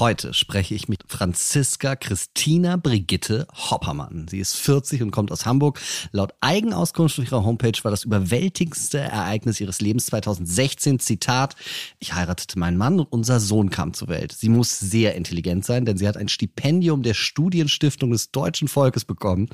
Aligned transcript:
Heute 0.00 0.34
spreche 0.34 0.74
ich 0.74 0.88
mit 0.88 1.04
Franziska 1.06 1.94
Christina 1.94 2.76
Brigitte 2.76 3.46
Hoppermann. 3.54 4.26
Sie 4.28 4.40
ist 4.40 4.56
40 4.56 5.02
und 5.02 5.12
kommt 5.12 5.30
aus 5.30 5.46
Hamburg. 5.46 5.80
Laut 6.10 6.34
Eigenauskunft 6.40 7.16
auf 7.20 7.24
ihrer 7.24 7.44
Homepage 7.44 7.78
war 7.84 7.92
das 7.92 8.02
überwältigste 8.02 8.98
Ereignis 8.98 9.60
ihres 9.60 9.80
Lebens 9.80 10.06
2016. 10.06 10.98
Zitat, 10.98 11.54
ich 12.00 12.12
heiratete 12.12 12.58
meinen 12.58 12.76
Mann 12.76 12.98
und 12.98 13.06
unser 13.12 13.38
Sohn 13.38 13.70
kam 13.70 13.94
zur 13.94 14.08
Welt. 14.08 14.32
Sie 14.32 14.48
muss 14.48 14.80
sehr 14.80 15.14
intelligent 15.14 15.64
sein, 15.64 15.84
denn 15.84 15.96
sie 15.96 16.08
hat 16.08 16.16
ein 16.16 16.28
Stipendium 16.28 17.04
der 17.04 17.14
Studienstiftung 17.14 18.10
des 18.10 18.32
deutschen 18.32 18.66
Volkes 18.66 19.04
bekommen 19.04 19.48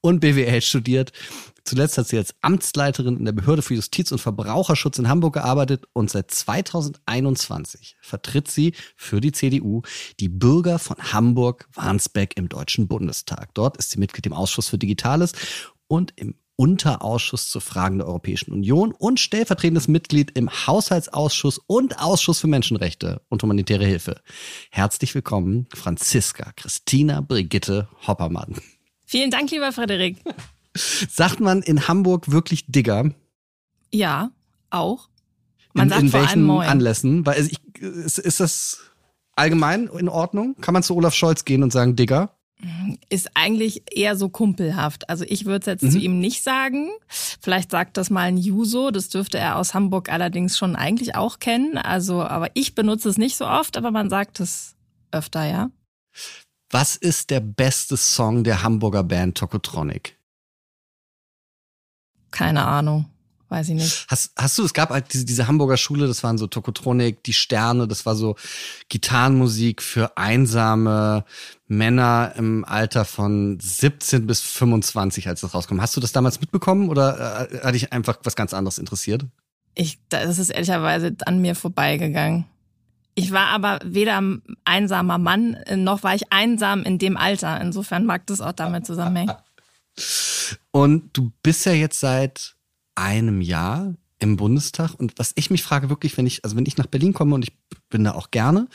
und 0.00 0.18
BWL 0.18 0.60
studiert. 0.60 1.12
Zuletzt 1.64 1.96
hat 1.96 2.08
sie 2.08 2.18
als 2.18 2.34
Amtsleiterin 2.42 3.16
in 3.16 3.24
der 3.24 3.32
Behörde 3.32 3.62
für 3.62 3.74
Justiz 3.74 4.12
und 4.12 4.20
Verbraucherschutz 4.20 4.98
in 4.98 5.08
Hamburg 5.08 5.34
gearbeitet 5.34 5.86
und 5.94 6.10
seit 6.10 6.30
2021 6.30 7.96
vertritt 8.02 8.48
sie 8.48 8.74
für 8.96 9.22
die 9.22 9.32
CDU 9.32 9.80
die 10.20 10.28
Bürger 10.28 10.78
von 10.78 10.96
Hamburg-Warnsbeck 10.98 12.36
im 12.36 12.50
Deutschen 12.50 12.86
Bundestag. 12.86 13.54
Dort 13.54 13.78
ist 13.78 13.90
sie 13.90 13.98
Mitglied 13.98 14.26
im 14.26 14.34
Ausschuss 14.34 14.68
für 14.68 14.76
Digitales 14.76 15.32
und 15.88 16.12
im 16.16 16.34
Unterausschuss 16.56 17.48
zu 17.48 17.60
Fragen 17.60 17.98
der 17.98 18.06
Europäischen 18.06 18.52
Union 18.52 18.92
und 18.92 19.18
stellvertretendes 19.18 19.88
Mitglied 19.88 20.32
im 20.32 20.50
Haushaltsausschuss 20.50 21.58
und 21.66 21.98
Ausschuss 21.98 22.40
für 22.40 22.46
Menschenrechte 22.46 23.22
und 23.28 23.42
humanitäre 23.42 23.84
Hilfe. 23.84 24.20
Herzlich 24.70 25.14
willkommen, 25.14 25.66
Franziska 25.74 26.52
Christina 26.56 27.22
Brigitte 27.22 27.88
Hoppermann. 28.06 28.54
Vielen 29.06 29.30
Dank, 29.30 29.50
lieber 29.50 29.72
Frederik. 29.72 30.18
Sagt 30.76 31.40
man 31.40 31.62
in 31.62 31.86
Hamburg 31.88 32.30
wirklich 32.30 32.64
Digger? 32.66 33.10
Ja, 33.92 34.30
auch. 34.70 35.08
Man 35.72 35.86
in, 35.86 35.90
sagt 35.90 36.02
in 36.02 36.08
vor 36.10 36.20
allem 36.20 36.28
welchen 36.28 36.42
Moin. 36.44 36.68
Anlässen? 36.68 37.26
Weil 37.26 37.46
ich, 37.46 37.58
ist, 37.80 38.18
ist 38.18 38.40
das 38.40 38.80
allgemein 39.36 39.86
in 39.88 40.08
Ordnung? 40.08 40.56
Kann 40.60 40.72
man 40.74 40.82
zu 40.82 40.94
Olaf 40.96 41.14
Scholz 41.14 41.44
gehen 41.44 41.62
und 41.62 41.72
sagen 41.72 41.96
Digger? 41.96 42.36
Ist 43.10 43.30
eigentlich 43.34 43.82
eher 43.94 44.16
so 44.16 44.28
kumpelhaft. 44.28 45.08
Also 45.10 45.24
ich 45.28 45.44
würde 45.44 45.60
es 45.60 45.66
jetzt 45.66 45.82
Mhm. 45.82 45.90
zu 45.90 45.98
ihm 45.98 46.18
nicht 46.20 46.42
sagen. 46.42 46.88
Vielleicht 47.08 47.70
sagt 47.70 47.96
das 47.96 48.10
mal 48.10 48.22
ein 48.22 48.38
Juso. 48.38 48.90
Das 48.90 49.08
dürfte 49.08 49.38
er 49.38 49.56
aus 49.56 49.74
Hamburg 49.74 50.10
allerdings 50.10 50.56
schon 50.56 50.74
eigentlich 50.76 51.14
auch 51.14 51.40
kennen. 51.40 51.76
Also, 51.76 52.22
aber 52.22 52.50
ich 52.54 52.74
benutze 52.74 53.08
es 53.08 53.18
nicht 53.18 53.36
so 53.36 53.46
oft, 53.46 53.76
aber 53.76 53.90
man 53.90 54.08
sagt 54.08 54.40
es 54.40 54.76
öfter, 55.10 55.44
ja. 55.44 55.70
Was 56.70 56.96
ist 56.96 57.30
der 57.30 57.40
beste 57.40 57.96
Song 57.96 58.44
der 58.44 58.62
Hamburger 58.62 59.04
Band 59.04 59.36
Tokotronic? 59.36 60.16
Keine 62.34 62.64
Ahnung. 62.64 63.06
Weiß 63.48 63.68
ich 63.68 63.74
nicht. 63.76 64.06
Hast, 64.08 64.32
hast 64.36 64.58
du, 64.58 64.64
es 64.64 64.74
gab 64.74 64.90
halt 64.90 65.12
diese, 65.12 65.24
diese 65.24 65.46
Hamburger 65.46 65.76
Schule, 65.76 66.08
das 66.08 66.24
waren 66.24 66.38
so 66.38 66.48
Tokotronic, 66.48 67.22
die 67.22 67.32
Sterne, 67.32 67.86
das 67.86 68.04
war 68.04 68.16
so 68.16 68.34
Gitarrenmusik 68.88 69.80
für 69.80 70.16
einsame 70.16 71.24
Männer 71.68 72.32
im 72.36 72.64
Alter 72.64 73.04
von 73.04 73.58
17 73.60 74.26
bis 74.26 74.40
25, 74.40 75.28
als 75.28 75.42
das 75.42 75.54
rauskam. 75.54 75.80
Hast 75.80 75.96
du 75.96 76.00
das 76.00 76.10
damals 76.10 76.40
mitbekommen 76.40 76.88
oder 76.88 77.48
äh, 77.52 77.60
hat 77.60 77.74
dich 77.74 77.92
einfach 77.92 78.18
was 78.24 78.34
ganz 78.34 78.52
anderes 78.54 78.78
interessiert? 78.78 79.24
Ich, 79.76 80.00
das 80.08 80.38
ist 80.38 80.50
ehrlicherweise 80.50 81.14
an 81.24 81.40
mir 81.40 81.54
vorbeigegangen. 81.54 82.46
Ich 83.14 83.30
war 83.30 83.48
aber 83.48 83.78
weder 83.84 84.20
ein 84.20 84.42
einsamer 84.64 85.18
Mann, 85.18 85.58
noch 85.76 86.02
war 86.02 86.16
ich 86.16 86.32
einsam 86.32 86.82
in 86.82 86.98
dem 86.98 87.16
Alter. 87.16 87.60
Insofern 87.60 88.04
mag 88.04 88.26
das 88.26 88.40
auch 88.40 88.52
damit 88.52 88.84
zusammenhängen. 88.84 89.34
Und 90.70 91.10
du 91.12 91.32
bist 91.42 91.66
ja 91.66 91.72
jetzt 91.72 92.00
seit 92.00 92.56
einem 92.94 93.40
Jahr 93.40 93.94
im 94.18 94.36
Bundestag. 94.36 94.94
Und 94.94 95.12
was 95.16 95.32
ich 95.34 95.50
mich 95.50 95.62
frage, 95.62 95.90
wirklich, 95.90 96.16
wenn 96.16 96.26
ich, 96.26 96.44
also 96.44 96.56
wenn 96.56 96.66
ich 96.66 96.76
nach 96.76 96.86
Berlin 96.86 97.12
komme 97.12 97.34
und 97.34 97.44
ich 97.44 97.52
bin 97.90 98.04
da 98.04 98.12
auch 98.12 98.30
gerne, 98.30 98.68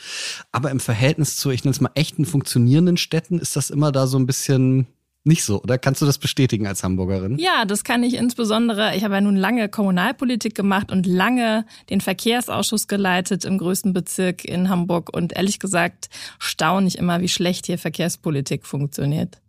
aber 0.52 0.70
im 0.70 0.80
Verhältnis 0.80 1.36
zu, 1.36 1.50
ich 1.50 1.64
nenne 1.64 1.72
es 1.72 1.80
mal 1.80 1.90
echten 1.94 2.24
funktionierenden 2.24 2.96
Städten, 2.96 3.38
ist 3.38 3.56
das 3.56 3.70
immer 3.70 3.92
da 3.92 4.06
so 4.06 4.18
ein 4.18 4.26
bisschen 4.26 4.86
nicht 5.22 5.44
so, 5.44 5.62
oder? 5.62 5.76
Kannst 5.76 6.00
du 6.00 6.06
das 6.06 6.16
bestätigen 6.16 6.66
als 6.66 6.82
Hamburgerin? 6.82 7.36
Ja, 7.36 7.66
das 7.66 7.84
kann 7.84 8.02
ich 8.02 8.14
insbesondere. 8.14 8.96
Ich 8.96 9.04
habe 9.04 9.14
ja 9.14 9.20
nun 9.20 9.36
lange 9.36 9.68
Kommunalpolitik 9.68 10.54
gemacht 10.54 10.90
und 10.90 11.06
lange 11.06 11.66
den 11.90 12.00
Verkehrsausschuss 12.00 12.88
geleitet 12.88 13.44
im 13.44 13.58
größten 13.58 13.92
Bezirk 13.92 14.46
in 14.46 14.70
Hamburg. 14.70 15.14
Und 15.14 15.34
ehrlich 15.34 15.58
gesagt 15.58 16.08
staune 16.38 16.86
ich 16.86 16.96
immer, 16.96 17.20
wie 17.20 17.28
schlecht 17.28 17.66
hier 17.66 17.76
Verkehrspolitik 17.76 18.66
funktioniert. 18.66 19.40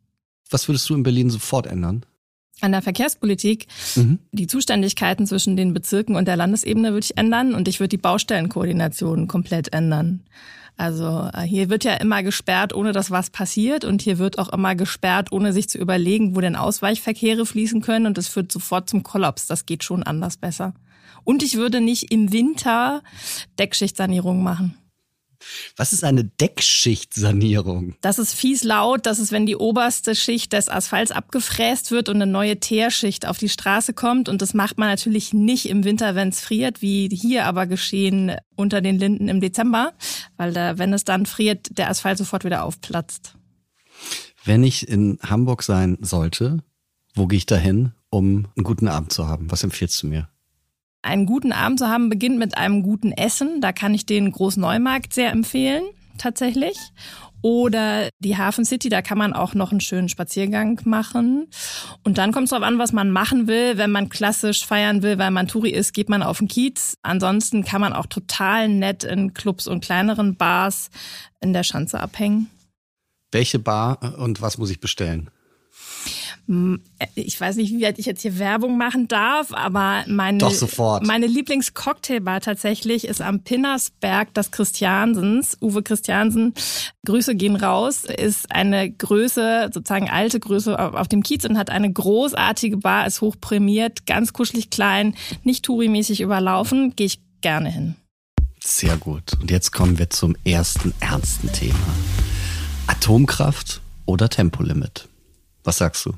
Was 0.51 0.67
würdest 0.67 0.89
du 0.89 0.94
in 0.95 1.03
Berlin 1.03 1.29
sofort 1.29 1.66
ändern? 1.67 2.06
An 2.59 2.73
der 2.73 2.84
Verkehrspolitik, 2.84 3.66
Mhm. 3.95 4.19
die 4.31 4.45
Zuständigkeiten 4.45 5.25
zwischen 5.25 5.57
den 5.57 5.73
Bezirken 5.73 6.16
und 6.16 6.28
der 6.28 6.35
Landesebene 6.38 6.91
würde 6.94 7.06
ich 7.06 7.17
ändern 7.17 7.56
und 7.56 7.67
ich 7.67 7.79
würde 7.79 7.89
die 7.89 7.97
Baustellenkoordination 7.97 9.28
komplett 9.28 9.73
ändern. 9.73 10.22
Also 10.78 11.29
äh, 11.34 11.41
hier 11.41 11.69
wird 11.69 11.84
ja 11.84 11.95
immer 11.95 12.22
gesperrt, 12.23 12.73
ohne 12.73 12.91
dass 12.91 13.09
was 13.12 13.29
passiert 13.29 13.84
und 13.84 14.01
hier 14.01 14.19
wird 14.19 14.38
auch 14.38 14.50
immer 14.50 14.75
gesperrt, 14.75 15.31
ohne 15.31 15.53
sich 15.53 15.69
zu 15.69 15.78
überlegen, 15.79 16.35
wo 16.35 16.41
denn 16.41 16.56
Ausweichverkehre 16.56 17.45
fließen 17.45 17.81
können 17.81 18.06
und 18.06 18.18
das 18.18 18.28
führt 18.28 18.51
sofort 18.51 18.89
zum 18.89 19.03
Kollaps. 19.03 19.47
Das 19.47 19.66
geht 19.66 19.83
schon 19.83 20.03
anders 20.03 20.38
besser. 20.38 20.73
Und 21.23 21.44
ich 21.44 21.56
würde 21.56 21.81
nicht 21.81 22.12
im 22.12 22.31
Winter 22.31 23.01
Deckschichtsanierung 23.59 24.44
machen. 24.44 24.75
Was 25.75 25.94
ist 25.94 26.03
eine 26.03 26.24
Deckschichtsanierung? 26.24 27.96
Das 28.02 28.19
ist 28.19 28.34
fies 28.34 28.63
laut, 28.63 29.06
das 29.06 29.19
ist, 29.19 29.31
wenn 29.31 29.46
die 29.46 29.56
oberste 29.56 30.16
Schicht 30.16 30.53
des 30.53 30.69
Asphalts 30.69 31.12
abgefräst 31.12 31.91
wird 31.91 32.09
und 32.09 32.16
eine 32.16 32.31
neue 32.31 32.59
Teerschicht 32.59 33.28
auf 33.28 33.38
die 33.38 33.50
Straße 33.50 33.94
kommt. 33.94 34.30
Und 34.30 34.41
das 34.41 34.53
macht 34.53 34.78
man 34.78 34.90
natürlich 34.90 35.34
nicht 35.34 35.68
im 35.68 35.84
Winter, 35.84 36.16
wenn 36.16 36.30
es 36.30 36.41
friert, 36.41 36.81
wie 36.81 37.09
hier 37.09 37.46
aber 37.46 37.68
geschehen 37.68 38.35
unter 38.56 38.81
den 38.81 39.00
Linden 39.00 39.28
im 39.28 39.41
Dezember, 39.41 39.94
weil 40.38 40.53
da, 40.53 40.78
wenn 40.78 40.94
es 40.94 41.03
dann 41.03 41.25
friert, 41.25 41.78
der 41.78 41.90
Asphalt 41.90 42.18
sofort 42.18 42.44
wieder 42.44 42.63
aufplatzt. 42.63 43.35
Wenn 44.44 44.63
ich 44.63 44.88
in 44.88 45.19
Hamburg 45.22 45.63
sein 45.63 45.97
sollte, 46.01 46.63
wo 47.13 47.28
gehe 47.28 47.38
ich 47.38 47.46
da 47.46 47.56
hin, 47.56 47.94
um 48.09 48.47
einen 48.56 48.63
guten 48.63 48.88
Abend 48.88 49.12
zu 49.12 49.28
haben? 49.28 49.51
Was 49.51 49.63
empfiehlst 49.63 50.01
du 50.03 50.07
mir? 50.07 50.30
Einen 51.03 51.25
guten 51.25 51.51
Abend 51.51 51.79
zu 51.79 51.88
haben 51.88 52.09
beginnt 52.09 52.38
mit 52.38 52.57
einem 52.57 52.84
guten 52.84 53.12
Essen. 53.12 53.59
Da 53.62 53.72
kann 53.72 53.94
ich 53.94 54.06
den 54.06 54.31
Großneumarkt 54.31 55.13
sehr 55.13 55.31
empfehlen, 55.31 55.84
tatsächlich. 56.17 56.78
Oder 57.41 58.09
die 58.19 58.38
Hafen 58.38 58.66
City, 58.66 58.89
da 58.89 59.01
kann 59.01 59.17
man 59.17 59.34
auch 59.34 59.56
noch 59.56 59.72
einen 59.72 59.81
schönen 59.81 60.09
Spaziergang 60.09 60.79
machen. 60.85 61.47
Und 62.03 62.19
dann 62.19 62.31
kommt 62.31 62.45
es 62.45 62.50
darauf 62.51 62.66
an, 62.66 62.78
was 62.78 62.94
man 62.94 63.09
machen 63.09 63.47
will. 63.47 63.78
Wenn 63.78 63.91
man 63.91 64.09
klassisch 64.09 64.63
feiern 64.63 65.01
will, 65.01 65.17
weil 65.17 65.31
man 65.31 65.47
Touri 65.47 65.72
ist, 65.72 65.94
geht 65.94 66.07
man 66.07 66.22
auf 66.22 66.38
den 66.38 66.47
Kiez. 66.47 66.97
Ansonsten 67.01 67.66
kann 67.66 67.81
man 67.81 67.94
auch 67.94 68.06
total 68.06 68.69
nett 68.69 69.03
in 69.03 69.33
Clubs 69.33 69.66
und 69.66 69.83
kleineren 69.83 70.35
Bars 70.35 70.91
in 71.39 71.53
der 71.53 71.63
Schanze 71.63 72.00
abhängen. 72.00 72.47
Welche 73.31 73.57
Bar 73.57 74.19
und 74.19 74.41
was 74.41 74.59
muss 74.59 74.69
ich 74.69 74.79
bestellen? 74.79 75.31
Ich 77.16 77.40
weiß 77.40 77.57
nicht, 77.57 77.72
wie 77.72 77.84
weit 77.84 78.00
ich 78.00 78.06
jetzt 78.06 78.22
hier 78.22 78.40
Werbung 78.40 78.78
machen 78.78 79.07
darf, 79.07 79.53
aber 79.53 80.03
meine, 80.07 80.38
Doch, 80.38 80.52
sofort. 80.52 81.06
meine 81.06 81.28
Lieblingscocktailbar 81.28 82.41
tatsächlich 82.41 83.06
ist 83.06 83.22
am 83.22 83.41
Pinnersberg 83.41 84.34
das 84.34 84.51
Christiansens. 84.51 85.57
Uwe 85.62 85.84
Christiansen, 85.84 86.53
Grüße 87.06 87.35
gehen 87.35 87.56
raus, 87.56 88.06
ist 88.06 88.51
eine 88.51 88.90
Größe, 88.91 89.69
sozusagen 89.74 90.09
alte 90.09 90.40
Größe 90.40 90.78
auf 90.80 91.01
auf 91.01 91.07
dem 91.07 91.24
Kiez 91.24 91.44
und 91.46 91.57
hat 91.57 91.69
eine 91.69 91.91
großartige 91.91 92.78
Bar, 92.78 93.07
ist 93.07 93.22
hochprämiert, 93.22 94.06
ganz 94.06 94.34
kuschelig 94.34 94.69
klein, 94.69 95.16
nicht 95.44 95.66
Touri-mäßig 95.66 96.22
überlaufen, 96.22 96.96
gehe 96.96 97.07
ich 97.07 97.19
gerne 97.41 97.69
hin. 97.69 97.96
Sehr 98.63 98.96
gut. 98.97 99.34
Und 99.41 99.50
jetzt 99.50 99.72
kommen 99.72 99.97
wir 99.97 100.09
zum 100.12 100.35
ersten 100.44 100.94
ernsten 101.00 101.51
Thema. 101.51 101.80
Atomkraft 102.88 103.81
oder 104.06 104.30
Tempolimit? 104.30 105.07
Was 105.63 105.77
sagst 105.80 106.06
du? 106.06 106.13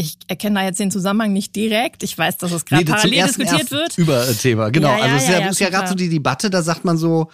Ich 0.00 0.16
erkenne 0.28 0.60
da 0.60 0.64
jetzt 0.64 0.78
den 0.78 0.92
Zusammenhang 0.92 1.32
nicht 1.32 1.56
direkt. 1.56 2.04
Ich 2.04 2.16
weiß, 2.16 2.36
dass 2.36 2.52
es 2.52 2.64
gerade 2.64 2.84
zum 2.84 2.94
parallel 2.94 3.24
diskutiert 3.24 3.72
wird. 3.72 3.98
Über 3.98 4.24
Thema, 4.28 4.70
genau. 4.70 4.90
Ja, 4.90 4.98
ja, 4.98 5.02
also 5.02 5.16
es 5.16 5.22
ist 5.24 5.28
ja, 5.28 5.40
ja, 5.40 5.48
ist 5.48 5.58
ja 5.58 5.70
gerade 5.70 5.88
so 5.88 5.96
die 5.96 6.08
Debatte, 6.08 6.50
da 6.50 6.62
sagt 6.62 6.84
man 6.84 6.96
so, 6.96 7.32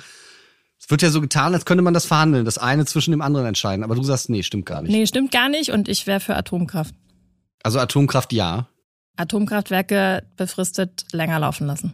es 0.81 0.88
wird 0.88 1.02
ja 1.02 1.11
so 1.11 1.20
getan, 1.20 1.52
als 1.52 1.66
könnte 1.66 1.82
man 1.82 1.93
das 1.93 2.06
verhandeln, 2.06 2.46
das 2.46 2.56
eine 2.56 2.87
zwischen 2.87 3.11
dem 3.11 3.20
anderen 3.20 3.44
entscheiden. 3.44 3.84
Aber 3.84 3.94
du 3.94 4.02
sagst, 4.02 4.31
nee, 4.31 4.43
stimmt 4.43 4.64
gar 4.64 4.81
nicht. 4.81 4.90
Nee, 4.90 5.06
stimmt 5.06 5.31
gar 5.31 5.50
nicht 5.50 5.72
und 5.72 5.90
ich 5.90 6.06
wäre 6.06 6.20
für 6.20 6.37
Atomkraft. 6.37 6.94
Also 7.62 7.78
Atomkraft 7.81 8.32
ja. 8.32 8.66
Atomkraftwerke 9.16 10.22
befristet 10.37 11.05
länger 11.12 11.38
laufen 11.40 11.66
lassen. 11.66 11.93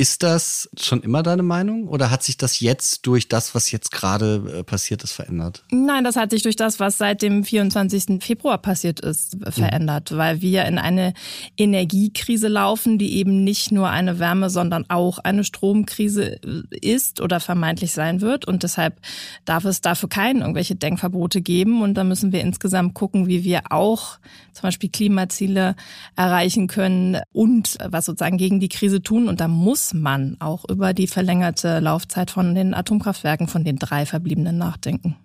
Ist 0.00 0.22
das 0.22 0.70
schon 0.78 1.02
immer 1.02 1.24
deine 1.24 1.42
Meinung 1.42 1.88
oder 1.88 2.12
hat 2.12 2.22
sich 2.22 2.36
das 2.36 2.60
jetzt 2.60 3.04
durch 3.04 3.26
das, 3.26 3.56
was 3.56 3.72
jetzt 3.72 3.90
gerade 3.90 4.58
äh, 4.58 4.62
passiert 4.62 5.02
ist, 5.02 5.10
verändert? 5.10 5.64
Nein, 5.72 6.04
das 6.04 6.14
hat 6.14 6.30
sich 6.30 6.44
durch 6.44 6.54
das, 6.54 6.78
was 6.78 6.98
seit 6.98 7.20
dem 7.20 7.42
24. 7.42 8.22
Februar 8.22 8.58
passiert 8.58 9.00
ist, 9.00 9.36
verändert, 9.50 10.12
mhm. 10.12 10.16
weil 10.16 10.40
wir 10.40 10.66
in 10.66 10.78
eine 10.78 11.14
Energiekrise 11.56 12.46
laufen, 12.46 12.98
die 12.98 13.16
eben 13.16 13.42
nicht 13.42 13.72
nur 13.72 13.90
eine 13.90 14.20
Wärme, 14.20 14.50
sondern 14.50 14.84
auch 14.88 15.18
eine 15.18 15.42
Stromkrise 15.42 16.40
äh, 16.44 16.78
ist 16.80 17.20
oder 17.20 17.40
vermeintlich 17.40 17.90
sein 17.90 18.20
wird. 18.20 18.44
Und 18.44 18.62
deshalb 18.62 19.00
darf 19.46 19.64
es 19.64 19.80
dafür 19.80 20.08
keinen 20.08 20.42
irgendwelche 20.42 20.76
Denkverbote 20.76 21.42
geben. 21.42 21.82
Und 21.82 21.94
da 21.94 22.04
müssen 22.04 22.30
wir 22.30 22.42
insgesamt 22.42 22.94
gucken, 22.94 23.26
wie 23.26 23.42
wir 23.42 23.72
auch 23.72 24.20
zum 24.52 24.62
Beispiel 24.62 24.90
Klimaziele 24.90 25.74
erreichen 26.14 26.68
können 26.68 27.20
und 27.32 27.78
was 27.84 28.06
sozusagen 28.06 28.38
gegen 28.38 28.60
die 28.60 28.68
Krise 28.68 29.02
tun. 29.02 29.28
Und 29.28 29.40
da 29.40 29.48
muss 29.48 29.87
man 29.94 30.36
auch 30.40 30.68
über 30.68 30.94
die 30.94 31.06
verlängerte 31.06 31.80
Laufzeit 31.80 32.30
von 32.30 32.54
den 32.54 32.74
Atomkraftwerken, 32.74 33.48
von 33.48 33.64
den 33.64 33.76
drei 33.76 34.06
verbliebenen 34.06 34.58
nachdenken. 34.58 35.16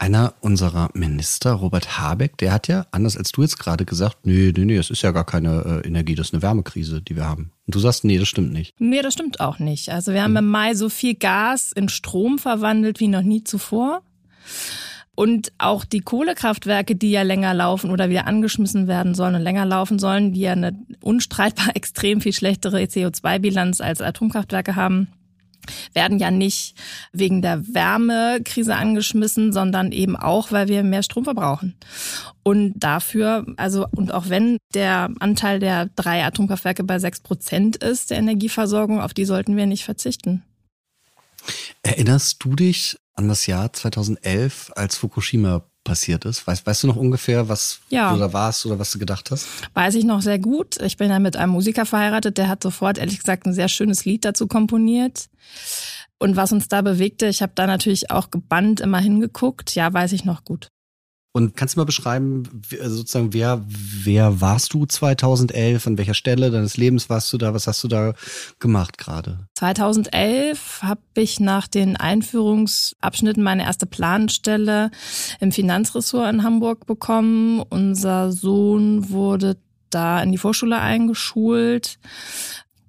Einer 0.00 0.34
unserer 0.40 0.90
Minister, 0.94 1.52
Robert 1.52 1.98
Habeck, 1.98 2.38
der 2.38 2.52
hat 2.52 2.68
ja, 2.68 2.86
anders 2.92 3.16
als 3.16 3.32
du 3.32 3.42
jetzt 3.42 3.58
gerade 3.58 3.84
gesagt, 3.84 4.18
nee, 4.24 4.52
nee, 4.56 4.64
nee, 4.64 4.76
es 4.76 4.90
ist 4.90 5.02
ja 5.02 5.10
gar 5.10 5.26
keine 5.26 5.82
äh, 5.84 5.88
Energie, 5.88 6.14
das 6.14 6.28
ist 6.28 6.34
eine 6.34 6.42
Wärmekrise, 6.42 7.02
die 7.02 7.16
wir 7.16 7.26
haben. 7.26 7.50
Und 7.66 7.74
du 7.74 7.80
sagst, 7.80 8.04
nee, 8.04 8.16
das 8.16 8.28
stimmt 8.28 8.52
nicht. 8.52 8.74
Nee, 8.78 9.02
das 9.02 9.14
stimmt 9.14 9.40
auch 9.40 9.58
nicht. 9.58 9.88
Also 9.88 10.12
wir 10.12 10.22
haben 10.22 10.36
hm. 10.36 10.44
im 10.44 10.50
Mai 10.50 10.74
so 10.74 10.88
viel 10.88 11.16
Gas 11.16 11.72
in 11.72 11.88
Strom 11.88 12.38
verwandelt 12.38 13.00
wie 13.00 13.08
noch 13.08 13.22
nie 13.22 13.42
zuvor. 13.42 14.02
Und 15.18 15.50
auch 15.58 15.84
die 15.84 15.98
Kohlekraftwerke, 15.98 16.94
die 16.94 17.10
ja 17.10 17.22
länger 17.22 17.52
laufen 17.52 17.90
oder 17.90 18.08
wieder 18.08 18.28
angeschmissen 18.28 18.86
werden 18.86 19.16
sollen 19.16 19.34
und 19.34 19.42
länger 19.42 19.66
laufen 19.66 19.98
sollen, 19.98 20.32
die 20.32 20.42
ja 20.42 20.52
eine 20.52 20.78
unstreitbar 21.00 21.70
extrem 21.74 22.20
viel 22.20 22.32
schlechtere 22.32 22.78
CO2-Bilanz 22.82 23.80
als 23.80 24.00
Atomkraftwerke 24.00 24.76
haben, 24.76 25.08
werden 25.92 26.20
ja 26.20 26.30
nicht 26.30 26.76
wegen 27.12 27.42
der 27.42 27.66
Wärmekrise 27.66 28.76
angeschmissen, 28.76 29.52
sondern 29.52 29.90
eben 29.90 30.14
auch, 30.14 30.52
weil 30.52 30.68
wir 30.68 30.84
mehr 30.84 31.02
Strom 31.02 31.24
verbrauchen. 31.24 31.74
Und 32.44 32.74
dafür, 32.76 33.44
also, 33.56 33.88
und 33.90 34.14
auch 34.14 34.28
wenn 34.28 34.58
der 34.72 35.10
Anteil 35.18 35.58
der 35.58 35.86
drei 35.96 36.24
Atomkraftwerke 36.24 36.84
bei 36.84 37.00
sechs 37.00 37.18
Prozent 37.18 37.74
ist, 37.78 38.10
der 38.10 38.18
Energieversorgung, 38.18 39.00
auf 39.00 39.14
die 39.14 39.24
sollten 39.24 39.56
wir 39.56 39.66
nicht 39.66 39.82
verzichten. 39.82 40.44
Erinnerst 41.82 42.44
du 42.44 42.54
dich 42.54 42.96
an 43.18 43.28
das 43.28 43.46
Jahr 43.46 43.72
2011, 43.72 44.70
als 44.76 44.96
Fukushima 44.96 45.62
passiert 45.82 46.24
ist? 46.24 46.46
Weißt, 46.46 46.64
weißt 46.64 46.84
du 46.84 46.86
noch 46.86 46.96
ungefähr, 46.96 47.48
was 47.48 47.80
ja. 47.88 48.12
du 48.12 48.18
da 48.18 48.32
warst 48.32 48.64
oder 48.64 48.78
was 48.78 48.92
du 48.92 48.98
gedacht 48.98 49.30
hast? 49.32 49.46
Weiß 49.74 49.96
ich 49.96 50.04
noch 50.04 50.22
sehr 50.22 50.38
gut. 50.38 50.80
Ich 50.80 50.96
bin 50.96 51.10
ja 51.10 51.18
mit 51.18 51.36
einem 51.36 51.52
Musiker 51.52 51.84
verheiratet, 51.84 52.38
der 52.38 52.48
hat 52.48 52.62
sofort, 52.62 52.96
ehrlich 52.98 53.18
gesagt, 53.18 53.46
ein 53.46 53.52
sehr 53.52 53.68
schönes 53.68 54.04
Lied 54.04 54.24
dazu 54.24 54.46
komponiert. 54.46 55.28
Und 56.18 56.36
was 56.36 56.52
uns 56.52 56.68
da 56.68 56.80
bewegte, 56.80 57.26
ich 57.26 57.42
habe 57.42 57.52
da 57.54 57.66
natürlich 57.66 58.10
auch 58.10 58.30
gebannt 58.30 58.80
immer 58.80 59.00
hingeguckt. 59.00 59.74
Ja, 59.74 59.92
weiß 59.92 60.12
ich 60.12 60.24
noch 60.24 60.44
gut. 60.44 60.68
Und 61.38 61.56
kannst 61.56 61.76
du 61.76 61.78
mal 61.78 61.84
beschreiben, 61.84 62.42
also 62.82 62.96
sozusagen, 62.96 63.32
wer, 63.32 63.64
wer 63.68 64.40
warst 64.40 64.74
du 64.74 64.86
2011? 64.86 65.86
An 65.86 65.96
welcher 65.96 66.14
Stelle 66.14 66.50
deines 66.50 66.76
Lebens 66.76 67.08
warst 67.08 67.32
du 67.32 67.38
da? 67.38 67.54
Was 67.54 67.68
hast 67.68 67.84
du 67.84 67.86
da 67.86 68.14
gemacht 68.58 68.98
gerade? 68.98 69.46
2011 69.54 70.82
habe 70.82 71.00
ich 71.14 71.38
nach 71.38 71.68
den 71.68 71.96
Einführungsabschnitten 71.96 73.40
meine 73.44 73.62
erste 73.62 73.86
Planstelle 73.86 74.90
im 75.38 75.52
Finanzressort 75.52 76.28
in 76.28 76.42
Hamburg 76.42 76.86
bekommen. 76.86 77.62
Unser 77.68 78.32
Sohn 78.32 79.08
wurde 79.10 79.58
da 79.90 80.20
in 80.20 80.32
die 80.32 80.38
Vorschule 80.38 80.80
eingeschult. 80.80 82.00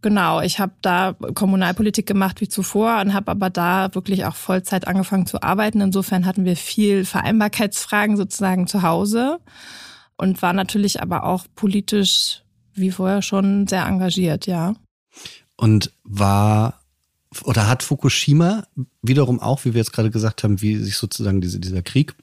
Genau, 0.02 0.40
ich 0.42 0.60
habe 0.60 0.72
da 0.82 1.14
Kommunalpolitik 1.34 2.06
gemacht 2.06 2.40
wie 2.40 2.48
zuvor 2.48 3.02
und 3.02 3.14
habe 3.14 3.32
aber 3.32 3.50
da 3.50 3.94
wirklich 3.94 4.26
auch 4.26 4.36
Vollzeit 4.36 4.88
angefangen 4.88 5.26
zu 5.26 5.44
arbeiten. 5.44 5.82
Insofern 5.82 6.26
hatten 6.26 6.46
wir 6.46 6.56
viel 6.56 7.04
Vereinbarkeitsfragen 7.04 8.16
sozusagen 8.16 8.68
zu 8.68 8.82
Hause 8.82 9.40
und 10.16 10.42
war 10.42 10.54
natürlich 10.54 11.02
aber 11.02 11.24
auch 11.24 11.46
politisch 11.56 12.44
wie 12.74 12.92
vorher 12.92 13.22
schon 13.22 13.68
sehr 13.68 13.86
engagiert, 13.86 14.48
ja. 14.48 14.76
Und 15.58 15.92
war 16.04 16.80
oder 17.44 17.68
hat 17.68 17.84
Fukushima 17.84 18.64
wiederum 19.02 19.40
auch, 19.40 19.66
wie 19.66 19.74
wir 19.74 19.80
jetzt 19.80 19.94
gerade 19.94 20.10
gesagt 20.10 20.44
haben, 20.44 20.62
wie 20.62 20.78
sich 20.78 20.98
sozusagen 20.98 21.42
diese, 21.42 21.60
dieser 21.60 21.82
Krieg 21.82 22.16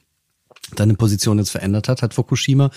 deine 0.75 0.94
Position 0.94 1.38
jetzt 1.38 1.50
verändert 1.50 1.88
hat. 1.88 2.03
Hat 2.03 2.14
Fukushima 2.14 2.70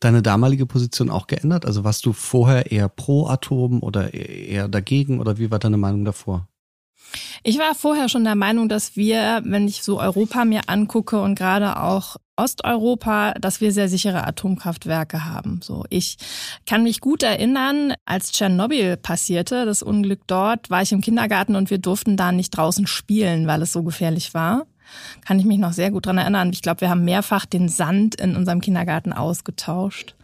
deine 0.00 0.22
damalige 0.22 0.66
Position 0.66 1.10
auch 1.10 1.26
geändert? 1.26 1.66
Also 1.66 1.84
warst 1.84 2.06
du 2.06 2.12
vorher 2.12 2.72
eher 2.72 2.88
pro 2.88 3.26
Atom 3.26 3.82
oder 3.82 4.14
eher 4.14 4.68
dagegen 4.68 5.20
oder 5.20 5.38
wie 5.38 5.50
war 5.50 5.58
deine 5.58 5.76
Meinung 5.76 6.04
davor? 6.04 6.48
Ich 7.42 7.58
war 7.58 7.74
vorher 7.74 8.08
schon 8.08 8.24
der 8.24 8.34
Meinung, 8.34 8.68
dass 8.68 8.96
wir, 8.96 9.42
wenn 9.44 9.68
ich 9.68 9.82
so 9.82 10.00
Europa 10.00 10.44
mir 10.44 10.62
angucke 10.68 11.20
und 11.20 11.34
gerade 11.34 11.78
auch 11.80 12.16
Osteuropa, 12.36 13.34
dass 13.34 13.60
wir 13.60 13.70
sehr 13.72 13.88
sichere 13.88 14.26
Atomkraftwerke 14.26 15.24
haben. 15.24 15.60
So, 15.62 15.84
ich 15.90 16.16
kann 16.66 16.82
mich 16.82 17.00
gut 17.00 17.22
erinnern, 17.22 17.94
als 18.06 18.32
Tschernobyl 18.32 18.96
passierte, 18.96 19.66
das 19.66 19.82
Unglück 19.82 20.22
dort, 20.26 20.70
war 20.70 20.82
ich 20.82 20.90
im 20.90 21.00
Kindergarten 21.00 21.54
und 21.54 21.70
wir 21.70 21.78
durften 21.78 22.16
da 22.16 22.32
nicht 22.32 22.50
draußen 22.50 22.86
spielen, 22.86 23.46
weil 23.46 23.62
es 23.62 23.72
so 23.72 23.84
gefährlich 23.84 24.34
war 24.34 24.66
kann 25.24 25.38
ich 25.38 25.44
mich 25.44 25.58
noch 25.58 25.72
sehr 25.72 25.90
gut 25.90 26.06
dran 26.06 26.18
erinnern. 26.18 26.50
Ich 26.52 26.62
glaube, 26.62 26.82
wir 26.82 26.90
haben 26.90 27.04
mehrfach 27.04 27.46
den 27.46 27.68
Sand 27.68 28.14
in 28.16 28.36
unserem 28.36 28.60
Kindergarten 28.60 29.12
ausgetauscht. 29.12 30.14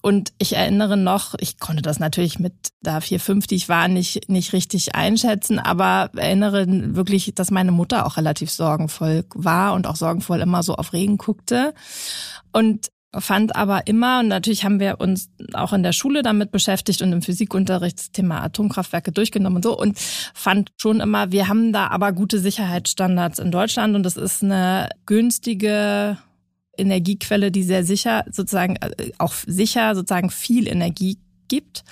Und 0.00 0.32
ich 0.38 0.54
erinnere 0.54 0.96
noch, 0.96 1.34
ich 1.38 1.58
konnte 1.58 1.82
das 1.82 1.98
natürlich 1.98 2.38
mit 2.38 2.54
da 2.82 3.00
vier, 3.00 3.18
fünf, 3.18 3.46
die 3.48 3.56
ich 3.56 3.68
war, 3.68 3.88
nicht, 3.88 4.28
nicht 4.28 4.52
richtig 4.52 4.94
einschätzen, 4.94 5.58
aber 5.58 6.10
erinnere 6.16 6.66
wirklich, 6.94 7.32
dass 7.34 7.50
meine 7.50 7.72
Mutter 7.72 8.06
auch 8.06 8.16
relativ 8.16 8.50
sorgenvoll 8.50 9.24
war 9.34 9.74
und 9.74 9.88
auch 9.88 9.96
sorgenvoll 9.96 10.40
immer 10.40 10.62
so 10.62 10.76
auf 10.76 10.92
Regen 10.92 11.18
guckte. 11.18 11.74
Und 12.52 12.90
fand 13.16 13.56
aber 13.56 13.86
immer, 13.86 14.20
und 14.20 14.28
natürlich 14.28 14.64
haben 14.64 14.80
wir 14.80 15.00
uns 15.00 15.30
auch 15.54 15.72
in 15.72 15.82
der 15.82 15.92
Schule 15.92 16.22
damit 16.22 16.50
beschäftigt 16.50 17.00
und 17.00 17.12
im 17.12 17.22
Physikunterricht 17.22 17.98
das 17.98 18.10
Thema 18.12 18.42
Atomkraftwerke 18.42 19.12
durchgenommen 19.12 19.56
und 19.56 19.62
so 19.62 19.78
und 19.78 19.98
fand 19.98 20.72
schon 20.76 21.00
immer, 21.00 21.32
wir 21.32 21.48
haben 21.48 21.72
da 21.72 21.88
aber 21.88 22.12
gute 22.12 22.38
Sicherheitsstandards 22.38 23.38
in 23.38 23.50
Deutschland 23.50 23.96
und 23.96 24.02
das 24.02 24.16
ist 24.16 24.42
eine 24.42 24.90
günstige 25.06 26.18
Energiequelle, 26.76 27.50
die 27.50 27.62
sehr 27.62 27.84
sicher 27.84 28.24
sozusagen 28.30 28.76
äh, 28.76 29.10
auch 29.18 29.32
sicher 29.46 29.94
sozusagen 29.94 30.30
viel 30.30 30.68
Energie 30.68 31.18
gibt. 31.48 31.84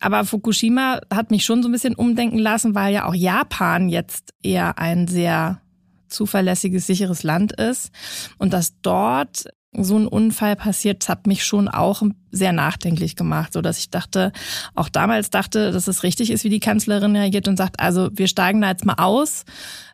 Aber 0.00 0.24
Fukushima 0.24 1.00
hat 1.12 1.30
mich 1.30 1.44
schon 1.44 1.62
so 1.62 1.68
ein 1.68 1.72
bisschen 1.72 1.94
umdenken 1.94 2.38
lassen, 2.38 2.74
weil 2.74 2.94
ja 2.94 3.06
auch 3.06 3.14
Japan 3.14 3.88
jetzt 3.88 4.32
eher 4.42 4.78
ein 4.78 5.08
sehr 5.08 5.60
zuverlässiges, 6.08 6.86
sicheres 6.86 7.22
Land 7.22 7.52
ist 7.52 7.90
und 8.38 8.52
dass 8.52 8.80
dort 8.80 9.44
so 9.84 9.98
ein 9.98 10.06
Unfall 10.06 10.56
passiert, 10.56 11.02
das 11.02 11.08
hat 11.08 11.26
mich 11.26 11.44
schon 11.44 11.68
auch 11.68 12.02
sehr 12.30 12.52
nachdenklich 12.52 13.16
gemacht, 13.16 13.52
so 13.52 13.60
dass 13.60 13.78
ich 13.78 13.90
dachte, 13.90 14.32
auch 14.74 14.88
damals 14.88 15.30
dachte, 15.30 15.72
dass 15.72 15.88
es 15.88 16.02
richtig 16.02 16.30
ist, 16.30 16.44
wie 16.44 16.50
die 16.50 16.60
Kanzlerin 16.60 17.16
reagiert 17.16 17.48
und 17.48 17.56
sagt, 17.56 17.80
also 17.80 18.08
wir 18.12 18.28
steigen 18.28 18.60
da 18.60 18.70
jetzt 18.70 18.84
mal 18.84 18.94
aus 18.94 19.44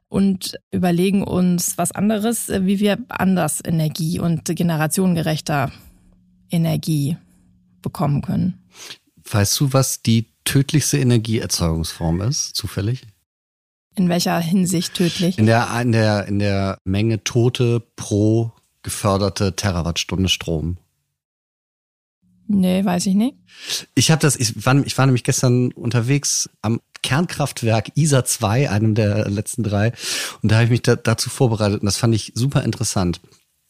und 0.08 0.56
überlegen 0.70 1.22
uns 1.24 1.76
was 1.76 1.92
anderes, 1.92 2.48
wie 2.48 2.80
wir 2.80 2.98
anders 3.08 3.60
Energie 3.64 4.20
und 4.20 4.44
generationengerechter 4.44 5.72
Energie 6.50 7.16
bekommen 7.82 8.22
können. 8.22 8.62
Weißt 9.28 9.58
du, 9.58 9.72
was 9.72 10.02
die 10.02 10.26
tödlichste 10.44 10.98
Energieerzeugungsform 10.98 12.20
ist, 12.22 12.54
zufällig? 12.54 13.06
In 13.96 14.08
welcher 14.08 14.38
Hinsicht 14.40 14.94
tödlich? 14.94 15.38
In 15.38 15.46
der, 15.46 15.68
in 15.80 15.92
der, 15.92 16.26
in 16.26 16.38
der 16.38 16.78
Menge 16.84 17.22
Tote 17.22 17.80
pro 17.96 18.52
geförderte 18.84 19.56
Terawattstunde 19.56 20.28
Strom. 20.28 20.78
Nee, 22.46 22.84
weiß 22.84 23.06
ich 23.06 23.14
nicht. 23.14 23.36
Ich 23.94 24.10
habe 24.10 24.20
das, 24.20 24.36
ich 24.36 24.64
war, 24.64 24.76
ich 24.84 24.96
war 24.96 25.06
nämlich 25.06 25.24
gestern 25.24 25.72
unterwegs 25.72 26.50
am 26.62 26.80
Kernkraftwerk 27.02 27.96
ISA 27.96 28.24
2, 28.24 28.70
einem 28.70 28.94
der 28.94 29.28
letzten 29.28 29.62
drei, 29.62 29.92
und 30.42 30.52
da 30.52 30.56
habe 30.56 30.64
ich 30.66 30.70
mich 30.70 30.82
da, 30.82 30.94
dazu 30.94 31.30
vorbereitet 31.30 31.80
und 31.80 31.86
das 31.86 31.96
fand 31.96 32.14
ich 32.14 32.32
super 32.34 32.62
interessant. 32.62 33.20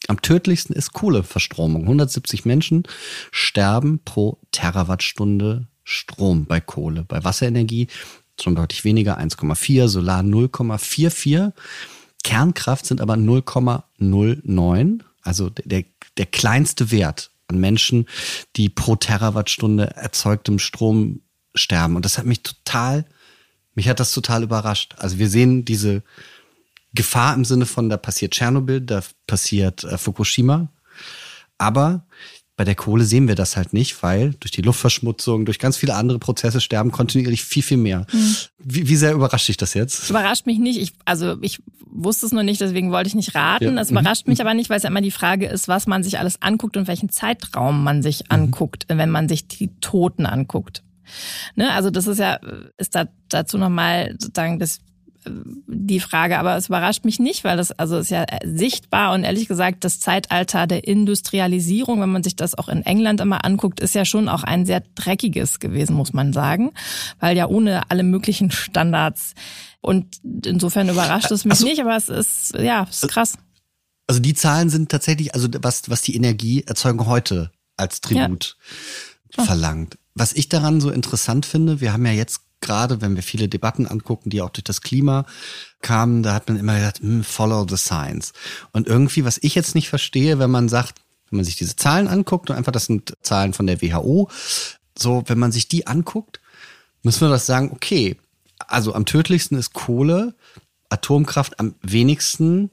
Am 0.07 0.21
tödlichsten 0.21 0.73
ist 0.73 0.93
Kohleverstromung. 0.93 1.83
170 1.83 2.45
Menschen 2.45 2.83
sterben 3.31 4.01
pro 4.03 4.39
Terawattstunde 4.51 5.67
Strom 5.83 6.45
bei 6.45 6.59
Kohle. 6.59 7.05
Bei 7.07 7.23
Wasserenergie 7.23 7.87
schon 8.39 8.55
deutlich 8.55 8.83
weniger, 8.83 9.19
1,4, 9.19 9.87
Solar 9.87 10.21
0,44. 10.21 11.53
Kernkraft 12.25 12.87
sind 12.87 13.01
aber 13.01 13.13
0,09, 13.13 15.01
also 15.21 15.51
der, 15.51 15.85
der 16.17 16.25
kleinste 16.25 16.89
Wert 16.89 17.29
an 17.47 17.59
Menschen, 17.59 18.07
die 18.55 18.67
pro 18.67 18.95
Terawattstunde 18.95 19.95
erzeugtem 19.95 20.57
Strom 20.57 21.21
sterben. 21.53 21.95
Und 21.95 22.03
das 22.03 22.17
hat 22.17 22.25
mich 22.25 22.41
total, 22.41 23.05
mich 23.75 23.87
hat 23.87 23.99
das 23.99 24.11
total 24.11 24.41
überrascht. 24.41 24.95
Also 24.97 25.19
wir 25.19 25.29
sehen 25.29 25.65
diese 25.65 26.01
Gefahr 26.95 27.35
im 27.35 27.45
Sinne 27.45 27.67
von, 27.67 27.89
da 27.89 27.97
passiert 27.97 28.33
Tschernobyl, 28.33 28.81
da 28.81 29.03
passiert 29.27 29.83
äh, 29.83 29.99
Fukushima. 29.99 30.69
Aber 31.59 32.07
Bei 32.57 32.63
der 32.63 32.75
Kohle 32.75 33.03
sehen 33.03 33.27
wir 33.27 33.35
das 33.35 33.57
halt 33.57 33.73
nicht, 33.73 34.01
weil 34.01 34.33
durch 34.39 34.51
die 34.51 34.61
Luftverschmutzung, 34.61 35.43
durch 35.45 35.59
ganz 35.59 35.75
viele 35.75 35.95
andere 35.95 36.19
Prozesse 36.19 36.61
sterben 36.61 36.91
kontinuierlich 36.91 37.43
viel, 37.43 37.63
viel 37.63 37.77
mehr. 37.77 38.07
Mhm. 38.11 38.35
Wie, 38.59 38.87
wie 38.87 38.95
sehr 38.95 39.13
überrascht 39.13 39.49
dich 39.49 39.57
das 39.57 39.73
jetzt? 39.73 40.09
Überrascht 40.09 40.45
mich 40.45 40.57
nicht. 40.57 40.79
Ich, 40.79 40.93
also 41.03 41.35
ich 41.41 41.61
wusste 41.85 42.25
es 42.25 42.31
noch 42.31 42.43
nicht, 42.43 42.61
deswegen 42.61 42.91
wollte 42.91 43.07
ich 43.07 43.15
nicht 43.15 43.35
raten. 43.35 43.77
Es 43.77 43.89
ja. 43.89 43.99
überrascht 43.99 44.25
mhm. 44.25 44.31
mich 44.31 44.41
aber 44.41 44.53
nicht, 44.53 44.69
weil 44.69 44.77
es 44.77 44.83
ja 44.83 44.89
immer 44.89 45.01
die 45.01 45.11
Frage 45.11 45.47
ist, 45.47 45.67
was 45.67 45.85
man 45.85 46.01
sich 46.01 46.17
alles 46.17 46.41
anguckt 46.41 46.77
und 46.77 46.87
welchen 46.87 47.09
Zeitraum 47.09 47.83
man 47.83 48.01
sich 48.01 48.19
mhm. 48.19 48.25
anguckt, 48.29 48.85
wenn 48.87 49.11
man 49.11 49.27
sich 49.27 49.47
die 49.47 49.71
Toten 49.81 50.25
anguckt. 50.25 50.81
Ne? 51.55 51.71
Also 51.73 51.89
das 51.89 52.07
ist 52.07 52.19
ja, 52.19 52.39
ist 52.77 52.95
da 52.95 53.07
dazu 53.29 53.57
nochmal 53.57 54.15
sozusagen 54.17 54.59
das 54.59 54.79
die 55.25 55.99
Frage, 55.99 56.39
aber 56.39 56.55
es 56.55 56.67
überrascht 56.67 57.05
mich 57.05 57.19
nicht, 57.19 57.43
weil 57.43 57.57
das 57.57 57.71
also 57.71 57.97
ist 57.97 58.09
ja 58.09 58.25
sichtbar 58.43 59.13
und 59.13 59.23
ehrlich 59.23 59.47
gesagt 59.47 59.83
das 59.83 59.99
Zeitalter 59.99 60.67
der 60.67 60.87
Industrialisierung, 60.87 62.01
wenn 62.01 62.11
man 62.11 62.23
sich 62.23 62.35
das 62.35 62.55
auch 62.55 62.69
in 62.69 62.81
England 62.83 63.21
immer 63.21 63.45
anguckt, 63.45 63.79
ist 63.79 63.95
ja 63.95 64.05
schon 64.05 64.29
auch 64.29 64.43
ein 64.43 64.65
sehr 64.65 64.83
dreckiges 64.95 65.59
gewesen, 65.59 65.95
muss 65.95 66.13
man 66.13 66.33
sagen, 66.33 66.71
weil 67.19 67.35
ja 67.35 67.47
ohne 67.47 67.89
alle 67.89 68.03
möglichen 68.03 68.51
Standards 68.51 69.33
und 69.81 70.19
insofern 70.45 70.89
überrascht 70.89 71.31
es 71.31 71.45
mich 71.45 71.53
also, 71.53 71.65
nicht, 71.65 71.81
aber 71.81 71.95
es 71.95 72.09
ist 72.09 72.53
ja, 72.57 72.87
es 72.89 73.03
ist 73.03 73.09
krass. 73.09 73.33
Also 74.07 74.19
die 74.19 74.33
Zahlen 74.33 74.69
sind 74.69 74.89
tatsächlich, 74.89 75.33
also 75.33 75.47
was 75.61 75.89
was 75.89 76.01
die 76.01 76.15
Energieerzeugung 76.15 77.07
heute 77.07 77.51
als 77.77 78.01
Tribut 78.01 78.57
ja. 79.37 79.43
verlangt. 79.43 79.97
Was 80.13 80.31
ich 80.31 80.47
daran 80.47 80.79
so 80.79 80.91
interessant 80.91 81.45
finde, 81.45 81.81
wir 81.81 81.91
haben 81.91 82.05
ja 82.05 82.13
jetzt 82.13 82.44
gerade 82.65 82.99
wenn 82.99 83.15
wir 83.15 83.23
viele 83.23 83.47
Debatten 83.47 83.87
angucken, 83.87 84.29
die 84.29 84.41
auch 84.41 84.49
durch 84.49 84.63
das 84.65 84.81
Klima 84.81 85.25
kamen, 85.81 86.23
da 86.23 86.33
hat 86.33 86.49
man 86.49 86.57
immer 86.57 86.75
gesagt, 86.75 86.99
hm, 86.99 87.23
follow 87.23 87.65
the 87.69 87.77
science. 87.77 88.33
Und 88.73 88.87
irgendwie, 88.87 89.23
was 89.23 89.37
ich 89.41 89.55
jetzt 89.55 89.75
nicht 89.75 89.87
verstehe, 89.87 90.39
wenn 90.39 90.51
man 90.51 90.67
sagt, 90.67 90.99
wenn 91.29 91.37
man 91.37 91.45
sich 91.45 91.55
diese 91.55 91.75
Zahlen 91.75 92.07
anguckt 92.07 92.49
und 92.49 92.55
einfach, 92.55 92.71
das 92.71 92.85
sind 92.85 93.13
Zahlen 93.21 93.53
von 93.53 93.67
der 93.67 93.81
WHO, 93.81 94.29
so, 94.97 95.23
wenn 95.27 95.39
man 95.39 95.51
sich 95.51 95.67
die 95.67 95.87
anguckt, 95.87 96.41
müssen 97.03 97.21
wir 97.21 97.29
das 97.29 97.45
sagen, 97.45 97.71
okay, 97.71 98.17
also 98.59 98.93
am 98.93 99.05
tödlichsten 99.05 99.57
ist 99.57 99.73
Kohle, 99.73 100.33
Atomkraft 100.89 101.59
am 101.59 101.75
wenigsten, 101.81 102.71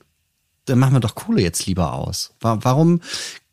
dann 0.64 0.78
machen 0.78 0.94
wir 0.94 1.00
doch 1.00 1.14
Kohle 1.14 1.42
jetzt 1.42 1.66
lieber 1.66 1.92
aus. 1.92 2.34
Warum 2.40 3.00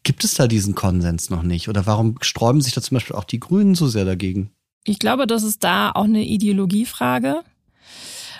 gibt 0.03 0.23
es 0.23 0.35
da 0.35 0.47
diesen 0.47 0.75
Konsens 0.75 1.29
noch 1.29 1.43
nicht? 1.43 1.69
Oder 1.69 1.85
warum 1.85 2.17
sträuben 2.21 2.61
sich 2.61 2.73
da 2.73 2.81
zum 2.81 2.95
Beispiel 2.95 3.15
auch 3.15 3.23
die 3.23 3.39
Grünen 3.39 3.75
so 3.75 3.87
sehr 3.87 4.05
dagegen? 4.05 4.51
Ich 4.89 4.97
glaube, 4.97 5.27
das 5.27 5.43
ist 5.43 5.63
da 5.63 5.91
auch 5.91 6.05
eine 6.05 6.23
Ideologiefrage. 6.23 7.43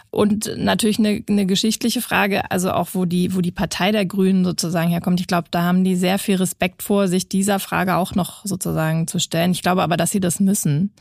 Und 0.10 0.51
natürlich 0.58 0.98
eine, 0.98 1.24
eine 1.29 1.46
geschichtliche 1.46 2.01
Frage, 2.01 2.50
also 2.50 2.72
auch 2.72 2.89
wo 2.94 3.06
die, 3.06 3.36
wo 3.36 3.41
die 3.41 3.51
Partei 3.51 3.91
der 3.91 4.08
Grünen 4.08 4.44
sozusagen 4.44 4.89
herkommt. 4.89 5.20
Ich 5.20 5.27
glaube, 5.27 5.50
da 5.51 5.62
haben 5.62 5.84
die 5.84 5.96
sehr 5.96 6.18
viel 6.18 6.38
Respekt 6.38 6.82
vor, 6.82 7.08
sich 7.08 7.29
dieser 7.29 7.60
Frage 7.60 7.96
auch 7.98 8.15
noch 8.15 8.44
sozusagen 8.44 9.06
zu 9.06 9.20
stellen. 9.20 9.51
Ich 9.51 9.62
glaube 9.62 9.84
aber, 9.84 9.98
dass 9.98 10.10
sie 10.10 10.20
das 10.20 10.39
müssen. 10.39 10.91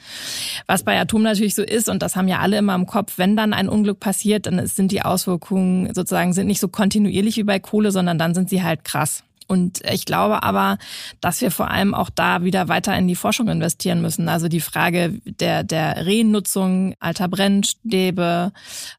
Was 0.67 0.83
bei 0.83 1.01
Atom 1.01 1.23
natürlich 1.23 1.55
so 1.55 1.63
ist, 1.63 1.89
und 1.89 2.03
das 2.03 2.17
haben 2.17 2.29
ja 2.29 2.41
alle 2.41 2.59
immer 2.59 2.75
im 2.75 2.85
Kopf, 2.85 3.15
wenn 3.17 3.35
dann 3.35 3.55
ein 3.55 3.71
Unglück 3.71 4.01
passiert, 4.01 4.45
dann 4.45 4.67
sind 4.67 4.93
die 4.93 5.01
Auswirkungen 5.01 5.95
sozusagen 5.95 6.35
sind 6.35 6.47
nicht 6.47 6.61
so 6.61 6.69
kontinuierlich 6.69 7.39
wie 7.39 7.45
bei 7.45 7.59
Kohle, 7.59 7.91
sondern 7.91 8.19
dann 8.19 8.35
sind 8.35 8.51
sie 8.51 8.63
halt 8.63 8.85
krass. 8.85 9.25
Und 9.49 9.81
ich 9.91 10.05
glaube 10.05 10.43
aber, 10.43 10.77
dass 11.23 11.41
wir 11.41 11.51
vor 11.51 11.71
allem 11.71 11.95
auch 11.95 12.11
da 12.11 12.45
wieder 12.45 12.69
weiter 12.69 12.97
in 12.97 13.09
die 13.09 13.17
Forschung 13.17 13.49
investieren 13.49 14.03
müssen. 14.03 14.29
Also 14.29 14.49
die 14.49 14.61
Frage 14.61 15.21
der, 15.25 15.65
der 15.65 16.05
Renutzung 16.05 16.95
alter 17.01 17.29
Brennstäbe, 17.29 18.53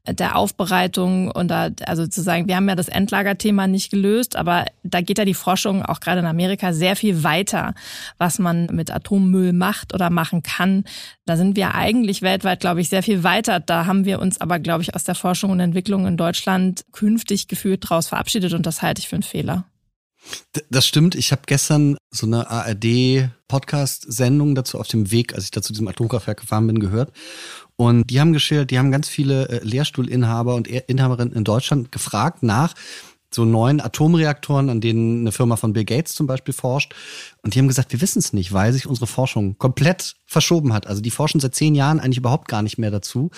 der 0.08 0.36
Aufbereitung 0.36 1.29
und 1.29 1.50
da, 1.50 1.70
also 1.86 2.08
zu 2.08 2.24
sagen, 2.24 2.48
wir 2.48 2.56
haben 2.56 2.68
ja 2.68 2.75
das 2.75 2.88
Endlagerthema 2.88 3.68
nicht 3.68 3.91
gelöst, 3.91 4.36
aber 4.36 4.65
da 4.82 5.01
geht 5.01 5.20
ja 5.20 5.25
die 5.25 5.36
Forschung 5.36 5.86
auch 5.86 6.00
gerade 6.00 6.22
in 6.22 6.25
Amerika 6.25 6.74
sehr 6.74 6.96
viel 6.96 7.24
weiter, 7.24 7.75
was 8.18 8.39
man 8.39 8.65
mit 8.72 8.89
Atommüll 8.89 9.53
macht 9.53 9.94
oder 9.94 10.10
machen 10.10 10.41
kann. 10.41 10.84
Da 11.27 11.38
sind 11.38 11.58
wir 11.58 11.75
eigentlich 11.75 12.24
weltweit, 12.24 12.60
glaube 12.60 12.82
ich, 12.82 12.89
sehr 12.89 13.03
viel 13.03 13.24
weiter. 13.24 13.60
Da 13.60 13.86
haben 13.86 14.06
wir 14.06 14.20
uns 14.20 14.41
aber, 14.41 14.58
glaube 14.58 14.82
ich, 14.82 14.96
aus 14.96 15.03
der 15.03 15.13
Forschung 15.13 15.51
und 15.51 15.60
Entwicklung 15.60 16.08
in 16.08 16.18
Deutschland 16.18 16.86
künftig 16.91 17.48
gefühlt 17.48 17.84
daraus 17.84 18.08
verabschiedet 18.08 18.53
und 18.53 18.65
das 18.65 18.82
halte 18.82 19.00
ich 19.00 19.10
für 19.10 19.15
einen 19.15 19.24
Fehler. 19.24 19.65
Das 20.70 20.86
stimmt. 20.86 21.16
Ich 21.16 21.32
habe 21.32 21.44
gestern 21.46 21.98
so 22.12 22.26
eine 22.26 22.50
ARD-Podcast-Sendung 22.50 24.56
dazu 24.56 24.80
auf 24.80 24.88
dem 24.88 25.12
Weg, 25.12 25.36
als 25.36 25.44
ich 25.46 25.52
da 25.52 25.62
zu 25.62 25.72
diesem 25.74 25.88
Atomkraftwerk 25.88 26.42
gefahren 26.42 26.68
bin, 26.68 26.80
gehört. 26.80 27.12
Und 27.76 28.10
die 28.10 28.20
haben 28.20 28.34
geschildert, 28.34 28.72
die 28.72 28.80
haben 28.80 28.92
ganz 28.92 29.08
viele 29.08 29.48
äh, 29.50 29.64
Lehrstuhlinhaber 29.64 30.56
und 30.56 30.68
Inhaberinnen 30.68 31.34
in 31.34 31.44
Deutschland 31.44 31.92
gefragt 31.92 32.42
nach 32.44 32.74
so 33.34 33.46
neuen 33.46 33.80
Atomreaktoren, 33.80 34.70
an 34.70 34.82
denen 34.82 35.22
eine 35.22 35.32
Firma 35.32 35.56
von 35.56 35.74
Bill 35.74 35.86
Gates 35.86 36.16
zum 36.16 36.28
Beispiel 36.28 36.54
forscht. 36.54 36.94
Und 37.44 37.54
die 37.54 37.60
haben 37.60 37.68
gesagt, 37.68 37.92
wir 37.92 38.02
wissen 38.02 38.20
es 38.20 38.34
nicht, 38.34 38.54
weil 38.54 38.74
sich 38.74 38.88
unsere 38.88 39.08
Forschung 39.08 39.58
komplett 39.58 40.16
verschoben 40.26 40.74
hat. 40.74 40.88
Also 40.88 41.02
die 41.02 41.12
forschen 41.12 41.40
seit 41.40 41.56
zehn 41.56 41.76
Jahren 41.76 42.00
eigentlich 42.00 42.18
überhaupt 42.18 42.48
gar 42.48 42.62
nicht 42.62 42.78
mehr 42.78 42.92
dazu. 42.92 43.30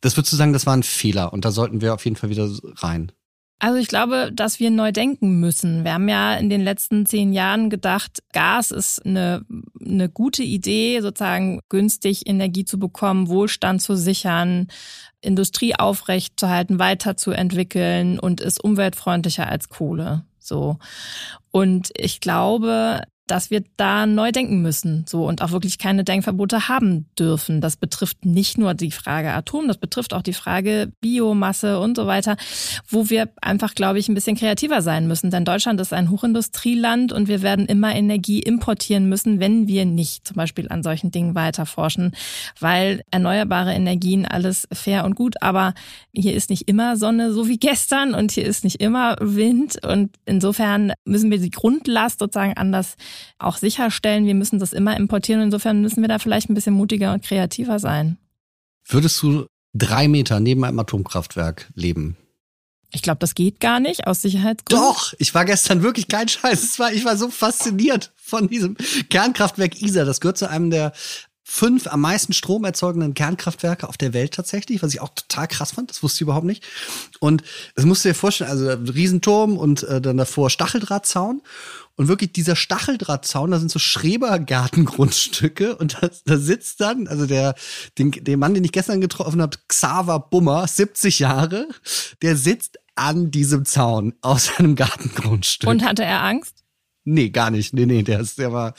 Das 0.00 0.16
würdest 0.16 0.32
du 0.32 0.36
sagen, 0.36 0.52
das 0.52 0.66
war 0.66 0.76
ein 0.76 0.82
Fehler 0.82 1.32
und 1.32 1.44
da 1.44 1.50
sollten 1.50 1.80
wir 1.80 1.94
auf 1.94 2.04
jeden 2.04 2.16
Fall 2.16 2.30
wieder 2.30 2.50
rein. 2.76 3.12
Also 3.62 3.76
ich 3.76 3.88
glaube, 3.88 4.30
dass 4.32 4.58
wir 4.58 4.70
neu 4.70 4.90
denken 4.90 5.38
müssen. 5.38 5.84
Wir 5.84 5.92
haben 5.92 6.08
ja 6.08 6.34
in 6.34 6.48
den 6.48 6.62
letzten 6.62 7.04
zehn 7.04 7.34
Jahren 7.34 7.68
gedacht, 7.68 8.22
Gas 8.32 8.70
ist 8.70 9.04
eine, 9.04 9.44
eine 9.78 10.08
gute 10.08 10.42
Idee, 10.42 11.00
sozusagen 11.02 11.60
günstig 11.68 12.26
Energie 12.26 12.64
zu 12.64 12.78
bekommen, 12.78 13.28
Wohlstand 13.28 13.82
zu 13.82 13.96
sichern, 13.96 14.68
Industrie 15.20 15.74
aufrechtzuerhalten, 15.74 16.78
weiterzuentwickeln 16.78 18.18
und 18.18 18.40
ist 18.40 18.64
umweltfreundlicher 18.64 19.46
als 19.46 19.68
Kohle. 19.68 20.24
So. 20.38 20.78
Und 21.50 21.90
ich 21.98 22.20
glaube, 22.20 23.02
dass 23.30 23.50
wir 23.50 23.62
da 23.76 24.06
neu 24.06 24.32
denken 24.32 24.60
müssen, 24.60 25.04
so 25.08 25.26
und 25.26 25.40
auch 25.42 25.52
wirklich 25.52 25.78
keine 25.78 26.02
Denkverbote 26.02 26.68
haben 26.68 27.06
dürfen. 27.18 27.60
Das 27.60 27.76
betrifft 27.76 28.24
nicht 28.24 28.58
nur 28.58 28.74
die 28.74 28.90
Frage 28.90 29.32
Atom, 29.32 29.68
das 29.68 29.78
betrifft 29.78 30.14
auch 30.14 30.22
die 30.22 30.32
Frage 30.32 30.90
Biomasse 31.00 31.78
und 31.78 31.96
so 31.96 32.06
weiter, 32.06 32.36
wo 32.88 33.08
wir 33.08 33.28
einfach, 33.40 33.74
glaube 33.74 33.98
ich, 33.98 34.08
ein 34.08 34.14
bisschen 34.14 34.36
kreativer 34.36 34.82
sein 34.82 35.06
müssen. 35.06 35.30
Denn 35.30 35.44
Deutschland 35.44 35.80
ist 35.80 35.92
ein 35.92 36.10
Hochindustrieland 36.10 37.12
und 37.12 37.28
wir 37.28 37.42
werden 37.42 37.66
immer 37.66 37.94
Energie 37.94 38.40
importieren 38.40 39.08
müssen, 39.08 39.38
wenn 39.38 39.68
wir 39.68 39.84
nicht 39.84 40.26
zum 40.26 40.36
Beispiel 40.36 40.68
an 40.68 40.82
solchen 40.82 41.12
Dingen 41.12 41.34
weiter 41.36 41.66
forschen, 41.66 42.12
weil 42.58 43.02
erneuerbare 43.12 43.72
Energien 43.72 44.26
alles 44.26 44.66
fair 44.72 45.04
und 45.04 45.14
gut, 45.14 45.40
aber 45.40 45.74
hier 46.12 46.34
ist 46.34 46.50
nicht 46.50 46.68
immer 46.68 46.96
Sonne 46.96 47.32
so 47.32 47.46
wie 47.46 47.58
gestern 47.58 48.14
und 48.14 48.32
hier 48.32 48.44
ist 48.44 48.64
nicht 48.64 48.80
immer 48.80 49.16
Wind 49.20 49.78
und 49.86 50.10
insofern 50.24 50.92
müssen 51.04 51.30
wir 51.30 51.38
die 51.38 51.50
Grundlast 51.50 52.18
sozusagen 52.18 52.56
anders 52.56 52.96
auch 53.38 53.56
sicherstellen, 53.56 54.26
wir 54.26 54.34
müssen 54.34 54.58
das 54.58 54.72
immer 54.72 54.96
importieren. 54.96 55.42
Insofern 55.42 55.80
müssen 55.80 56.02
wir 56.02 56.08
da 56.08 56.18
vielleicht 56.18 56.50
ein 56.50 56.54
bisschen 56.54 56.74
mutiger 56.74 57.12
und 57.12 57.24
kreativer 57.24 57.78
sein. 57.78 58.18
Würdest 58.86 59.22
du 59.22 59.46
drei 59.74 60.08
Meter 60.08 60.40
neben 60.40 60.64
einem 60.64 60.78
Atomkraftwerk 60.78 61.70
leben? 61.74 62.16
Ich 62.92 63.02
glaube, 63.02 63.18
das 63.20 63.34
geht 63.34 63.60
gar 63.60 63.78
nicht 63.78 64.06
aus 64.06 64.22
Sicherheitsgründen. 64.22 64.84
Doch, 64.84 65.14
ich 65.18 65.34
war 65.34 65.44
gestern 65.44 65.82
wirklich 65.82 66.08
kein 66.08 66.28
Scheiß. 66.28 66.78
War, 66.78 66.92
ich 66.92 67.04
war 67.04 67.16
so 67.16 67.30
fasziniert 67.30 68.12
von 68.16 68.48
diesem 68.48 68.76
Kernkraftwerk 69.10 69.80
Isar. 69.80 70.04
Das 70.04 70.20
gehört 70.20 70.38
zu 70.38 70.50
einem 70.50 70.70
der 70.70 70.92
fünf 71.50 71.88
am 71.88 72.00
meisten 72.00 72.32
Strom 72.32 72.64
erzeugenden 72.64 73.14
Kernkraftwerke 73.14 73.88
auf 73.88 73.96
der 73.96 74.12
Welt 74.12 74.34
tatsächlich, 74.34 74.82
was 74.82 74.94
ich 74.94 75.00
auch 75.00 75.08
total 75.08 75.48
krass 75.48 75.72
fand. 75.72 75.90
Das 75.90 76.02
wusste 76.02 76.18
ich 76.18 76.22
überhaupt 76.22 76.46
nicht. 76.46 76.64
Und 77.18 77.42
es 77.74 77.84
musst 77.84 78.04
du 78.04 78.08
dir 78.08 78.14
vorstellen, 78.14 78.50
also 78.50 78.70
Riesenturm 78.70 79.56
und 79.56 79.82
äh, 79.82 80.00
dann 80.00 80.16
davor 80.16 80.48
Stacheldrahtzaun. 80.48 81.42
Und 82.00 82.08
wirklich 82.08 82.32
dieser 82.32 82.56
Stacheldrahtzaun, 82.56 83.50
da 83.50 83.58
sind 83.58 83.70
so 83.70 83.78
Schrebergartengrundstücke 83.78 85.76
und 85.76 85.98
da, 86.00 86.08
da 86.24 86.38
sitzt 86.38 86.80
dann, 86.80 87.06
also 87.06 87.26
der, 87.26 87.54
den, 87.98 88.10
den 88.12 88.38
Mann, 88.38 88.54
den 88.54 88.64
ich 88.64 88.72
gestern 88.72 89.02
getroffen 89.02 89.42
habe, 89.42 89.58
Xaver 89.68 90.18
Bummer, 90.18 90.66
70 90.66 91.18
Jahre, 91.18 91.68
der 92.22 92.36
sitzt 92.36 92.78
an 92.94 93.30
diesem 93.30 93.66
Zaun 93.66 94.14
aus 94.22 94.46
seinem 94.46 94.76
Gartengrundstück. 94.76 95.68
Und 95.68 95.84
hatte 95.84 96.02
er 96.02 96.22
Angst? 96.22 96.64
Nee, 97.04 97.28
gar 97.28 97.50
nicht. 97.50 97.74
Nee, 97.74 97.84
nee, 97.84 98.02
der 98.02 98.20
ist, 98.20 98.38
der 98.38 98.50
war, 98.50 98.72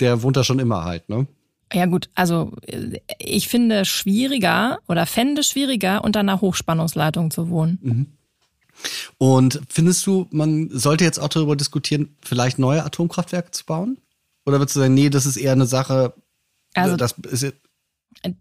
der 0.00 0.22
wohnt 0.22 0.38
da 0.38 0.42
schon 0.42 0.58
immer 0.58 0.82
halt, 0.82 1.10
ne? 1.10 1.26
Ja 1.74 1.84
gut, 1.84 2.08
also 2.14 2.52
ich 3.18 3.48
finde 3.48 3.84
schwieriger 3.84 4.78
oder 4.88 5.04
fände 5.04 5.42
schwieriger, 5.42 6.04
unter 6.04 6.20
einer 6.20 6.40
Hochspannungsleitung 6.40 7.30
zu 7.30 7.50
wohnen. 7.50 7.78
Mhm. 7.82 8.06
Und 9.18 9.60
findest 9.68 10.06
du, 10.06 10.26
man 10.30 10.70
sollte 10.70 11.04
jetzt 11.04 11.18
auch 11.18 11.28
darüber 11.28 11.56
diskutieren, 11.56 12.16
vielleicht 12.22 12.58
neue 12.58 12.84
Atomkraftwerke 12.84 13.50
zu 13.50 13.64
bauen? 13.64 13.98
Oder 14.44 14.58
würdest 14.58 14.76
du 14.76 14.80
sagen, 14.80 14.94
nee, 14.94 15.10
das 15.10 15.26
ist 15.26 15.36
eher 15.36 15.52
eine 15.52 15.66
Sache, 15.66 16.14
also, 16.74 16.96
das 16.96 17.12
ist, 17.12 17.54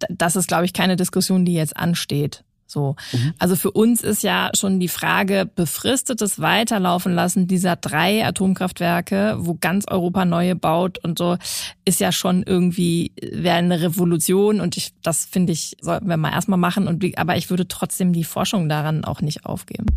das 0.09 0.35
ist, 0.35 0.47
glaube 0.47 0.65
ich, 0.65 0.73
keine 0.73 0.95
Diskussion, 0.95 1.45
die 1.45 1.53
jetzt 1.53 1.75
ansteht. 1.75 2.43
So. 2.71 2.95
Mhm. 3.11 3.33
Also 3.37 3.57
für 3.57 3.71
uns 3.71 4.01
ist 4.01 4.23
ja 4.23 4.49
schon 4.57 4.79
die 4.79 4.87
Frage, 4.87 5.45
befristetes 5.45 6.39
Weiterlaufen 6.39 7.13
lassen 7.13 7.45
dieser 7.45 7.75
drei 7.75 8.25
Atomkraftwerke, 8.25 9.35
wo 9.39 9.57
ganz 9.59 9.85
Europa 9.89 10.23
neue 10.23 10.55
baut 10.55 10.97
und 11.03 11.17
so, 11.19 11.37
ist 11.83 11.99
ja 11.99 12.13
schon 12.13 12.43
irgendwie, 12.43 13.11
wäre 13.21 13.57
eine 13.57 13.81
Revolution 13.81 14.61
und 14.61 14.77
ich, 14.77 14.93
das 15.03 15.25
finde 15.25 15.51
ich, 15.51 15.75
sollten 15.81 16.07
wir 16.07 16.15
mal 16.15 16.31
erstmal 16.31 16.59
machen 16.59 16.87
und, 16.87 17.05
aber 17.17 17.35
ich 17.35 17.49
würde 17.49 17.67
trotzdem 17.67 18.13
die 18.13 18.23
Forschung 18.23 18.69
daran 18.69 19.03
auch 19.03 19.19
nicht 19.19 19.45
aufgeben. 19.45 19.87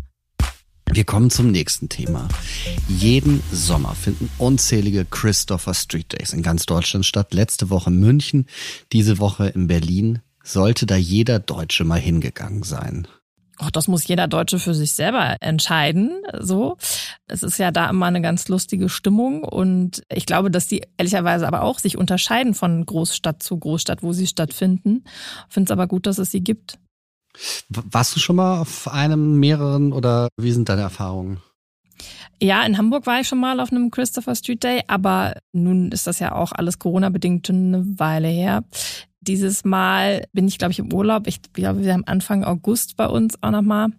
Wir 0.95 1.03
kommen 1.03 1.29
zum 1.29 1.51
nächsten 1.51 1.89
Thema. 1.89 2.29
Jeden 2.87 3.43
Sommer 3.51 3.93
finden 3.95 4.31
unzählige 4.37 5.03
Christopher 5.03 5.73
Street 5.73 6.13
Days 6.13 6.31
in 6.31 6.41
ganz 6.41 6.65
Deutschland 6.65 7.05
statt. 7.05 7.33
Letzte 7.33 7.69
Woche 7.69 7.91
München, 7.91 8.45
diese 8.93 9.19
Woche 9.19 9.47
in 9.47 9.67
Berlin. 9.67 10.21
Sollte 10.41 10.85
da 10.85 10.95
jeder 10.95 11.39
Deutsche 11.39 11.83
mal 11.83 11.99
hingegangen 11.99 12.63
sein? 12.63 13.09
Auch 13.57 13.71
das 13.71 13.89
muss 13.89 14.07
jeder 14.07 14.29
Deutsche 14.29 14.57
für 14.57 14.73
sich 14.73 14.93
selber 14.93 15.35
entscheiden. 15.41 16.21
So, 16.39 16.77
es 17.27 17.43
ist 17.43 17.57
ja 17.57 17.71
da 17.71 17.89
immer 17.89 18.05
eine 18.05 18.21
ganz 18.21 18.47
lustige 18.47 18.87
Stimmung 18.87 19.43
und 19.43 20.01
ich 20.09 20.25
glaube, 20.25 20.49
dass 20.49 20.67
die 20.67 20.83
ehrlicherweise 20.95 21.45
aber 21.45 21.63
auch 21.63 21.79
sich 21.79 21.97
unterscheiden 21.97 22.53
von 22.53 22.85
Großstadt 22.85 23.43
zu 23.43 23.57
Großstadt, 23.57 24.01
wo 24.01 24.13
sie 24.13 24.27
stattfinden. 24.27 25.03
Finde 25.49 25.67
es 25.67 25.71
aber 25.71 25.87
gut, 25.87 26.05
dass 26.05 26.19
es 26.19 26.31
sie 26.31 26.41
gibt. 26.41 26.79
Warst 27.69 28.15
du 28.15 28.19
schon 28.19 28.35
mal 28.35 28.61
auf 28.61 28.87
einem, 28.87 29.39
mehreren 29.39 29.93
oder 29.93 30.29
wie 30.37 30.51
sind 30.51 30.69
deine 30.69 30.81
Erfahrungen? 30.81 31.41
Ja, 32.41 32.65
in 32.65 32.77
Hamburg 32.77 33.07
war 33.07 33.21
ich 33.21 33.27
schon 33.27 33.39
mal 33.39 33.59
auf 33.59 33.71
einem 33.71 33.91
Christopher 33.91 34.35
Street 34.35 34.63
Day, 34.63 34.81
aber 34.87 35.35
nun 35.53 35.91
ist 35.91 36.07
das 36.07 36.19
ja 36.19 36.33
auch 36.33 36.51
alles 36.51 36.79
Corona-bedingt 36.79 37.49
eine 37.49 37.83
Weile 37.97 38.27
her. 38.27 38.63
Dieses 39.21 39.63
Mal 39.63 40.27
bin 40.33 40.47
ich, 40.47 40.57
glaube 40.57 40.71
ich, 40.71 40.79
im 40.79 40.93
Urlaub. 40.93 41.27
Ich 41.27 41.41
glaube, 41.53 41.83
wir 41.83 41.93
haben 41.93 42.05
Anfang 42.05 42.43
August 42.43 42.97
bei 42.97 43.07
uns 43.07 43.41
auch 43.41 43.51
nochmal 43.51 43.89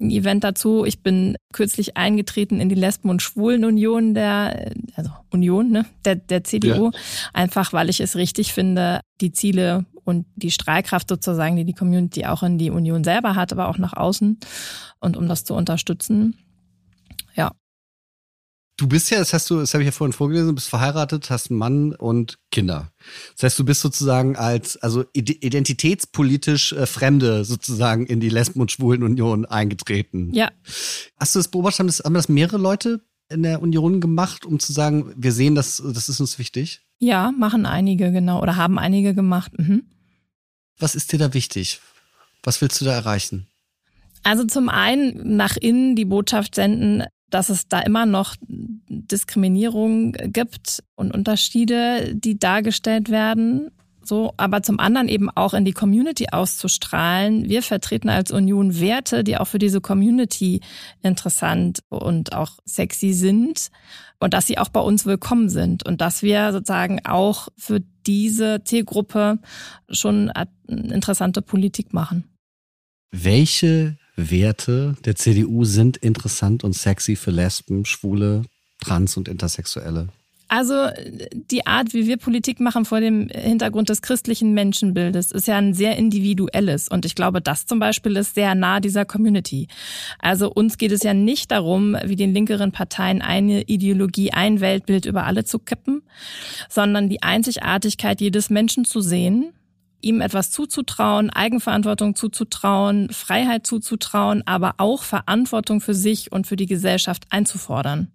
ein 0.00 0.10
Event 0.10 0.44
dazu. 0.44 0.84
Ich 0.84 1.02
bin 1.02 1.36
kürzlich 1.52 1.96
eingetreten 1.96 2.60
in 2.60 2.68
die 2.68 2.74
Lesben- 2.74 3.10
und 3.10 3.22
Schwulen-Union 3.22 4.14
der, 4.14 4.72
also 4.94 5.10
Union, 5.30 5.70
ne, 5.70 5.86
der, 6.04 6.16
der 6.16 6.44
CDU. 6.44 6.90
Ja. 6.92 7.00
Einfach, 7.32 7.72
weil 7.72 7.88
ich 7.88 8.00
es 8.00 8.16
richtig 8.16 8.52
finde, 8.52 9.00
die 9.20 9.32
Ziele 9.32 9.86
und 10.04 10.26
die 10.36 10.50
Strahlkraft 10.50 11.08
sozusagen, 11.08 11.56
die 11.56 11.64
die 11.64 11.74
Community 11.74 12.26
auch 12.26 12.42
in 12.42 12.58
die 12.58 12.70
Union 12.70 13.04
selber 13.04 13.34
hat, 13.34 13.52
aber 13.52 13.68
auch 13.68 13.78
nach 13.78 13.92
außen 13.94 14.38
und 15.00 15.16
um 15.16 15.28
das 15.28 15.44
zu 15.44 15.54
unterstützen. 15.54 16.36
Ja. 17.34 17.52
Du 18.78 18.88
bist 18.88 19.10
ja, 19.10 19.18
das 19.18 19.32
hast 19.32 19.48
du, 19.50 19.60
das 19.60 19.74
habe 19.74 19.82
ich 19.82 19.86
ja 19.86 19.92
vorhin 19.92 20.12
vorgelesen, 20.12 20.54
bist 20.54 20.68
verheiratet, 20.68 21.30
hast 21.30 21.50
einen 21.50 21.58
Mann 21.58 21.94
und 21.94 22.38
Kinder. 22.50 22.90
Das 23.36 23.44
heißt, 23.44 23.58
du 23.58 23.64
bist 23.64 23.80
sozusagen 23.80 24.34
als, 24.36 24.76
also 24.78 25.04
identitätspolitisch 25.12 26.72
äh, 26.72 26.86
Fremde 26.86 27.44
sozusagen 27.44 28.06
in 28.06 28.18
die 28.18 28.30
Lesben- 28.30 28.60
und 28.60 28.72
Schwulen-Union 28.72 29.44
eingetreten. 29.44 30.32
Ja. 30.34 30.50
Hast 31.18 31.34
du 31.34 31.38
das 31.38 31.48
beobachtet? 31.48 31.80
Haben 31.80 31.86
das, 31.88 32.00
haben 32.00 32.14
das 32.14 32.28
mehrere 32.28 32.58
Leute 32.58 33.02
in 33.28 33.42
der 33.42 33.62
Union 33.62 34.00
gemacht, 34.00 34.44
um 34.44 34.58
zu 34.58 34.72
sagen, 34.72 35.12
wir 35.16 35.32
sehen, 35.32 35.54
das, 35.54 35.82
das 35.84 36.08
ist 36.08 36.20
uns 36.20 36.38
wichtig? 36.38 36.80
Ja, 37.02 37.32
machen 37.32 37.66
einige, 37.66 38.12
genau, 38.12 38.40
oder 38.40 38.54
haben 38.54 38.78
einige 38.78 39.12
gemacht. 39.12 39.58
Mhm. 39.58 39.82
Was 40.78 40.94
ist 40.94 41.10
dir 41.10 41.18
da 41.18 41.34
wichtig? 41.34 41.80
Was 42.44 42.60
willst 42.60 42.80
du 42.80 42.84
da 42.84 42.92
erreichen? 42.94 43.48
Also 44.22 44.44
zum 44.44 44.68
einen 44.68 45.36
nach 45.36 45.56
innen 45.56 45.96
die 45.96 46.04
Botschaft 46.04 46.54
senden, 46.54 47.02
dass 47.28 47.48
es 47.48 47.66
da 47.66 47.80
immer 47.80 48.06
noch 48.06 48.36
Diskriminierung 48.46 50.12
gibt 50.12 50.84
und 50.94 51.12
Unterschiede, 51.12 52.14
die 52.14 52.38
dargestellt 52.38 53.08
werden. 53.08 53.72
So, 54.04 54.34
aber 54.36 54.62
zum 54.62 54.80
anderen 54.80 55.08
eben 55.08 55.30
auch 55.30 55.54
in 55.54 55.64
die 55.64 55.72
Community 55.72 56.26
auszustrahlen. 56.32 57.48
Wir 57.48 57.62
vertreten 57.62 58.08
als 58.08 58.30
Union 58.32 58.80
Werte, 58.80 59.22
die 59.24 59.36
auch 59.36 59.46
für 59.46 59.58
diese 59.58 59.80
Community 59.80 60.60
interessant 61.02 61.80
und 61.88 62.32
auch 62.32 62.58
sexy 62.64 63.12
sind 63.12 63.68
und 64.18 64.34
dass 64.34 64.46
sie 64.46 64.58
auch 64.58 64.68
bei 64.68 64.80
uns 64.80 65.06
willkommen 65.06 65.48
sind 65.48 65.84
und 65.86 66.00
dass 66.00 66.22
wir 66.22 66.52
sozusagen 66.52 67.04
auch 67.04 67.48
für 67.56 67.80
diese 68.06 68.62
Zielgruppe 68.64 69.38
schon 69.88 70.32
interessante 70.66 71.42
Politik 71.42 71.92
machen. 71.92 72.24
Welche 73.10 73.98
Werte 74.16 74.96
der 75.04 75.16
CDU 75.16 75.64
sind 75.64 75.96
interessant 75.96 76.64
und 76.64 76.74
sexy 76.74 77.16
für 77.16 77.30
Lesben, 77.30 77.84
Schwule, 77.84 78.42
Trans 78.80 79.16
und 79.16 79.28
Intersexuelle? 79.28 80.08
Also 80.54 80.88
die 81.32 81.66
Art, 81.66 81.94
wie 81.94 82.06
wir 82.06 82.18
Politik 82.18 82.60
machen 82.60 82.84
vor 82.84 83.00
dem 83.00 83.30
Hintergrund 83.30 83.88
des 83.88 84.02
christlichen 84.02 84.52
Menschenbildes, 84.52 85.32
ist 85.32 85.46
ja 85.46 85.56
ein 85.56 85.72
sehr 85.72 85.96
individuelles. 85.96 86.88
Und 86.88 87.06
ich 87.06 87.14
glaube, 87.14 87.40
das 87.40 87.64
zum 87.64 87.78
Beispiel 87.78 88.18
ist 88.18 88.34
sehr 88.34 88.54
nah 88.54 88.78
dieser 88.78 89.06
Community. 89.06 89.68
Also 90.18 90.52
uns 90.52 90.76
geht 90.76 90.92
es 90.92 91.04
ja 91.04 91.14
nicht 91.14 91.50
darum, 91.52 91.96
wie 92.04 92.16
den 92.16 92.34
linkeren 92.34 92.70
Parteien 92.70 93.22
eine 93.22 93.62
Ideologie, 93.62 94.34
ein 94.34 94.60
Weltbild 94.60 95.06
über 95.06 95.24
alle 95.24 95.44
zu 95.44 95.58
kippen, 95.58 96.02
sondern 96.68 97.08
die 97.08 97.22
Einzigartigkeit 97.22 98.20
jedes 98.20 98.50
Menschen 98.50 98.84
zu 98.84 99.00
sehen 99.00 99.54
ihm 100.04 100.20
etwas 100.20 100.50
zuzutrauen, 100.50 101.30
Eigenverantwortung 101.30 102.16
zuzutrauen, 102.16 103.08
Freiheit 103.10 103.64
zuzutrauen, 103.64 104.42
aber 104.46 104.74
auch 104.78 105.04
Verantwortung 105.04 105.80
für 105.80 105.94
sich 105.94 106.32
und 106.32 106.48
für 106.48 106.56
die 106.56 106.66
Gesellschaft 106.66 107.24
einzufordern. 107.30 108.08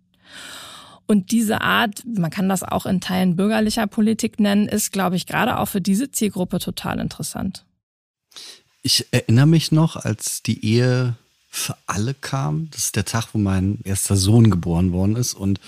Und 1.07 1.31
diese 1.31 1.61
Art, 1.61 2.03
man 2.05 2.29
kann 2.29 2.49
das 2.49 2.63
auch 2.63 2.85
in 2.85 2.99
Teilen 2.99 3.37
bürgerlicher 3.37 3.87
Politik 3.87 4.39
nennen, 4.39 4.67
ist, 4.67 4.91
glaube 4.91 5.15
ich, 5.15 5.25
gerade 5.25 5.57
auch 5.57 5.67
für 5.67 5.81
diese 5.81 6.11
Zielgruppe 6.11 6.59
total 6.59 6.99
interessant. 6.99 7.65
Ich 8.83 9.05
erinnere 9.11 9.47
mich 9.47 9.71
noch, 9.71 9.95
als 9.95 10.43
die 10.43 10.63
Ehe 10.65 11.15
für 11.49 11.75
alle 11.87 12.13
kam. 12.13 12.69
Das 12.71 12.85
ist 12.85 12.95
der 12.95 13.05
Tag, 13.05 13.29
wo 13.33 13.37
mein 13.37 13.79
erster 13.83 14.15
Sohn 14.15 14.49
geboren 14.49 14.91
worden 14.91 15.15
ist. 15.15 15.33
Und 15.33 15.59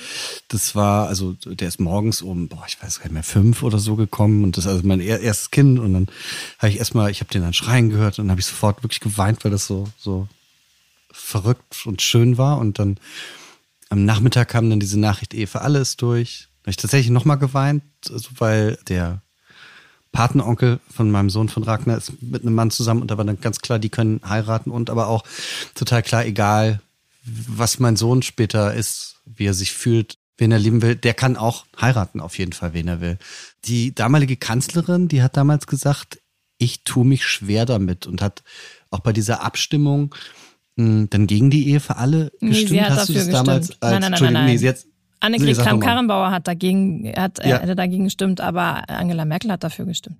das 0.49 0.75
war, 0.75 1.07
also 1.07 1.33
der 1.45 1.67
ist 1.67 1.79
morgens 1.79 2.21
um, 2.21 2.47
boah, 2.47 2.65
ich 2.67 2.81
weiß 2.81 2.99
gar 2.99 3.05
nicht 3.05 3.13
mehr, 3.13 3.23
fünf 3.23 3.63
oder 3.63 3.79
so 3.79 3.95
gekommen. 3.95 4.43
Und 4.43 4.57
das 4.57 4.65
ist 4.65 4.71
also 4.71 4.87
mein 4.87 4.99
erstes 4.99 5.51
Kind. 5.51 5.79
Und 5.79 5.93
dann 5.93 6.07
habe 6.59 6.69
ich 6.69 6.79
erstmal, 6.79 7.09
ich 7.11 7.21
habe 7.21 7.31
den 7.31 7.41
dann 7.41 7.53
schreien 7.53 7.89
gehört 7.89 8.19
und 8.19 8.25
dann 8.25 8.31
habe 8.31 8.41
ich 8.41 8.45
sofort 8.45 8.83
wirklich 8.83 8.99
geweint, 8.99 9.43
weil 9.43 9.51
das 9.51 9.65
so, 9.67 9.87
so 9.97 10.27
verrückt 11.11 11.85
und 11.85 12.01
schön 12.01 12.37
war. 12.37 12.57
Und 12.57 12.77
dann 12.77 12.97
am 13.89 14.05
Nachmittag 14.05 14.49
kam 14.49 14.69
dann 14.69 14.79
diese 14.79 14.99
Nachricht, 14.99 15.33
Ehe 15.33 15.47
für 15.47 15.61
alle 15.61 15.79
ist 15.79 16.01
durch. 16.01 16.47
Da 16.61 16.67
habe 16.67 16.71
ich 16.71 16.77
tatsächlich 16.77 17.11
nochmal 17.11 17.37
geweint, 17.37 17.83
also 18.11 18.29
weil 18.37 18.77
der 18.87 19.21
Patenonkel 20.11 20.79
von 20.91 21.11
meinem 21.11 21.29
Sohn 21.29 21.49
von 21.49 21.63
Ragnar 21.63 21.97
ist 21.97 22.21
mit 22.21 22.43
einem 22.43 22.55
Mann 22.55 22.71
zusammen 22.71 23.01
und 23.01 23.11
da 23.11 23.17
war 23.17 23.25
dann 23.25 23.41
ganz 23.41 23.59
klar, 23.59 23.79
die 23.79 23.89
können 23.89 24.21
heiraten 24.27 24.71
und 24.71 24.89
aber 24.89 25.07
auch 25.07 25.23
total 25.75 26.03
klar, 26.03 26.25
egal 26.25 26.81
was 27.23 27.79
mein 27.79 27.95
Sohn 27.95 28.21
später 28.21 28.73
ist, 28.73 29.17
wie 29.25 29.45
er 29.45 29.53
sich 29.53 29.71
fühlt, 29.71 30.17
wen 30.37 30.51
er 30.51 30.59
lieben 30.59 30.81
will, 30.81 30.95
der 30.95 31.13
kann 31.13 31.37
auch 31.37 31.65
heiraten 31.79 32.21
auf 32.21 32.37
jeden 32.37 32.53
Fall, 32.53 32.73
wen 32.73 32.87
er 32.87 33.01
will. 33.01 33.17
Die 33.65 33.93
damalige 33.93 34.37
Kanzlerin, 34.37 35.07
die 35.07 35.21
hat 35.21 35.37
damals 35.37 35.67
gesagt, 35.67 36.19
ich 36.57 36.83
tue 36.83 37.05
mich 37.05 37.25
schwer 37.25 37.65
damit 37.65 38.07
und 38.07 38.21
hat 38.21 38.43
auch 38.89 38.99
bei 38.99 39.13
dieser 39.13 39.43
Abstimmung 39.43 40.15
dann 40.79 41.27
gegen 41.27 41.49
die 41.49 41.67
Ehe 41.69 41.79
für 41.79 41.97
alle 41.97 42.31
gestimmt. 42.39 42.71
Nee, 42.71 42.81
Hast 42.81 43.09
du 43.09 43.13
das 43.13 43.25
gestimmt. 43.25 43.33
damals 43.33 43.81
als 43.81 43.91
nein, 43.91 44.01
nein, 44.01 44.11
nein, 44.11 44.21
nein, 44.21 44.33
nein. 44.33 44.45
Nee, 44.45 44.57
sie 44.57 44.69
hat, 44.69 44.85
Annegret 45.19 45.57
Kramp-Karrenbauer 45.57 46.31
hat 46.31 46.47
dagegen, 46.47 47.11
hat, 47.15 47.43
ja. 47.43 47.59
hätte 47.59 47.75
dagegen 47.75 48.05
gestimmt, 48.05 48.41
aber 48.41 48.89
Angela 48.89 49.25
Merkel 49.25 49.51
hat 49.51 49.63
dafür 49.63 49.85
gestimmt. 49.85 50.17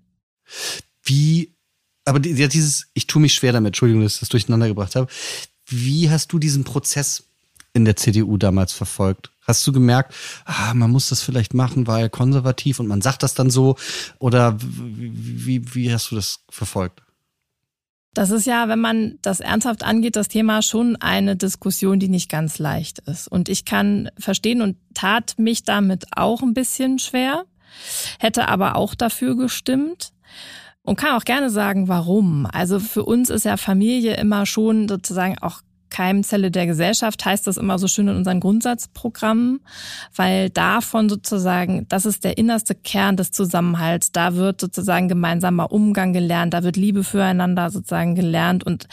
Wie, 1.04 1.54
aber 2.06 2.19
die, 2.19 2.43
hat 2.43 2.54
dieses, 2.54 2.88
ich 2.93 3.08
tue 3.08 3.22
mich 3.22 3.34
schwer 3.34 3.54
damit, 3.54 3.69
Entschuldigung, 3.69 4.04
dass 4.04 4.15
ich 4.15 4.19
das 4.19 4.30
durcheinander 4.30 4.67
gebracht 4.67 4.95
habe. 4.95 5.08
Wie 5.65 6.10
hast 6.10 6.34
du 6.34 6.39
diesen 6.39 6.63
Prozess 6.63 7.24
in 7.74 7.86
der 7.86 7.95
CDU 7.95 8.38
damals 8.38 8.74
verfolgt? 8.74 9.32
Hast 9.41 9.65
du 9.65 9.72
gemerkt, 9.72 10.13
ah, 10.45 10.74
man 10.74 10.91
muss 10.91 11.10
das 11.10 11.22
vielleicht 11.22 11.54
machen, 11.54 11.88
weil 11.88 12.10
konservativ 12.10 12.80
und 12.80 12.88
man 12.88 13.02
sagt 13.02 13.24
das 13.24 13.34
dann 13.34 13.50
so? 13.50 13.78
Oder 14.19 14.58
wie, 14.60 15.74
wie 15.74 15.93
hast 15.93 16.12
du 16.12 16.15
das 16.15 16.41
verfolgt? 16.50 17.02
Das 18.13 18.32
ist 18.32 18.45
ja, 18.45 18.67
wenn 18.67 18.80
man 18.80 19.19
das 19.22 19.39
ernsthaft 19.39 19.84
angeht, 19.84 20.15
das 20.15 20.28
Thema 20.28 20.62
schon 20.62 20.95
eine 20.95 21.36
Diskussion, 21.36 22.00
die 22.00 22.10
nicht 22.10 22.30
ganz 22.30 22.58
leicht 22.58 23.00
ist. 23.00 23.28
Und 23.28 23.50
ich 23.50 23.65
kann 23.65 24.10
verstehen 24.17 24.62
und 24.62 24.78
tat 24.93 25.36
mich 25.38 25.63
damit 25.63 26.06
auch 26.15 26.41
ein 26.41 26.54
bisschen 26.54 26.98
schwer, 26.98 27.45
hätte 28.19 28.48
aber 28.48 28.76
auch 28.76 28.95
dafür 28.95 29.36
gestimmt 29.38 30.12
und 30.82 30.95
kann 30.95 31.15
auch 31.15 31.24
gerne 31.24 31.52
sagen, 31.52 31.88
warum. 31.88 32.48
Also 32.52 32.80
für 32.80 33.06
uns 33.06 33.30
ist 33.30 33.45
ja 33.45 33.58
Familie 33.58 34.15
immer 34.17 34.48
schon 34.48 34.88
sozusagen 34.88 35.38
auch 35.39 35.62
Keimzelle 35.89 36.52
der 36.52 36.65
Gesellschaft 36.65 37.25
heißt 37.25 37.47
das 37.47 37.58
immer 37.58 37.80
so 37.80 37.88
schön 37.88 38.08
in 38.08 38.15
unseren 38.15 38.39
Grundsatzprogrammen, 38.39 39.62
weil 40.15 40.49
davon 40.49 41.10
sozusagen, 41.10 41.88
das 41.89 42.06
ist 42.06 42.23
der 42.23 42.38
innerste 42.38 42.75
Kern 42.75 43.17
des 43.17 43.32
Zusammenhalts. 43.32 44.12
Da 44.12 44.36
wird 44.36 44.62
sozusagen 44.62 45.08
gemeinsamer 45.08 45.71
Umgang 45.71 46.13
gelernt, 46.13 46.54
da 46.54 46.63
wird 46.63 46.78
Liebe 46.78 47.04
füreinander 47.04 47.69
sozusagen 47.69 48.15
gelernt 48.15 48.63
und 48.63 48.88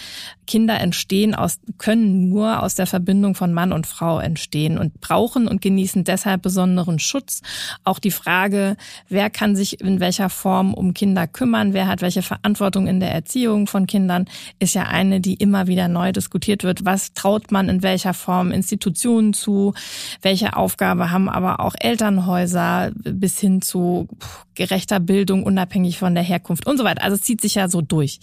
Kinder 0.47 0.81
entstehen 0.81 1.35
aus, 1.35 1.59
können 1.79 2.29
nur 2.29 2.63
aus 2.63 2.75
der 2.75 2.87
Verbindung 2.87 3.35
von 3.35 3.53
Mann 3.53 3.73
und 3.73 3.87
Frau 3.87 4.19
entstehen 4.19 4.79
und 4.79 5.01
brauchen 5.01 5.49
und 5.49 5.61
genießen 5.61 6.05
deshalb 6.05 6.43
besonderen 6.43 6.99
Schutz. 6.99 7.43
Auch 7.85 7.99
die 7.99 8.11
Frage, 8.11 8.77
wer 9.09 9.29
kann 9.29 9.57
sich 9.57 9.81
in 9.81 10.01
welcher 10.01 10.31
Form 10.31 10.73
um 10.73 10.95
Kinder 10.95 11.27
kümmern, 11.27 11.75
wer 11.75 11.89
hat 11.89 12.01
welche 12.01 12.23
Verantwortung 12.23 12.87
in 12.87 13.01
der 13.01 13.13
Erziehung 13.13 13.67
von 13.67 13.87
Kindern, 13.87 14.27
ist 14.59 14.75
ja 14.75 14.85
eine, 14.85 15.21
die 15.21 15.35
immer 15.35 15.67
wieder 15.67 15.89
neu 15.89 16.13
diskutiert 16.13 16.65
wird 16.65 16.86
was 16.87 17.13
traut 17.13 17.53
man 17.53 17.69
in 17.69 17.83
welcher 17.83 18.15
Form 18.15 18.53
Institutionen 18.53 19.35
zu, 19.35 19.75
welche 20.23 20.57
Aufgabe 20.57 21.11
haben 21.11 21.29
aber 21.29 21.61
auch 21.61 21.75
Elternhäuser 21.79 22.93
bis 22.95 23.39
hin 23.39 23.61
zu 23.61 24.09
gerechter 24.55 25.01
Bildung 25.01 25.43
unabhängig 25.43 25.99
von 25.99 26.15
der 26.15 26.25
Herkunft 26.25 26.67
und 26.67 26.79
so 26.79 26.85
weiter. 26.85 27.03
Also 27.03 27.17
es 27.17 27.23
zieht 27.23 27.41
sich 27.41 27.57
ja 27.57 27.69
so 27.69 27.83
durch. 27.83 28.21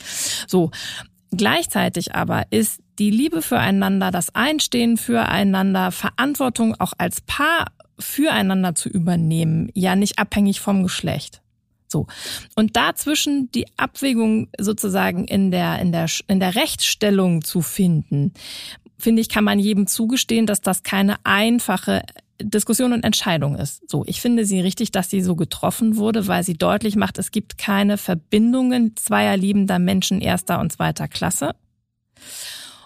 So. 0.48 0.72
Gleichzeitig 1.36 2.14
aber 2.14 2.44
ist 2.52 2.80
die 3.00 3.10
Liebe 3.10 3.42
füreinander, 3.42 4.12
das 4.12 4.36
Einstehen 4.36 4.98
füreinander, 4.98 5.92
Verantwortung 5.92 6.80
auch 6.80 6.94
als 7.00 7.22
Paar 7.22 7.66
füreinander 7.98 8.76
zu 8.76 8.90
übernehmen, 8.90 9.70
ja 9.74 9.96
nicht 9.96 10.20
abhängig 10.20 10.62
vom 10.62 10.84
Geschlecht. 10.84 11.43
So. 11.94 12.08
Und 12.56 12.76
dazwischen 12.76 13.52
die 13.52 13.68
Abwägung 13.78 14.50
sozusagen 14.60 15.26
in 15.26 15.52
der, 15.52 15.80
in 15.80 15.92
der, 15.92 16.08
in 16.28 16.40
der 16.40 16.56
Rechtsstellung 16.56 17.44
zu 17.44 17.62
finden, 17.62 18.34
finde 18.98 19.22
ich, 19.22 19.30
kann 19.30 19.44
man 19.44 19.60
jedem 19.60 19.86
zugestehen, 19.88 20.48
dass 20.48 20.60
das 20.60 20.84
keine 20.84 21.18
einfache 21.24 22.02
Diskussion 22.42 22.94
und 22.94 23.04
Entscheidung 23.04 23.56
ist. 23.56 23.90
So, 23.90 24.04
ich 24.08 24.20
finde 24.20 24.44
sie 24.46 24.60
richtig, 24.60 24.92
dass 24.92 25.10
sie 25.10 25.22
so 25.22 25.36
getroffen 25.36 25.98
wurde, 25.98 26.28
weil 26.28 26.44
sie 26.44 26.56
deutlich 26.56 26.96
macht, 26.96 27.20
es 27.20 27.32
gibt 27.32 27.58
keine 27.58 27.98
Verbindungen 27.98 28.96
zweier 28.98 29.38
liebender 29.38 29.78
Menschen 29.78 30.20
erster 30.20 30.60
und 30.60 30.72
zweiter 30.72 31.08
Klasse. 31.08 31.56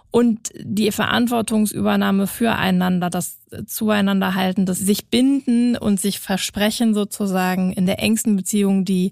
Und 0.10 0.52
die 0.60 0.92
Verantwortungsübernahme 0.92 2.28
füreinander, 2.28 3.10
das 3.10 3.40
Zueinanderhalten, 3.66 4.66
das 4.66 4.80
sich 4.80 5.08
binden 5.08 5.78
und 5.78 6.00
sich 6.00 6.20
versprechen 6.20 6.94
sozusagen 6.94 7.74
in 7.74 7.86
der 7.86 8.00
engsten 8.00 8.36
Beziehung, 8.36 8.86
die 8.86 9.12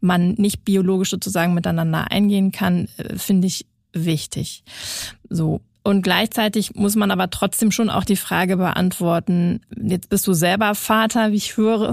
man 0.00 0.34
nicht 0.34 0.64
biologisch 0.64 1.10
sozusagen 1.10 1.54
miteinander 1.54 2.10
eingehen 2.10 2.52
kann, 2.52 2.88
äh, 2.98 3.16
finde 3.16 3.46
ich 3.46 3.66
wichtig. 3.92 4.64
So. 5.28 5.60
Und 5.82 6.02
gleichzeitig 6.02 6.74
muss 6.74 6.96
man 6.96 7.10
aber 7.10 7.28
trotzdem 7.28 7.70
schon 7.70 7.90
auch 7.90 8.04
die 8.04 8.16
Frage 8.16 8.56
beantworten, 8.56 9.60
jetzt 9.76 10.08
bist 10.08 10.26
du 10.26 10.32
selber 10.32 10.74
Vater, 10.74 11.30
wie 11.30 11.36
ich 11.36 11.58
höre. 11.58 11.92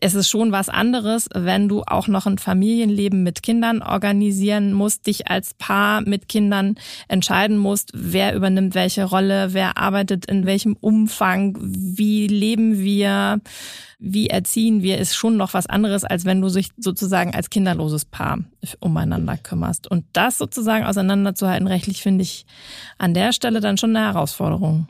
Es 0.00 0.14
ist 0.14 0.28
schon 0.28 0.52
was 0.52 0.68
anderes, 0.68 1.28
wenn 1.34 1.68
du 1.68 1.82
auch 1.82 2.08
noch 2.08 2.26
ein 2.26 2.38
Familienleben 2.38 3.22
mit 3.22 3.42
Kindern 3.42 3.82
organisieren 3.82 4.72
musst, 4.72 5.06
dich 5.06 5.28
als 5.28 5.54
Paar 5.54 6.00
mit 6.00 6.28
Kindern 6.28 6.76
entscheiden 7.08 7.58
musst, 7.58 7.90
wer 7.94 8.34
übernimmt 8.34 8.74
welche 8.74 9.04
Rolle, 9.04 9.52
wer 9.52 9.76
arbeitet 9.76 10.26
in 10.26 10.46
welchem 10.46 10.76
Umfang, 10.80 11.56
wie 11.60 12.26
leben 12.26 12.78
wir, 12.78 13.40
wie 13.98 14.28
erziehen 14.28 14.82
wir, 14.82 14.98
ist 14.98 15.14
schon 15.14 15.36
noch 15.36 15.54
was 15.54 15.66
anderes, 15.66 16.04
als 16.04 16.24
wenn 16.24 16.40
du 16.40 16.48
dich 16.48 16.70
sozusagen 16.78 17.34
als 17.34 17.50
kinderloses 17.50 18.04
Paar 18.04 18.38
umeinander 18.80 19.36
kümmerst. 19.36 19.90
Und 19.90 20.04
das 20.12 20.38
sozusagen 20.38 20.84
auseinanderzuhalten 20.84 21.66
rechtlich 21.66 22.02
finde 22.02 22.22
ich 22.22 22.46
an 22.98 23.14
der 23.14 23.32
Stelle 23.32 23.60
dann 23.60 23.78
schon 23.78 23.96
eine 23.96 24.06
Herausforderung. 24.06 24.88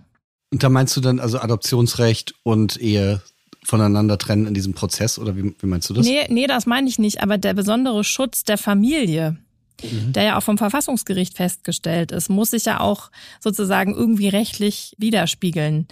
Und 0.53 0.62
da 0.62 0.68
meinst 0.68 0.96
du 0.96 1.01
dann 1.01 1.18
also 1.20 1.38
Adoptionsrecht 1.38 2.35
und 2.42 2.81
Ehe 2.81 3.20
voneinander 3.67 4.17
trennen 4.17 4.47
in 4.47 4.55
diesem 4.55 4.75
Prozess 4.75 5.19
oder 5.19 5.37
wie, 5.37 5.55
wie 5.59 5.67
meinst 5.67 5.91
du 5.91 5.95
das? 5.95 6.07
Nee, 6.07 6.27
nee, 6.29 6.47
das 6.47 6.67
meine 6.67 6.89
ich 6.89 6.99
nicht, 6.99 7.23
aber 7.23 7.37
der 7.37 7.53
besondere 7.53 8.05
Schutz 8.05 8.45
der 8.45 8.59
Familie, 8.59 9.37
mhm. 9.83 10.13
der 10.13 10.23
ja 10.23 10.39
auch 10.39 10.43
vom 10.43 10.57
Verfassungsgericht 10.57 11.37
festgestellt 11.37 12.13
ist, 12.13 12.31
muss 12.31 12.51
sich 12.51 12.65
ja 12.65 12.81
auch 12.81 13.11
sozusagen 13.41 13.95
irgendwie 13.95 14.29
rechtlich 14.29 14.95
widerspiegeln 14.99 15.89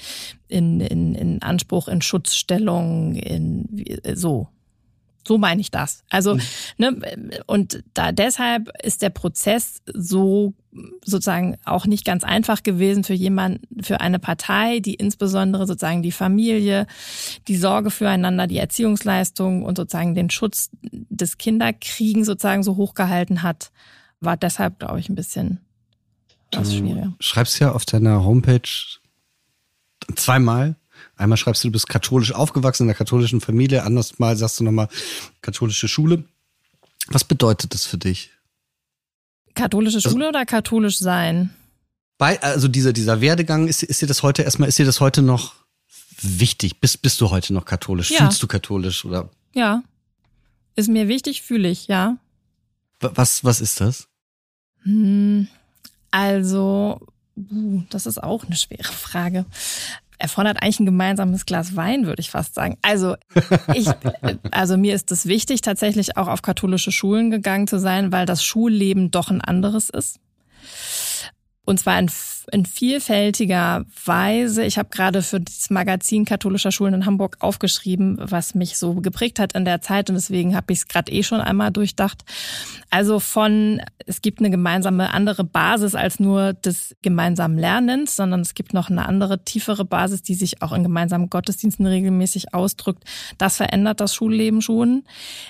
in, 0.49 0.81
in, 0.81 1.15
in 1.15 1.43
Anspruch, 1.43 1.89
in 1.89 2.01
Schutzstellung, 2.01 3.17
in 3.17 3.69
so. 4.15 4.49
So 5.27 5.39
meine 5.39 5.61
ich 5.61 5.71
das. 5.71 6.05
Also, 6.11 6.35
mhm. 6.35 6.41
ne, 6.77 7.41
und 7.47 7.83
da 7.95 8.13
deshalb 8.13 8.71
ist 8.83 9.03
der 9.03 9.11
Prozess 9.11 9.81
so 9.87 10.55
sozusagen 11.05 11.57
auch 11.65 11.87
nicht 11.87 12.05
ganz 12.05 12.25
einfach 12.25 12.63
gewesen 12.63 13.05
für 13.05 13.15
jemanden, 13.15 13.83
für 13.83 14.01
eine 14.01 14.19
Partei, 14.19 14.81
die 14.81 14.95
insbesondere 14.95 15.67
sozusagen 15.67 16.03
die 16.03 16.13
Familie, 16.13 16.87
die 17.49 17.57
Sorge 17.57 17.91
füreinander, 17.91 18.47
die 18.47 18.59
Erziehungsleistung 18.59 19.63
und 19.63 19.77
sozusagen 19.77 20.15
den 20.15 20.31
Schutz 20.31 20.71
des 20.83 21.39
Kinderkriegen 21.39 22.25
sozusagen 22.25 22.63
so 22.63 22.77
hochgehalten 22.77 23.43
hat, 23.43 23.71
war 24.21 24.37
deshalb, 24.37 24.81
glaube 24.81 24.99
ich, 24.99 25.09
ein 25.09 25.15
bisschen 25.15 25.61
was 26.53 26.75
schwieriger. 26.75 27.15
Du 27.19 27.25
schreibst 27.25 27.59
ja 27.61 27.73
auf 27.73 27.85
deiner 27.85 28.25
Homepage 28.25 28.63
zweimal. 30.17 30.77
Einmal 31.17 31.37
schreibst 31.37 31.63
du, 31.63 31.69
du 31.69 31.73
bist 31.73 31.89
katholisch 31.89 32.33
aufgewachsen 32.33 32.85
in 32.85 32.89
der 32.89 32.97
katholischen 32.97 33.41
Familie, 33.41 33.85
anders 33.85 34.19
mal 34.19 34.37
sagst 34.37 34.61
du 34.61 34.65
nochmal 34.65 34.89
katholische 35.43 35.89
Schule. 35.89 36.25
Was 37.09 37.25
bedeutet 37.25 37.75
das 37.75 37.87
für 37.87 37.99
dich? 37.99 38.31
Katholische 39.55 39.99
also 39.99 40.11
Schule 40.11 40.27
also, 40.27 40.39
oder 40.39 40.47
katholisch 40.47 40.99
sein? 40.99 41.51
Bei, 42.19 42.43
also 42.43 42.69
dieser, 42.69 42.93
dieser 42.93 43.21
Werdegang, 43.21 43.69
ist, 43.69 43.83
ist 43.83 44.03
dir 44.03 44.07
das 44.07 44.23
heute 44.23 44.43
erstmal, 44.43 44.69
ist 44.69 44.79
dir 44.79 44.87
das 44.87 45.01
heute 45.01 45.23
noch 45.23 45.55
wichtig? 46.21 46.81
Bist, 46.81 47.03
bist 47.03 47.21
du 47.21 47.31
heute 47.31 47.53
noch 47.53 47.65
katholisch? 47.65 48.11
Ja. 48.11 48.19
Fühlst 48.19 48.43
du 48.43 48.47
katholisch 48.47 49.05
oder? 49.05 49.31
Ja. 49.55 49.83
Ist 50.77 50.89
mir 50.89 51.07
wichtig, 51.07 51.43
fühle 51.43 51.69
ich, 51.69 51.87
ja. 51.87 52.17
Was, 53.01 53.45
was 53.45 53.61
ist 53.61 53.81
das? 53.81 54.09
Hm, 54.83 55.47
also, 56.11 57.01
uh, 57.37 57.83
das 57.91 58.07
ist 58.07 58.23
auch 58.23 58.45
eine 58.45 58.57
schwere 58.57 58.93
Frage 58.93 59.47
erfordert 60.19 60.63
eigentlich 60.63 60.81
ein 60.81 60.87
gemeinsames 60.87 61.47
Glas 61.47 61.77
Wein, 61.77 62.07
würde 62.07 62.21
ich 62.21 62.31
fast 62.31 62.55
sagen. 62.55 62.77
Also 62.83 63.17
ich, 63.75 63.89
also 64.51 64.77
mir 64.77 64.95
ist 64.95 65.11
es 65.13 65.27
wichtig, 65.27 65.61
tatsächlich 65.61 66.17
auch 66.17 66.29
auf 66.29 66.43
katholische 66.43 66.93
Schulen 66.93 67.31
gegangen 67.31 67.67
zu 67.67 67.79
sein, 67.79 68.13
weil 68.13 68.27
das 68.27 68.45
Schulleben 68.45 69.11
doch 69.11 69.31
ein 69.31 69.41
anderes 69.41 69.91
ist. 69.91 70.21
Und 71.67 71.81
zwar 71.81 71.99
in, 71.99 72.11
in 72.53 72.67
vielfältiger 72.67 73.87
Weise. 74.05 74.65
Ich 74.65 74.77
habe 74.77 74.91
gerade 74.91 75.23
für 75.23 75.41
das 75.41 75.71
Magazin 75.71 76.27
katholischer 76.27 76.71
Schulen 76.71 76.93
in 76.93 77.07
Hamburg 77.07 77.39
aufgeschrieben, 77.41 78.19
was 78.21 78.55
mich 78.55 78.77
so 78.77 78.95
geprägt 78.97 79.39
hat 79.39 79.55
in 79.55 79.65
der 79.65 79.81
Zeit. 79.81 80.11
Und 80.11 80.17
deswegen 80.17 80.55
habe 80.55 80.73
ich 80.73 80.81
es 80.81 80.89
gerade 80.89 81.11
eh 81.11 81.23
schon 81.23 81.41
einmal 81.41 81.71
durchdacht. 81.71 82.23
Also 82.91 83.19
von, 83.19 83.81
es 84.05 84.21
gibt 84.21 84.41
eine 84.41 84.51
gemeinsame 84.51 85.11
andere 85.15 85.43
Basis 85.43 85.95
als 85.95 86.21
nur 86.21 86.53
des 86.53 86.95
gemeinsamen 87.01 87.57
Lernens, 87.57 88.17
sondern 88.17 88.41
es 88.41 88.53
gibt 88.53 88.75
noch 88.75 88.91
eine 88.91 89.07
andere, 89.07 89.43
tiefere 89.43 89.87
Basis, 89.87 90.23
die 90.23 90.35
sich 90.35 90.61
auch 90.61 90.73
in 90.73 90.83
gemeinsamen 90.83 91.31
Gottesdiensten 91.31 91.87
regelmäßig 91.87 92.53
ausdrückt. 92.53 93.05
Das 93.39 93.57
verändert 93.57 94.01
das 94.01 94.15
Schulleben 94.15 94.61
schon. 94.61 95.05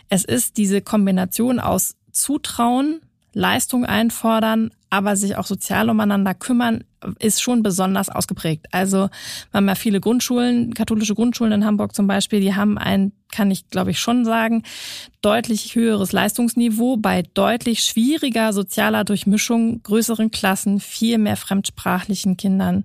Es 0.09 0.25
ist 0.25 0.59
diese 0.59 0.81
Kombination 0.81 1.59
aus 1.59 1.97
Zutrauen, 2.13 3.01
Leistung 3.33 3.85
einfordern, 3.85 4.71
aber 4.95 5.17
sich 5.17 5.37
auch 5.37 5.47
sozial 5.47 5.91
umeinander 5.91 6.35
kümmern, 6.35 6.85
ist 7.19 7.43
schon 7.43 7.65
besonders 7.65 8.09
ausgeprägt. 8.09 8.67
Also 8.71 9.09
wir 9.51 9.59
haben 9.59 9.67
ja 9.67 9.75
viele 9.75 9.99
Grundschulen, 9.99 10.73
katholische 10.73 11.17
Grundschulen 11.17 11.53
in 11.53 11.65
Hamburg 11.65 11.97
zum 11.97 12.07
Beispiel, 12.07 12.41
die 12.41 12.55
haben 12.55 12.79
ein, 12.79 13.11
kann 13.33 13.51
ich 13.51 13.69
glaube 13.71 13.91
ich 13.91 13.99
schon 13.99 14.25
sagen, 14.25 14.63
deutlich 15.21 15.75
höheres 15.75 16.13
Leistungsniveau 16.13 16.97
bei 16.97 17.23
deutlich 17.35 17.81
schwieriger 17.81 18.53
sozialer 18.53 19.03
Durchmischung, 19.03 19.83
größeren 19.83 20.31
Klassen, 20.31 20.79
viel 20.79 21.19
mehr 21.19 21.37
fremdsprachlichen 21.37 22.37
Kindern. 22.37 22.85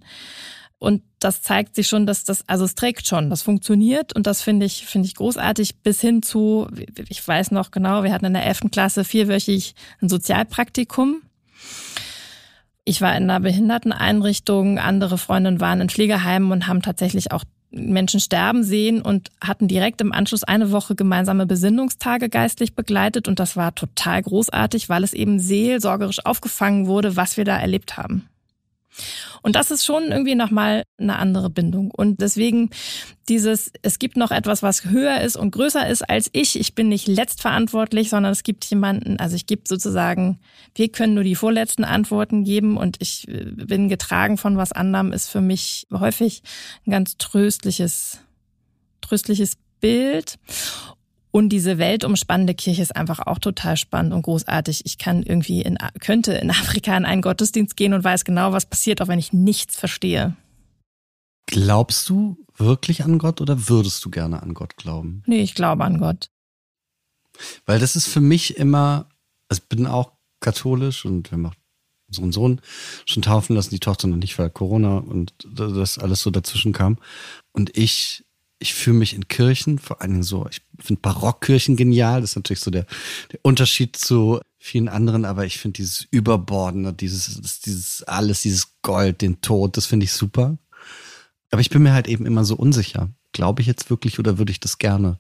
Und 0.80 1.04
das 1.20 1.44
zeigt 1.44 1.76
sich 1.76 1.88
schon, 1.88 2.08
dass 2.08 2.24
das, 2.24 2.48
also 2.50 2.66
es 2.66 2.74
trägt 2.74 3.08
schon, 3.08 3.30
das 3.30 3.44
funktioniert 3.44 4.16
und 4.16 4.26
das 4.26 4.42
finde 4.42 4.66
ich, 4.66 4.88
finde 4.88 5.06
ich 5.08 5.16
großartig 5.16 5.82
bis 5.84 6.02
hin 6.02 6.24
zu, 6.24 6.68
ich 7.08 7.28
weiß 7.28 7.52
noch 7.52 7.70
genau, 7.70 8.02
wir 8.04 8.14
hatten 8.14 8.26
in 8.26 8.34
der 8.34 8.48
elften 8.48 8.72
Klasse 8.72 9.04
vierwöchig 9.04 9.76
ein 10.02 10.10
Sozialpraktikum. 10.10 11.22
Ich 12.86 13.02
war 13.02 13.16
in 13.16 13.30
einer 13.30 13.40
Behinderteneinrichtung, 13.40 14.80
andere 14.80 15.18
Freundinnen 15.18 15.62
waren 15.62 15.82
in 15.82 15.90
Pflegeheimen 15.90 16.52
und 16.52 16.68
haben 16.68 16.82
tatsächlich 16.82 17.32
auch 17.32 17.44
Menschen 17.72 18.20
sterben 18.20 18.64
sehen 18.64 19.02
und 19.02 19.30
hatten 19.42 19.68
direkt 19.68 20.02
im 20.02 20.12
Anschluss 20.12 20.44
eine 20.44 20.72
Woche 20.72 20.96
gemeinsame 20.96 21.46
Besinnungstage 21.46 22.30
geistlich 22.30 22.74
begleitet 22.74 23.28
und 23.28 23.40
das 23.40 23.56
war 23.56 23.76
total 23.76 24.24
großartig, 24.24 24.90
weil 24.90 25.04
es 25.04 25.14
eben 25.14 25.40
seelsorgerisch 25.40 26.26
aufgefangen 26.26 26.88
wurde, 26.88 27.16
was 27.16 27.38
wir 27.38 27.46
da 27.46 27.58
erlebt 27.58 27.98
haben. 27.98 28.29
Und 29.42 29.56
das 29.56 29.72
ist 29.72 29.86
schon 29.86 30.12
irgendwie 30.12 30.36
nochmal 30.36 30.84
eine 30.98 31.18
andere 31.18 31.50
Bindung. 31.50 31.92
Und 31.92 32.22
deswegen 32.22 32.70
dieses, 33.28 33.72
es 33.82 34.00
gibt 34.00 34.18
noch 34.18 34.32
etwas, 34.32 34.64
was 34.64 34.86
höher 34.86 35.22
ist 35.22 35.38
und 35.38 35.52
größer 35.52 35.88
ist 35.88 36.10
als 36.10 36.30
ich. 36.34 36.60
Ich 36.60 36.76
bin 36.76 36.90
nicht 36.90 37.08
letztverantwortlich, 37.08 38.10
sondern 38.10 38.32
es 38.32 38.44
gibt 38.44 38.66
jemanden, 38.66 39.20
also 39.20 39.36
ich 39.36 39.46
gebe 39.46 39.62
sozusagen, 39.68 40.40
wir 40.76 40.90
können 40.90 41.14
nur 41.14 41.24
die 41.24 41.36
vorletzten 41.36 41.84
Antworten 41.84 42.44
geben 42.44 42.78
und 42.78 42.98
ich 43.00 43.28
äh, 43.28 43.46
bin 43.46 43.90
getragen 43.90 44.38
von 44.38 44.58
was 44.58 44.72
anderem, 44.72 45.14
ist 45.14 45.30
für 45.30 45.42
mich 45.42 45.88
häufig 45.94 46.42
ein 46.86 46.92
ganz 46.92 47.18
tröstliches, 47.18 48.20
tröstliches 49.02 49.58
Bild. 49.80 50.38
Und 51.32 51.50
diese 51.50 51.78
weltumspannende 51.78 52.56
Kirche 52.56 52.82
ist 52.82 52.96
einfach 52.96 53.20
auch 53.20 53.38
total 53.38 53.78
spannend 53.78 54.14
und 54.14 54.24
großartig. 54.24 54.82
Ich 54.86 54.98
kann 54.98 55.22
irgendwie 55.22 55.62
in, 55.62 55.78
könnte 56.00 56.34
in 56.34 56.50
Afrika 56.50 56.98
in 56.98 57.06
einen 57.06 57.22
Gottesdienst 57.22 57.78
gehen 57.78 57.94
und 57.94 58.04
weiß 58.04 58.26
genau, 58.26 58.52
was 58.52 58.66
passiert, 58.66 59.02
auch 59.02 59.08
wenn 59.08 59.20
ich 59.20 59.32
nichts 59.32 59.78
verstehe. 59.78 60.36
Glaubst 61.46 62.10
du 62.10 62.38
wirklich 62.58 63.04
an 63.04 63.18
Gott 63.18 63.42
oder 63.42 63.70
würdest 63.70 64.04
du 64.06 64.10
gerne 64.10 64.42
an 64.42 64.54
Gott 64.54 64.76
glauben? 64.76 65.24
Nee, 65.26 65.42
ich 65.42 65.56
glaube 65.56 65.84
an 65.84 66.00
Gott. 66.00 66.30
Weil 67.66 67.80
das 67.80 67.96
ist 67.96 68.08
für 68.08 68.22
mich 68.22 68.58
immer, 68.58 69.10
also 69.50 69.62
ich 69.64 69.70
bin 69.70 69.88
auch 69.88 70.14
katholisch 70.42 71.06
und 71.06 71.32
wir 71.32 71.38
haben 71.38 71.46
auch 71.46 71.56
unseren 72.08 72.32
Sohn 72.32 72.62
schon 73.06 73.24
taufen 73.24 73.56
lassen, 73.56 73.70
die 73.70 73.80
Tochter 73.80 74.08
noch 74.08 74.18
nicht, 74.18 74.38
weil 74.40 74.50
Corona 74.50 74.98
und 74.98 75.34
das 75.46 76.00
alles 76.00 76.22
so 76.22 76.32
dazwischen 76.32 76.74
kam. 76.74 76.98
Und 77.52 77.78
ich 77.78 78.26
ich 78.60 78.74
fühle 78.74 78.98
mich 78.98 79.14
in 79.14 79.28
Kirchen, 79.28 79.80
vor 79.80 80.02
allen 80.02 80.12
Dingen 80.12 80.24
so, 80.24 80.46
ich 80.50 80.62
finde 80.80 81.02
Barockkirchen 81.02 81.78
genial. 81.78 82.22
Das 82.22 82.32
ist 82.32 82.36
natürlich 82.36 82.60
so 82.60 82.72
der, 82.72 82.86
der 83.32 83.40
Unterschied 83.42 83.96
zu 83.96 84.42
vielen 84.58 84.90
anderen, 84.90 85.24
aber 85.24 85.46
ich 85.46 85.58
finde 85.58 85.78
dieses 85.78 86.06
Überbordene, 86.12 86.94
dieses, 86.94 87.62
dieses 87.62 88.04
alles, 88.04 88.42
dieses 88.42 88.82
Gold, 88.82 89.22
den 89.22 89.40
Tod, 89.42 89.78
das 89.78 89.86
finde 89.86 90.04
ich 90.04 90.12
super. 90.12 90.58
Aber 91.52 91.62
ich 91.62 91.70
bin 91.70 91.82
mir 91.82 91.94
halt 91.94 92.08
eben 92.08 92.26
immer 92.26 92.44
so 92.44 92.56
unsicher. 92.56 93.10
Glaube 93.32 93.62
ich 93.62 93.68
jetzt 93.68 93.90
wirklich 93.90 94.20
oder 94.20 94.38
würde 94.38 94.52
ich 94.52 94.60
das 94.60 94.78
gerne? 94.78 95.18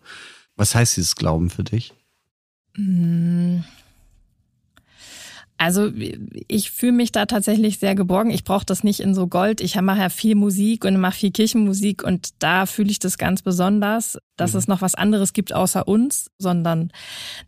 Was 0.55 0.75
heißt 0.75 0.97
dieses 0.97 1.15
Glauben 1.15 1.49
für 1.49 1.63
dich? 1.63 1.93
Also 5.61 5.91
ich 6.47 6.71
fühle 6.71 6.93
mich 6.93 7.11
da 7.11 7.25
tatsächlich 7.25 7.79
sehr 7.79 7.93
geborgen. 7.93 8.31
Ich 8.31 8.45
brauche 8.45 8.65
das 8.65 8.85
nicht 8.85 9.01
in 9.01 9.13
so 9.13 9.27
Gold. 9.27 9.59
Ich 9.59 9.79
mache 9.81 9.99
ja 9.99 10.07
viel 10.07 10.35
Musik 10.35 10.85
und 10.85 10.97
mache 10.97 11.19
viel 11.19 11.31
Kirchenmusik 11.31 12.01
und 12.01 12.29
da 12.39 12.65
fühle 12.65 12.89
ich 12.89 12.99
das 12.99 13.17
ganz 13.17 13.41
besonders, 13.41 14.17
dass 14.37 14.53
mhm. 14.53 14.59
es 14.59 14.67
noch 14.69 14.81
was 14.81 14.95
anderes 14.95 15.33
gibt 15.33 15.53
außer 15.53 15.85
uns, 15.85 16.31
sondern 16.37 16.91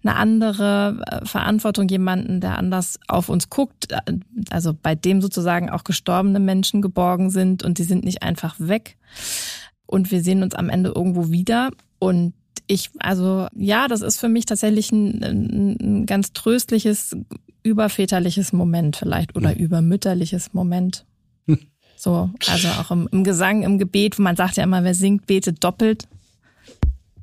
eine 0.04 0.18
andere 0.18 1.02
äh, 1.08 1.26
Verantwortung, 1.26 1.88
jemanden, 1.88 2.42
der 2.42 2.58
anders 2.58 3.00
auf 3.08 3.30
uns 3.30 3.50
guckt. 3.50 3.88
Also 4.50 4.74
bei 4.74 4.94
dem 4.94 5.22
sozusagen 5.22 5.70
auch 5.70 5.86
gestorbene 5.86 6.42
Menschen 6.42 6.82
geborgen 6.82 7.30
sind 7.30 7.64
und 7.64 7.78
die 7.78 7.84
sind 7.84 8.04
nicht 8.04 8.24
einfach 8.24 8.56
weg. 8.60 8.98
Und 9.86 10.12
wir 10.12 10.22
sehen 10.22 10.44
uns 10.44 10.54
am 10.54 10.68
Ende 10.68 10.92
irgendwo 10.94 11.32
wieder 11.32 11.70
und 11.98 12.34
ich, 12.68 12.90
also 13.00 13.48
ja, 13.56 13.88
das 13.88 14.02
ist 14.02 14.20
für 14.20 14.30
mich 14.30 14.46
tatsächlich 14.46 14.92
ein, 14.92 15.78
ein 15.82 16.06
ganz 16.06 16.32
tröstliches 16.34 17.16
überväterliches 17.64 18.54
Moment 18.54 18.98
vielleicht 18.98 19.36
oder 19.36 19.52
hm. 19.52 19.58
übermütterliches 19.58 20.54
Moment. 20.54 21.06
So, 21.98 22.32
also 22.48 22.68
auch 22.70 22.90
im, 22.90 23.08
im 23.12 23.24
Gesang, 23.24 23.62
im 23.62 23.78
Gebet, 23.78 24.18
man 24.18 24.36
sagt 24.36 24.58
ja 24.58 24.64
immer, 24.64 24.84
wer 24.84 24.96
singt, 24.96 25.28
betet 25.28 25.64
doppelt. 25.64 26.08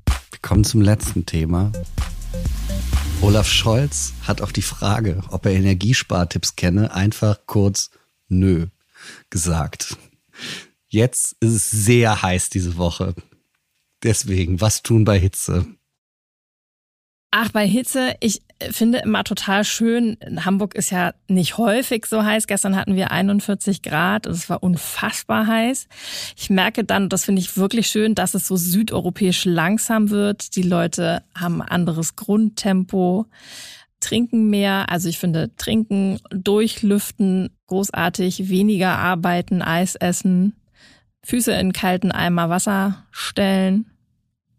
Wir 0.06 0.38
kommen 0.40 0.62
zum 0.62 0.82
letzten 0.82 1.26
Thema. 1.26 1.72
Olaf 3.20 3.48
Scholz 3.48 4.12
hat 4.22 4.40
auf 4.40 4.52
die 4.52 4.62
Frage, 4.62 5.20
ob 5.30 5.46
er 5.46 5.52
Energiespartipps 5.52 6.54
kenne, 6.54 6.94
einfach 6.94 7.40
kurz 7.46 7.90
nö 8.28 8.68
gesagt. 9.30 9.96
Jetzt 10.86 11.36
ist 11.40 11.54
es 11.54 11.70
sehr 11.70 12.22
heiß 12.22 12.50
diese 12.50 12.76
Woche. 12.76 13.14
Deswegen, 14.04 14.60
was 14.60 14.82
tun 14.82 15.04
bei 15.04 15.18
Hitze? 15.18 15.66
Ach, 17.30 17.50
bei 17.52 17.66
Hitze, 17.66 18.14
ich 18.20 18.40
finde 18.70 18.98
immer 18.98 19.22
total 19.22 19.62
schön. 19.62 20.16
Hamburg 20.44 20.74
ist 20.74 20.90
ja 20.90 21.12
nicht 21.28 21.58
häufig 21.58 22.06
so 22.06 22.24
heiß. 22.24 22.46
Gestern 22.46 22.74
hatten 22.74 22.96
wir 22.96 23.10
41 23.10 23.82
Grad. 23.82 24.26
Es 24.26 24.48
war 24.48 24.62
unfassbar 24.62 25.46
heiß. 25.46 25.88
Ich 26.36 26.48
merke 26.48 26.84
dann, 26.84 27.10
das 27.10 27.26
finde 27.26 27.40
ich 27.40 27.58
wirklich 27.58 27.88
schön, 27.88 28.14
dass 28.14 28.32
es 28.32 28.46
so 28.46 28.56
südeuropäisch 28.56 29.44
langsam 29.44 30.08
wird. 30.08 30.56
Die 30.56 30.62
Leute 30.62 31.22
haben 31.38 31.60
anderes 31.60 32.16
Grundtempo, 32.16 33.26
trinken 34.00 34.48
mehr. 34.48 34.90
Also 34.90 35.10
ich 35.10 35.18
finde, 35.18 35.54
trinken, 35.56 36.20
durchlüften, 36.30 37.50
großartig, 37.66 38.48
weniger 38.48 38.98
arbeiten, 38.98 39.60
Eis 39.60 39.96
essen, 39.96 40.54
Füße 41.24 41.52
in 41.52 41.74
kalten 41.74 42.10
Eimer 42.10 42.48
Wasser 42.48 43.04
stellen. 43.10 43.84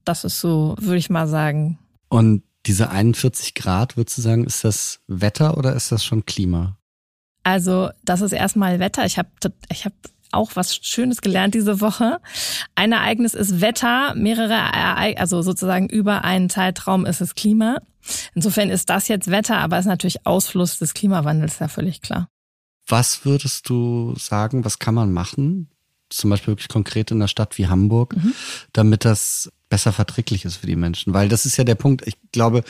Das 0.06 0.24
ist 0.24 0.40
so, 0.40 0.76
würde 0.80 0.98
ich 0.98 1.10
mal 1.10 1.28
sagen. 1.28 1.80
Und 2.10 2.44
diese 2.70 2.92
41 2.92 3.56
Grad, 3.56 3.98
würdest 3.98 4.20
du 4.20 4.22
sagen, 4.22 4.46
ist 4.46 4.64
das 4.64 5.00
Wetter 5.08 5.58
oder 5.58 5.76
ist 5.76 5.92
das 5.92 6.06
schon 6.06 6.28
Klima? 6.28 6.78
Also, 7.44 7.90
das 8.04 8.22
ist 8.22 8.32
erstmal 8.32 8.80
Wetter. 8.80 9.08
Ich 9.08 9.18
habe 9.18 9.30
ich 9.72 9.86
hab 9.86 9.94
auch 10.32 10.52
was 10.54 10.76
Schönes 10.76 11.22
gelernt 11.22 11.56
diese 11.56 11.82
Woche. 11.82 12.20
Ein 12.76 12.92
Ereignis 12.92 13.34
ist 13.34 13.60
Wetter, 13.60 14.14
mehrere 14.14 14.54
Ereignisse, 14.54 15.20
also 15.20 15.42
sozusagen 15.42 15.90
über 15.90 16.24
einen 16.24 16.52
Zeitraum 16.52 17.08
ist 17.08 17.22
es 17.22 17.34
Klima. 17.34 17.82
Insofern 18.36 18.70
ist 18.70 18.88
das 18.92 19.08
jetzt 19.08 19.32
Wetter, 19.32 19.58
aber 19.58 19.80
ist 19.80 19.86
natürlich 19.86 20.28
Ausfluss 20.28 20.78
des 20.78 20.94
Klimawandels, 20.94 21.58
ja 21.58 21.70
völlig 21.70 22.04
klar. 22.04 22.30
Was 22.88 23.26
würdest 23.26 23.68
du 23.68 24.14
sagen, 24.16 24.64
was 24.64 24.78
kann 24.78 24.94
man 24.94 25.12
machen, 25.12 25.72
zum 26.10 26.30
Beispiel 26.30 26.52
wirklich 26.52 26.70
konkret 26.70 27.10
in 27.10 27.18
einer 27.18 27.28
Stadt 27.28 27.58
wie 27.58 27.68
Hamburg, 27.68 28.16
mhm. 28.16 28.36
damit 28.74 29.06
das 29.06 29.52
besser 29.70 29.94
verträglich 29.94 30.46
ist 30.46 30.58
für 30.58 30.68
die 30.68 30.76
Menschen. 30.76 31.14
Weil 31.14 31.30
das 31.30 31.46
ist 31.46 31.58
ja 31.58 31.64
der 31.64 31.76
Punkt. 31.76 32.08
Ich 32.08 32.18
glaube, 32.32 32.64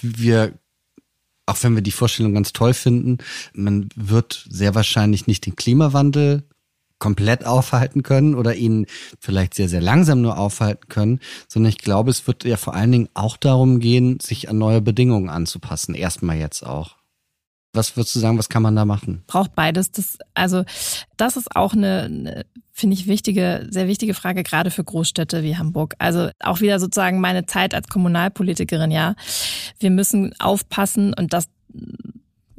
wir 0.00 0.52
auch 1.46 1.62
wenn 1.62 1.74
wir 1.74 1.82
die 1.82 1.90
Vorstellung 1.90 2.34
ganz 2.34 2.52
toll 2.52 2.72
finden, 2.72 3.18
man 3.52 3.88
wird 3.96 4.46
sehr 4.48 4.74
wahrscheinlich 4.74 5.26
nicht 5.26 5.44
den 5.44 5.56
Klimawandel 5.56 6.44
komplett 6.98 7.44
aufhalten 7.44 8.04
können 8.04 8.36
oder 8.36 8.54
ihn 8.54 8.86
vielleicht 9.18 9.54
sehr, 9.54 9.68
sehr 9.68 9.80
langsam 9.80 10.22
nur 10.22 10.38
aufhalten 10.38 10.88
können, 10.88 11.18
sondern 11.48 11.70
ich 11.70 11.78
glaube, 11.78 12.12
es 12.12 12.28
wird 12.28 12.44
ja 12.44 12.56
vor 12.56 12.74
allen 12.74 12.92
Dingen 12.92 13.08
auch 13.14 13.36
darum 13.36 13.80
gehen, 13.80 14.20
sich 14.20 14.48
an 14.48 14.58
neue 14.58 14.80
Bedingungen 14.80 15.28
anzupassen. 15.28 15.96
Erstmal 15.96 16.36
jetzt 16.36 16.64
auch. 16.64 17.01
Was 17.72 17.96
würdest 17.96 18.14
du 18.14 18.20
sagen, 18.20 18.38
was 18.38 18.48
kann 18.48 18.62
man 18.62 18.76
da 18.76 18.84
machen? 18.84 19.22
Braucht 19.26 19.54
beides. 19.54 19.90
Das, 19.90 20.18
also, 20.34 20.64
das 21.16 21.36
ist 21.36 21.56
auch 21.56 21.72
eine, 21.72 22.02
eine 22.02 22.46
finde 22.72 22.94
ich, 22.94 23.06
wichtige, 23.06 23.66
sehr 23.70 23.88
wichtige 23.88 24.14
Frage, 24.14 24.42
gerade 24.42 24.70
für 24.70 24.84
Großstädte 24.84 25.42
wie 25.42 25.56
Hamburg. 25.56 25.94
Also 25.98 26.30
auch 26.40 26.60
wieder 26.60 26.80
sozusagen 26.80 27.20
meine 27.20 27.46
Zeit 27.46 27.74
als 27.74 27.88
Kommunalpolitikerin, 27.88 28.90
ja. 28.90 29.14
Wir 29.78 29.90
müssen 29.90 30.34
aufpassen 30.38 31.14
und 31.14 31.32
das 31.32 31.48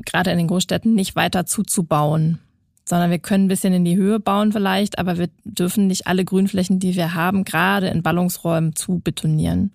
gerade 0.06 0.32
in 0.32 0.38
den 0.38 0.47
Großstädten 0.47 0.93
nicht 0.93 1.15
weiter 1.15 1.45
zuzubauen 1.45 2.39
sondern 2.85 3.11
wir 3.11 3.19
können 3.19 3.45
ein 3.45 3.49
bisschen 3.49 3.73
in 3.73 3.85
die 3.85 3.95
Höhe 3.95 4.19
bauen 4.19 4.51
vielleicht, 4.51 4.99
aber 4.99 5.17
wir 5.17 5.29
dürfen 5.43 5.87
nicht 5.87 6.07
alle 6.07 6.25
Grünflächen, 6.25 6.79
die 6.79 6.95
wir 6.95 7.13
haben, 7.13 7.43
gerade 7.43 7.87
in 7.87 8.03
Ballungsräumen 8.03 8.75
zu 8.75 8.99
betonieren. 8.99 9.71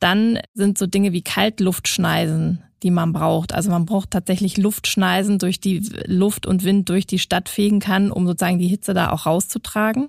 Dann 0.00 0.38
sind 0.54 0.78
so 0.78 0.86
Dinge 0.86 1.12
wie 1.12 1.22
Kaltluftschneisen 1.22 2.62
die 2.82 2.90
man 2.90 3.12
braucht. 3.12 3.54
Also 3.54 3.70
man 3.70 3.86
braucht 3.86 4.10
tatsächlich 4.10 4.56
Luftschneisen, 4.56 5.38
durch 5.38 5.60
die 5.60 5.88
Luft 6.06 6.46
und 6.46 6.64
Wind 6.64 6.88
durch 6.88 7.06
die 7.06 7.18
Stadt 7.18 7.48
fegen 7.48 7.80
kann, 7.80 8.10
um 8.10 8.26
sozusagen 8.26 8.58
die 8.58 8.66
Hitze 8.66 8.94
da 8.94 9.10
auch 9.10 9.26
rauszutragen. 9.26 10.08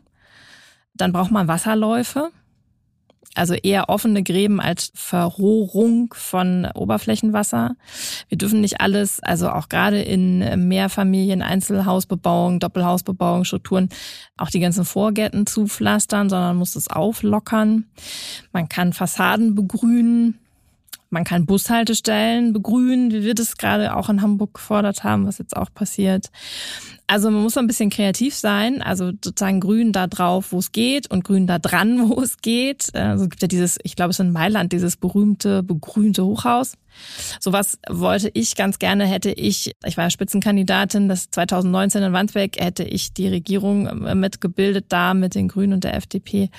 Dann 0.95 1.13
braucht 1.13 1.31
man 1.31 1.47
Wasserläufe, 1.47 2.31
also 3.35 3.53
eher 3.53 3.89
offene 3.89 4.23
Gräben 4.23 4.59
als 4.59 4.91
Verrohrung 4.93 6.13
von 6.15 6.67
Oberflächenwasser. 6.73 7.75
Wir 8.29 8.37
dürfen 8.37 8.61
nicht 8.61 8.81
alles, 8.81 9.21
also 9.21 9.49
auch 9.49 9.69
gerade 9.69 10.01
in 10.01 10.67
Mehrfamilien, 10.67 11.41
Einzelhausbebauung, 11.41 12.59
Doppelhausbebauung, 12.59 13.43
Strukturen, 13.43 13.89
auch 14.37 14.49
die 14.49 14.59
ganzen 14.59 14.85
Vorgärten 14.85 15.47
zupflastern, 15.47 16.29
sondern 16.29 16.57
muss 16.57 16.75
es 16.75 16.89
auflockern. 16.89 17.85
Man 18.51 18.69
kann 18.69 18.93
Fassaden 18.93 19.55
begrünen. 19.55 20.39
Man 21.13 21.25
kann 21.25 21.45
Bushaltestellen 21.45 22.53
begrünen, 22.53 23.11
wie 23.11 23.21
wir 23.21 23.35
das 23.35 23.57
gerade 23.57 23.95
auch 23.95 24.09
in 24.09 24.23
Hamburg 24.23 24.55
gefordert 24.55 25.03
haben, 25.03 25.27
was 25.27 25.37
jetzt 25.37 25.55
auch 25.55 25.71
passiert. 25.71 26.31
Also 27.05 27.29
man 27.29 27.43
muss 27.43 27.55
ein 27.55 27.67
bisschen 27.67 27.91
kreativ 27.91 28.33
sein, 28.33 28.81
also 28.81 29.11
sozusagen 29.23 29.59
grün 29.59 29.91
da 29.91 30.07
drauf, 30.07 30.51
wo 30.51 30.57
es 30.57 30.71
geht 30.71 31.11
und 31.11 31.23
grün 31.23 31.45
da 31.45 31.59
dran, 31.59 32.09
wo 32.09 32.19
es 32.19 32.37
geht. 32.37 32.95
Also 32.95 33.25
es 33.25 33.29
gibt 33.29 33.43
ja 33.43 33.47
dieses, 33.47 33.77
ich 33.83 33.95
glaube 33.95 34.09
es 34.09 34.15
ist 34.15 34.25
in 34.25 34.31
Mailand, 34.31 34.73
dieses 34.73 34.97
berühmte, 34.97 35.61
begrünte 35.61 36.25
Hochhaus. 36.25 36.77
Sowas 37.39 37.77
wollte 37.87 38.31
ich 38.33 38.55
ganz 38.55 38.79
gerne, 38.79 39.05
hätte 39.05 39.29
ich, 39.29 39.73
ich 39.85 39.97
war 39.97 40.09
Spitzenkandidatin, 40.09 41.09
das 41.09 41.29
2019 41.29 42.01
in 42.01 42.13
Wandsbek, 42.13 42.59
hätte 42.59 42.85
ich 42.85 43.13
die 43.13 43.27
Regierung 43.27 43.85
äh, 43.85 44.15
mitgebildet 44.15 44.85
da 44.89 45.13
mit 45.13 45.35
den 45.35 45.47
Grünen 45.47 45.73
und 45.73 45.83
der 45.83 45.93
FDP, 45.93 46.49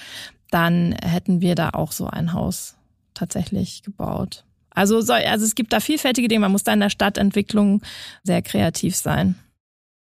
dann 0.53 0.93
hätten 0.93 1.41
wir 1.41 1.57
da 1.57 1.71
auch 1.71 1.91
so 1.91 2.07
ein 2.07 2.33
Haus 2.33 2.77
tatsächlich 3.15 3.83
gebaut. 3.83 4.45
Also, 4.71 5.01
so, 5.01 5.13
also 5.13 5.45
es 5.45 5.55
gibt 5.55 5.73
da 5.73 5.81
vielfältige 5.81 6.29
Dinge. 6.29 6.41
Man 6.41 6.53
muss 6.53 6.65
da 6.65 6.73
in 6.73 6.81
der 6.81 6.91
Stadtentwicklung 6.91 7.81
sehr 8.25 8.43
kreativ 8.43 8.97
sein. 8.97 9.37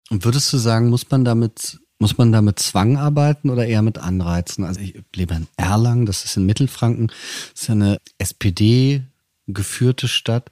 Und 0.09 0.25
würdest 0.25 0.51
du 0.53 0.57
sagen, 0.57 0.89
muss 0.89 1.09
man 1.09 1.25
damit 1.25 1.79
muss 1.99 2.17
man 2.17 2.33
da 2.33 2.41
mit 2.41 2.59
Zwang 2.59 2.97
arbeiten 2.97 3.49
oder 3.49 3.65
eher 3.65 3.81
mit 3.81 3.97
Anreizen? 3.97 4.65
Also 4.65 4.81
ich 4.81 5.01
lebe 5.15 5.35
in 5.35 5.47
Erlangen, 5.55 6.05
das 6.05 6.25
ist 6.25 6.35
in 6.35 6.45
Mittelfranken, 6.45 7.07
das 7.53 7.63
ist 7.63 7.69
eine 7.69 7.97
SPD 8.17 9.03
geführte 9.47 10.09
Stadt. 10.09 10.51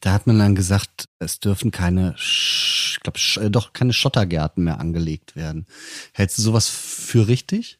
Da 0.00 0.12
hat 0.12 0.26
man 0.26 0.40
dann 0.40 0.56
gesagt, 0.56 1.04
es 1.20 1.38
dürfen 1.38 1.70
keine, 1.70 2.16
ich 2.18 2.98
glaube, 3.02 3.18
äh, 3.46 3.50
doch 3.50 3.72
keine 3.72 3.92
Schottergärten 3.92 4.64
mehr 4.64 4.80
angelegt 4.80 5.36
werden. 5.36 5.66
Hältst 6.12 6.38
du 6.38 6.42
sowas 6.42 6.68
für 6.68 7.28
richtig? 7.28 7.78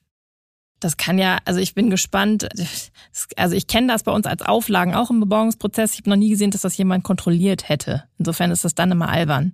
Das 0.81 0.97
kann 0.97 1.19
ja, 1.19 1.39
also 1.45 1.59
ich 1.59 1.75
bin 1.75 1.91
gespannt. 1.91 2.49
Also 3.37 3.57
ich 3.57 3.67
kenne 3.67 3.89
das 3.89 4.05
bei 4.05 4.13
uns 4.13 4.27
als 4.27 4.43
Auflagen 4.43 4.95
auch 4.95 5.11
im 5.11 5.21
Bebauungsprozess. 5.21 5.95
Ich 5.95 6.01
habe 6.01 6.11
noch 6.11 6.17
nie 6.17 6.31
gesehen, 6.31 6.53
dass 6.53 6.61
das 6.61 6.77
jemand 6.77 7.03
kontrolliert 7.03 7.69
hätte. 7.69 8.05
Insofern 8.19 8.51
ist 8.51 8.65
das 8.65 8.75
dann 8.75 8.93
immer 8.93 9.09
albern. 9.09 9.53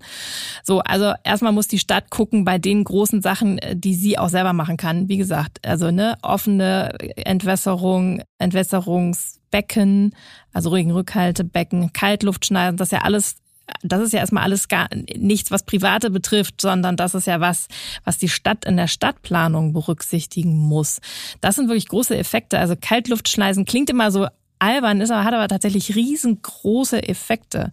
So, 0.62 0.80
also 0.80 1.12
erstmal 1.24 1.52
muss 1.52 1.68
die 1.68 1.78
Stadt 1.78 2.10
gucken 2.10 2.44
bei 2.44 2.58
den 2.58 2.84
großen 2.84 3.22
Sachen, 3.22 3.58
die 3.72 3.94
sie 3.94 4.18
auch 4.18 4.28
selber 4.28 4.52
machen 4.52 4.76
kann. 4.76 5.08
Wie 5.08 5.16
gesagt, 5.16 5.66
also 5.66 5.90
ne 5.90 6.16
offene 6.22 6.94
Entwässerung, 7.16 8.22
Entwässerungsbecken, 8.38 10.14
also 10.52 10.70
Regenrückhaltebecken, 10.70 11.92
Kaltluftschneiden, 11.92 12.76
das 12.76 12.88
ist 12.88 12.92
ja 12.92 13.02
alles 13.02 13.36
das 13.82 14.00
ist 14.00 14.12
ja 14.12 14.20
erstmal 14.20 14.44
alles 14.44 14.68
gar 14.68 14.88
nichts, 15.16 15.50
was 15.50 15.64
Private 15.64 16.10
betrifft, 16.10 16.60
sondern 16.60 16.96
das 16.96 17.14
ist 17.14 17.26
ja 17.26 17.40
was, 17.40 17.68
was 18.04 18.18
die 18.18 18.28
Stadt 18.28 18.64
in 18.64 18.76
der 18.76 18.88
Stadtplanung 18.88 19.72
berücksichtigen 19.72 20.56
muss. 20.56 21.00
Das 21.40 21.56
sind 21.56 21.68
wirklich 21.68 21.88
große 21.88 22.16
Effekte. 22.16 22.58
Also 22.58 22.74
Kaltluftschneisen 22.80 23.64
klingt 23.64 23.90
immer 23.90 24.10
so 24.10 24.26
albern 24.58 25.00
ist, 25.00 25.10
aber 25.10 25.24
hat 25.24 25.34
aber 25.34 25.48
tatsächlich 25.48 25.94
riesengroße 25.94 27.06
Effekte. 27.08 27.70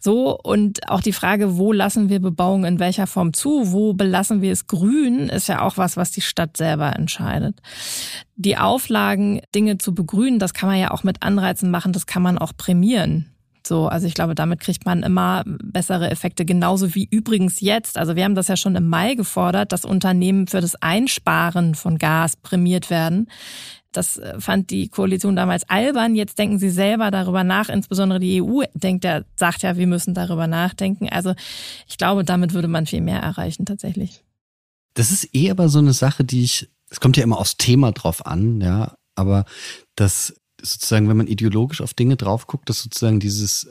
So 0.00 0.36
und 0.36 0.88
auch 0.88 1.00
die 1.00 1.12
Frage, 1.12 1.56
wo 1.56 1.72
lassen 1.72 2.08
wir 2.08 2.20
Bebauung 2.20 2.64
in 2.64 2.78
welcher 2.78 3.06
Form 3.06 3.32
zu, 3.32 3.72
wo 3.72 3.92
belassen 3.92 4.42
wir 4.42 4.52
es 4.52 4.66
grün, 4.66 5.28
ist 5.28 5.48
ja 5.48 5.62
auch 5.62 5.76
was, 5.76 5.96
was 5.96 6.10
die 6.10 6.22
Stadt 6.22 6.56
selber 6.56 6.96
entscheidet. 6.96 7.60
Die 8.34 8.56
Auflagen, 8.56 9.40
Dinge 9.54 9.78
zu 9.78 9.94
begrünen, 9.94 10.38
das 10.38 10.54
kann 10.54 10.68
man 10.68 10.78
ja 10.78 10.90
auch 10.90 11.04
mit 11.04 11.22
Anreizen 11.22 11.70
machen, 11.70 11.92
das 11.92 12.06
kann 12.06 12.22
man 12.22 12.38
auch 12.38 12.52
prämieren. 12.56 13.35
So, 13.66 13.88
also 13.88 14.06
ich 14.06 14.14
glaube, 14.14 14.34
damit 14.34 14.60
kriegt 14.60 14.86
man 14.86 15.02
immer 15.02 15.42
bessere 15.46 16.10
Effekte. 16.10 16.44
Genauso 16.44 16.94
wie 16.94 17.08
übrigens 17.10 17.60
jetzt. 17.60 17.98
Also 17.98 18.16
wir 18.16 18.24
haben 18.24 18.34
das 18.34 18.48
ja 18.48 18.56
schon 18.56 18.76
im 18.76 18.88
Mai 18.88 19.14
gefordert, 19.14 19.72
dass 19.72 19.84
Unternehmen 19.84 20.46
für 20.46 20.60
das 20.60 20.76
Einsparen 20.76 21.74
von 21.74 21.98
Gas 21.98 22.36
prämiert 22.36 22.90
werden. 22.90 23.28
Das 23.92 24.18
äh, 24.18 24.40
fand 24.40 24.70
die 24.70 24.88
Koalition 24.88 25.36
damals 25.36 25.68
albern. 25.68 26.14
Jetzt 26.14 26.38
denken 26.38 26.58
sie 26.58 26.70
selber 26.70 27.10
darüber 27.10 27.44
nach. 27.44 27.68
Insbesondere 27.68 28.20
die 28.20 28.42
EU 28.42 28.62
denkt 28.74 29.04
ja, 29.04 29.22
sagt 29.36 29.62
ja, 29.62 29.76
wir 29.76 29.86
müssen 29.86 30.14
darüber 30.14 30.46
nachdenken. 30.46 31.08
Also 31.08 31.34
ich 31.88 31.96
glaube, 31.98 32.24
damit 32.24 32.52
würde 32.52 32.68
man 32.68 32.86
viel 32.86 33.00
mehr 33.00 33.20
erreichen 33.20 33.64
tatsächlich. 33.64 34.22
Das 34.94 35.10
ist 35.10 35.34
eh 35.34 35.50
aber 35.50 35.68
so 35.68 35.78
eine 35.78 35.92
Sache, 35.92 36.24
die 36.24 36.44
ich, 36.44 36.70
es 36.90 37.00
kommt 37.00 37.16
ja 37.16 37.22
immer 37.22 37.38
aufs 37.38 37.56
Thema 37.56 37.92
drauf 37.92 38.24
an, 38.24 38.60
ja, 38.60 38.94
aber 39.14 39.44
das 39.94 40.34
sozusagen, 40.72 41.08
wenn 41.08 41.16
man 41.16 41.26
ideologisch 41.26 41.80
auf 41.80 41.94
Dinge 41.94 42.16
drauf 42.16 42.46
guckt, 42.46 42.68
dass 42.68 42.82
sozusagen 42.82 43.20
dieses 43.20 43.68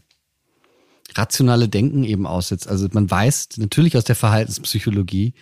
rationale 1.15 1.69
Denken 1.69 2.03
eben 2.03 2.27
aussetzt. 2.27 2.67
Also 2.67 2.87
man 2.91 3.09
weiß 3.09 3.49
natürlich 3.57 3.95
aus 3.95 4.03
der 4.03 4.15
Verhaltenspsychologie, 4.15 5.33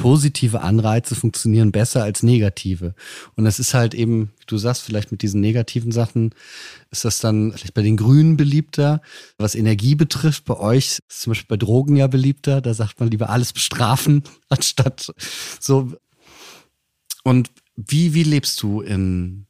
positive 0.00 0.62
Anreize 0.62 1.14
funktionieren 1.14 1.72
besser 1.72 2.02
als 2.02 2.22
negative. 2.22 2.94
Und 3.36 3.44
das 3.44 3.58
ist 3.58 3.74
halt 3.74 3.92
eben, 3.92 4.30
wie 4.38 4.46
du 4.46 4.56
sagst, 4.56 4.82
vielleicht 4.82 5.12
mit 5.12 5.20
diesen 5.20 5.42
negativen 5.42 5.92
Sachen 5.92 6.34
ist 6.90 7.04
das 7.04 7.18
dann 7.18 7.52
vielleicht 7.52 7.74
bei 7.74 7.82
den 7.82 7.98
Grünen 7.98 8.38
beliebter. 8.38 9.02
Was 9.36 9.54
Energie 9.54 9.94
betrifft, 9.94 10.46
bei 10.46 10.56
euch 10.56 11.00
ist 11.06 11.20
zum 11.20 11.32
Beispiel 11.32 11.48
bei 11.48 11.58
Drogen 11.58 11.96
ja 11.96 12.06
beliebter. 12.06 12.62
Da 12.62 12.72
sagt 12.72 12.98
man 12.98 13.10
lieber 13.10 13.28
alles 13.28 13.52
bestrafen, 13.52 14.22
anstatt 14.48 15.12
so. 15.60 15.92
Und 17.22 17.50
wie, 17.76 18.14
wie 18.14 18.22
lebst 18.22 18.62
du 18.62 18.80
in, 18.80 19.44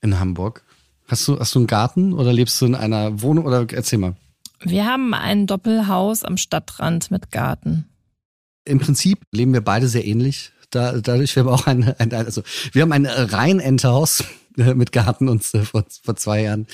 in 0.00 0.18
Hamburg? 0.18 0.64
Hast 1.08 1.28
du, 1.28 1.38
hast 1.38 1.54
du 1.54 1.60
einen 1.60 1.66
Garten 1.66 2.12
oder 2.12 2.32
lebst 2.32 2.60
du 2.60 2.66
in 2.66 2.74
einer 2.74 3.22
Wohnung 3.22 3.44
oder 3.46 3.66
erzähl 3.72 3.98
mal. 3.98 4.16
Wir 4.60 4.86
haben 4.86 5.14
ein 5.14 5.46
Doppelhaus 5.46 6.24
am 6.24 6.36
Stadtrand 6.36 7.10
mit 7.10 7.30
Garten. 7.30 7.88
Im 8.64 8.80
Prinzip 8.80 9.20
leben 9.32 9.52
wir 9.52 9.60
beide 9.60 9.86
sehr 9.86 10.04
ähnlich. 10.04 10.52
Da, 10.70 11.00
dadurch, 11.00 11.36
wir 11.36 11.44
haben 11.44 11.50
auch 11.50 11.66
ein, 11.66 11.94
ein 11.98 12.12
also 12.12 12.42
wir 12.72 12.82
haben 12.82 12.92
ein 12.92 13.06
Rheinenterhaus 13.06 14.24
mit 14.56 14.90
Garten 14.90 15.28
und 15.28 15.44
vor, 15.44 15.84
vor 16.02 16.16
zwei 16.16 16.42
Jahren 16.42 16.66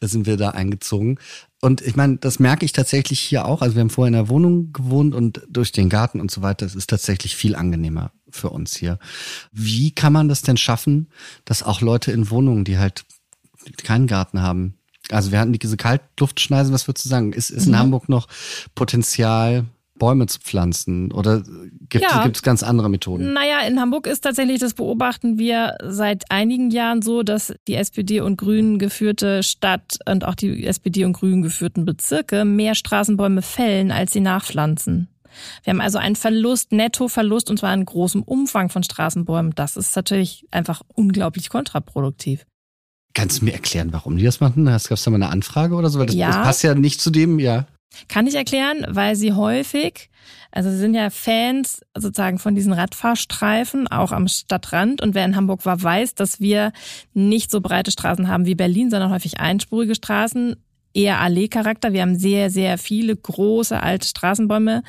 sind 0.00 0.26
wir 0.26 0.36
da 0.36 0.50
eingezogen. 0.50 1.18
Und 1.60 1.82
ich 1.82 1.96
meine, 1.96 2.16
das 2.16 2.38
merke 2.38 2.64
ich 2.64 2.72
tatsächlich 2.72 3.20
hier 3.20 3.44
auch. 3.44 3.62
Also 3.62 3.76
wir 3.76 3.80
haben 3.80 3.90
vorher 3.90 4.08
in 4.08 4.14
der 4.14 4.28
Wohnung 4.28 4.72
gewohnt 4.72 5.14
und 5.14 5.42
durch 5.48 5.72
den 5.72 5.88
Garten 5.88 6.20
und 6.20 6.30
so 6.30 6.42
weiter, 6.42 6.66
es 6.66 6.74
ist 6.74 6.90
tatsächlich 6.90 7.36
viel 7.36 7.54
angenehmer 7.54 8.12
für 8.30 8.50
uns 8.50 8.76
hier. 8.76 8.98
Wie 9.52 9.90
kann 9.92 10.12
man 10.12 10.28
das 10.28 10.42
denn 10.42 10.56
schaffen, 10.56 11.08
dass 11.44 11.62
auch 11.62 11.80
Leute 11.80 12.12
in 12.12 12.30
Wohnungen, 12.30 12.64
die 12.64 12.78
halt 12.78 13.04
keinen 13.82 14.06
Garten 14.06 14.42
haben, 14.42 14.74
also 15.10 15.32
wir 15.32 15.38
hatten 15.38 15.52
diese 15.52 15.76
Kaltluftschneisen, 15.76 16.72
was 16.72 16.88
würdest 16.88 17.04
du 17.04 17.08
sagen? 17.08 17.32
Ist, 17.32 17.50
ist 17.50 17.66
in 17.66 17.72
mhm. 17.72 17.78
Hamburg 17.78 18.08
noch 18.08 18.26
Potenzial, 18.74 19.64
Bäume 19.98 20.26
zu 20.26 20.40
pflanzen? 20.40 21.12
Oder 21.12 21.42
gibt 21.88 22.04
ja. 22.04 22.26
es 22.26 22.42
ganz 22.42 22.62
andere 22.62 22.90
Methoden? 22.90 23.32
Naja, 23.32 23.60
in 23.66 23.80
Hamburg 23.80 24.06
ist 24.06 24.22
tatsächlich, 24.22 24.60
das 24.60 24.74
beobachten 24.74 25.38
wir 25.38 25.76
seit 25.82 26.30
einigen 26.30 26.70
Jahren 26.70 27.02
so, 27.02 27.22
dass 27.22 27.54
die 27.66 27.74
SPD 27.74 28.20
und 28.20 28.36
Grünen 28.36 28.78
geführte 28.78 29.42
Stadt 29.42 29.98
und 30.08 30.24
auch 30.24 30.34
die 30.34 30.66
SPD 30.66 31.04
und 31.04 31.14
Grünen 31.14 31.42
geführten 31.42 31.84
Bezirke 31.84 32.44
mehr 32.44 32.74
Straßenbäume 32.74 33.42
fällen, 33.42 33.90
als 33.90 34.12
sie 34.12 34.20
nachpflanzen. 34.20 35.08
Wir 35.64 35.72
haben 35.72 35.82
also 35.82 35.98
einen 35.98 36.16
Verlust, 36.16 36.72
Nettoverlust, 36.72 37.50
und 37.50 37.58
zwar 37.58 37.74
in 37.74 37.84
großem 37.84 38.22
Umfang 38.22 38.70
von 38.70 38.82
Straßenbäumen. 38.82 39.52
Das 39.54 39.76
ist 39.76 39.94
natürlich 39.94 40.46
einfach 40.50 40.80
unglaublich 40.94 41.50
kontraproduktiv. 41.50 42.46
Kannst 43.16 43.40
du 43.40 43.46
mir 43.46 43.54
erklären, 43.54 43.94
warum 43.94 44.18
die 44.18 44.24
das 44.24 44.40
machen? 44.40 44.66
Gab 44.66 44.76
es 44.76 45.02
da 45.02 45.10
mal 45.10 45.16
eine 45.16 45.30
Anfrage 45.30 45.74
oder 45.74 45.88
so? 45.88 45.98
Weil 45.98 46.04
das, 46.04 46.14
ja. 46.14 46.26
das 46.26 46.36
passt 46.36 46.62
ja 46.62 46.74
nicht 46.74 47.00
zu 47.00 47.08
dem, 47.08 47.38
ja. 47.38 47.64
Kann 48.08 48.26
ich 48.26 48.34
erklären, 48.34 48.84
weil 48.90 49.16
sie 49.16 49.32
häufig, 49.32 50.10
also 50.52 50.68
sie 50.68 50.76
sind 50.76 50.92
ja 50.92 51.08
Fans 51.08 51.80
sozusagen 51.96 52.38
von 52.38 52.54
diesen 52.54 52.74
Radfahrstreifen, 52.74 53.88
auch 53.88 54.12
am 54.12 54.28
Stadtrand. 54.28 55.00
Und 55.00 55.14
wer 55.14 55.24
in 55.24 55.34
Hamburg 55.34 55.64
war, 55.64 55.82
weiß, 55.82 56.14
dass 56.14 56.40
wir 56.40 56.72
nicht 57.14 57.50
so 57.50 57.62
breite 57.62 57.90
Straßen 57.90 58.28
haben 58.28 58.44
wie 58.44 58.54
Berlin, 58.54 58.90
sondern 58.90 59.10
häufig 59.10 59.40
einspurige 59.40 59.94
Straßen, 59.94 60.56
eher 60.92 61.18
Allee-Charakter. 61.18 61.94
Wir 61.94 62.02
haben 62.02 62.18
sehr, 62.18 62.50
sehr 62.50 62.76
viele 62.76 63.16
große 63.16 63.82
alte 63.82 64.06
Straßenbäume. 64.06 64.82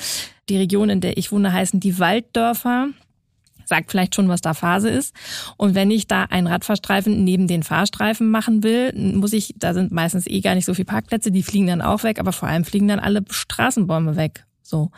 Die 0.49 0.57
Region, 0.57 0.89
in 0.89 0.99
der 0.99 1.15
ich 1.17 1.31
wohne, 1.31 1.53
heißen 1.53 1.79
die 1.79 1.97
Walddörfer 1.97 2.89
sagt 3.67 3.91
vielleicht 3.91 4.15
schon, 4.15 4.29
was 4.29 4.41
da 4.41 4.53
Phase 4.53 4.89
ist. 4.89 5.13
Und 5.57 5.75
wenn 5.75 5.91
ich 5.91 6.07
da 6.07 6.23
einen 6.23 6.47
Radfahrstreifen 6.47 7.23
neben 7.23 7.47
den 7.47 7.63
Fahrstreifen 7.63 8.29
machen 8.29 8.63
will, 8.63 8.93
muss 8.93 9.33
ich, 9.33 9.53
da 9.57 9.73
sind 9.73 9.91
meistens 9.91 10.27
eh 10.27 10.41
gar 10.41 10.55
nicht 10.55 10.65
so 10.65 10.73
viele 10.73 10.85
Parkplätze, 10.85 11.31
die 11.31 11.43
fliegen 11.43 11.67
dann 11.67 11.81
auch 11.81 12.03
weg, 12.03 12.19
aber 12.19 12.31
vor 12.31 12.47
allem 12.47 12.65
fliegen 12.65 12.87
dann 12.87 12.99
alle 12.99 13.23
Straßenbäume 13.29 14.15
weg. 14.15 14.45
So. 14.61 14.91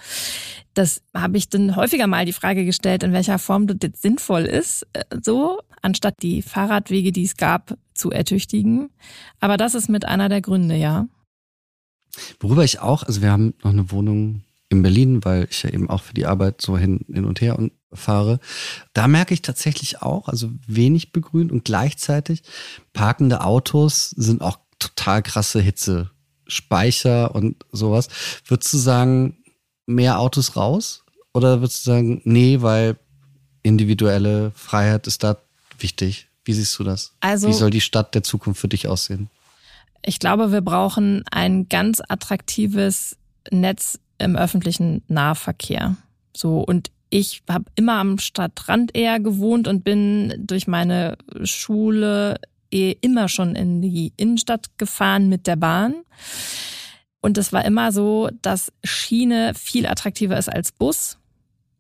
Das 0.74 1.04
habe 1.14 1.38
ich 1.38 1.50
dann 1.50 1.76
häufiger 1.76 2.08
mal 2.08 2.26
die 2.26 2.34
Frage 2.34 2.66
gestellt, 2.66 3.04
in 3.04 3.14
welcher 3.14 3.38
Form 3.38 3.68
das 3.68 3.78
jetzt 3.84 4.02
sinnvoll 4.02 4.46
ist, 4.46 4.88
äh, 4.94 5.04
so, 5.22 5.60
anstatt 5.82 6.16
die 6.22 6.42
Fahrradwege, 6.42 7.12
die 7.12 7.24
es 7.24 7.38
gab, 7.38 7.78
zu 7.94 8.12
ertüchtigen. 8.12 8.90
Aber 9.40 9.58
das 9.58 9.76
ist 9.76 9.90
mit 9.90 10.06
einer 10.06 10.30
der 10.30 10.42
Gründe, 10.42 10.76
ja. 10.76 11.08
Worüber 12.40 12.64
ich 12.64 12.80
auch, 12.80 13.04
also 13.04 13.22
wir 13.22 13.32
haben 13.32 13.54
noch 13.64 13.72
eine 13.72 13.92
Wohnung 13.92 14.44
in 14.70 14.82
Berlin, 14.82 15.24
weil 15.24 15.48
ich 15.50 15.64
ja 15.64 15.70
eben 15.70 15.90
auch 15.90 16.02
für 16.02 16.14
die 16.14 16.26
Arbeit 16.26 16.62
so 16.62 16.78
hin, 16.78 17.06
hin 17.12 17.26
und 17.26 17.42
her 17.42 17.58
und 17.58 17.72
fahre. 17.94 18.40
Da 18.94 19.08
merke 19.08 19.34
ich 19.34 19.42
tatsächlich 19.42 20.02
auch, 20.02 20.28
also 20.28 20.50
wenig 20.68 21.12
begrünt 21.12 21.52
und 21.52 21.66
gleichzeitig 21.66 22.44
parkende 22.94 23.42
Autos 23.44 24.12
sind 24.12 24.42
auch 24.42 24.60
total 24.80 25.24
krasse 25.24 25.60
Hitzespeicher 25.62 27.34
und 27.34 27.66
sowas. 27.72 28.08
Würdest 28.46 28.74
du 28.74 28.78
sagen, 28.78 29.38
mehr 29.86 30.20
Autos 30.20 30.56
raus? 30.56 31.04
Oder 31.34 31.62
würdest 31.62 31.86
du 31.86 31.92
sagen, 31.92 32.22
nee, 32.24 32.62
weil 32.62 32.98
individuelle 33.64 34.52
Freiheit 34.56 35.08
ist 35.08 35.24
da 35.24 35.38
wichtig? 35.78 36.28
Wie 36.46 36.54
siehst 36.54 36.78
du 36.80 36.84
das? 36.84 37.14
Also, 37.20 37.48
Wie 37.48 37.54
soll 37.54 37.70
die 37.70 37.82
Stadt 37.82 38.16
der 38.16 38.24
Zukunft 38.24 38.62
für 38.62 38.68
dich 38.68 38.88
aussehen? 38.88 39.30
Ich 40.02 40.20
glaube, 40.20 40.52
wir 40.52 40.62
brauchen 40.62 41.24
ein 41.30 41.68
ganz 41.68 42.02
attraktives 42.08 43.18
Netz 43.52 44.00
im 44.18 44.36
öffentlichen 44.36 45.04
Nahverkehr. 45.08 45.98
So 46.36 46.60
und 46.60 46.92
ich 47.10 47.42
habe 47.50 47.66
immer 47.76 47.94
am 47.94 48.18
Stadtrand 48.18 48.96
eher 48.96 49.20
gewohnt 49.20 49.68
und 49.68 49.84
bin 49.84 50.34
durch 50.38 50.68
meine 50.68 51.18
Schule 51.44 52.40
eh 52.72 52.96
immer 53.02 53.28
schon 53.28 53.56
in 53.56 53.82
die 53.82 54.14
Innenstadt 54.16 54.78
gefahren 54.78 55.30
mit 55.30 55.48
der 55.48 55.56
Bahn. 55.56 55.96
Und 57.22 57.38
es 57.38 57.52
war 57.52 57.66
immer 57.66 57.92
so, 57.92 58.30
dass 58.42 58.72
Schiene 58.84 59.54
viel 59.56 59.88
attraktiver 59.88 60.38
ist 60.38 60.50
als 60.50 60.72
Bus. 60.72 61.18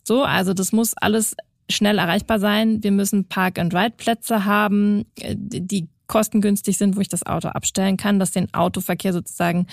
So, 0.04 0.24
also 0.24 0.54
das 0.54 0.72
muss 0.72 0.96
alles 0.96 1.36
schnell 1.70 2.00
erreichbar 2.00 2.39
sein. 2.39 2.84
Wir 2.84 2.92
müssen 2.92 3.26
Park-and-Ride-Plätze 3.28 4.46
haben, 4.46 5.06
die 5.18 5.88
kostengünstig 6.10 6.78
sind, 6.78 6.98
wo 6.98 7.00
ich 7.00 7.08
das 7.08 7.26
Auto 7.26 7.48
abstellen 7.48 7.95
kann, 7.95 8.19
das 8.19 8.32
den 8.32 8.54
Autoverkehr 8.54 9.13
sozusagen 9.13 9.67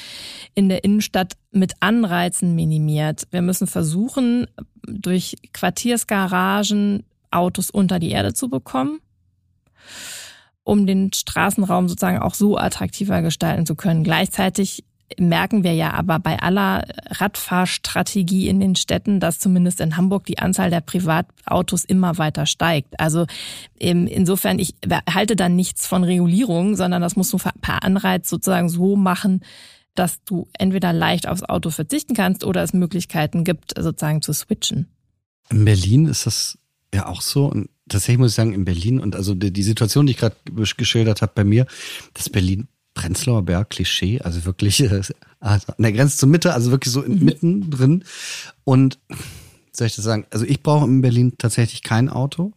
in 0.55 0.69
der 0.69 0.85
Innenstadt 0.85 1.33
mit 1.51 1.73
Anreizen 1.81 2.55
minimiert. 2.55 3.27
Wir 3.33 3.43
müssen 3.43 3.67
versuchen, 3.67 4.47
durch 4.87 5.37
Quartiersgaragen 5.53 7.05
Autos 7.33 7.71
unter 7.71 7.99
die 7.99 8.11
Erde 8.11 8.35
zu 8.35 8.49
bekommen, 8.49 9.01
um 10.63 10.87
den 10.87 11.13
Straßenraum 11.13 11.89
sozusagen 11.89 12.19
auch 12.19 12.35
so 12.35 12.57
attraktiver 12.57 13.23
gestalten 13.23 13.67
zu 13.67 13.75
können. 13.75 14.05
Gleichzeitig 14.05 14.85
merken 15.19 15.63
wir 15.63 15.73
ja 15.73 15.93
aber 15.93 16.19
bei 16.19 16.39
aller 16.41 16.85
Radfahrstrategie 17.11 18.49
in 18.49 18.61
den 18.61 18.77
Städten, 18.77 19.21
dass 19.21 19.39
zumindest 19.39 19.81
in 19.81 19.97
Hamburg 19.97 20.27
die 20.27 20.39
Anzahl 20.39 20.71
der 20.71 20.81
Privatautos 20.81 21.85
immer 21.85 22.19
weiter 22.19 22.47
steigt. 22.47 22.99
Also 22.99 23.27
ähm, 23.79 24.07
insofern, 24.07 24.59
ich 24.59 24.75
halte 25.09 25.37
da 25.37 25.49
nichts 25.49 25.87
von 25.87 26.05
Regulierung, 26.05 26.77
sondern 26.77 27.03
das 27.03 27.17
muss 27.17 27.31
so 27.31 27.39
per 27.39 27.85
Anreiz 27.85 28.29
sozusagen 28.29 28.69
so 28.69 28.97
machen, 28.97 29.43
dass 29.95 30.23
du 30.25 30.49
entweder 30.59 30.93
leicht 30.93 31.29
aufs 31.29 31.43
Auto 31.43 31.71
verzichten 31.71 32.15
kannst 32.15 32.45
oder 32.45 32.63
es 32.63 32.73
Möglichkeiten 32.73 33.45
gibt, 33.45 33.75
sozusagen 33.79 34.23
zu 34.23 34.33
switchen. 34.33 34.89
In 35.51 35.65
Berlin 35.65 36.07
ist 36.07 36.27
das 36.27 36.59
ja 36.95 37.07
auch 37.07 37.23
so. 37.23 37.47
Und 37.47 37.71
tatsächlich 37.89 38.19
muss 38.19 38.33
ich 38.33 38.37
sagen, 38.37 38.53
in 38.53 38.65
Berlin 38.65 39.01
und 39.01 39.17
also 39.17 39.35
die 39.35 39.63
Situation, 39.63 40.07
die 40.07 40.13
ich 40.13 40.19
gerade 40.19 40.37
geschildert 40.77 41.23
habe 41.23 41.33
bei 41.35 41.45
mir, 41.45 41.67
dass 42.15 42.29
Berlin 42.29 42.69
Prenzlauer 42.97 43.43
Berg 43.43 43.71
Klischee, 43.71 44.21
also 44.21 44.45
wirklich 44.45 44.81
äh, 44.91 45.03
also 45.39 45.69
an 45.69 45.83
der 45.83 45.93
Grenze 45.93 46.17
zur 46.17 46.29
Mitte, 46.29 46.53
also 46.53 46.73
wirklich 46.73 46.93
so 46.93 47.03
mhm. 47.03 47.25
mitten 47.25 47.71
drin. 47.71 48.05
Und 48.65 48.99
soll 49.71 49.87
ich 49.87 49.95
das 49.95 50.05
sagen? 50.05 50.27
Also 50.31 50.45
ich 50.45 50.63
brauche 50.63 50.87
in 50.87 51.03
Berlin 51.03 51.35
tatsächlich 51.39 51.83
kein 51.83 52.09
Auto. 52.09 52.53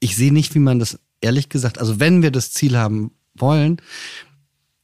Ich 0.00 0.16
sehe 0.16 0.32
nicht, 0.32 0.54
wie 0.54 0.60
man 0.60 0.78
das 0.78 0.98
ehrlich 1.20 1.48
gesagt, 1.48 1.78
also 1.78 2.00
wenn 2.00 2.22
wir 2.22 2.30
das 2.30 2.52
Ziel 2.52 2.78
haben 2.78 3.10
wollen, 3.34 3.82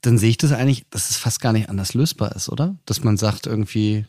dann 0.00 0.18
sehe 0.18 0.30
ich 0.30 0.36
das 0.36 0.52
eigentlich, 0.52 0.84
dass 0.90 1.10
es 1.10 1.16
fast 1.16 1.40
gar 1.40 1.52
nicht 1.52 1.68
anders 1.68 1.94
lösbar 1.94 2.34
ist, 2.34 2.48
oder? 2.48 2.76
Dass 2.84 3.04
man 3.04 3.16
sagt 3.16 3.46
irgendwie 3.46 4.06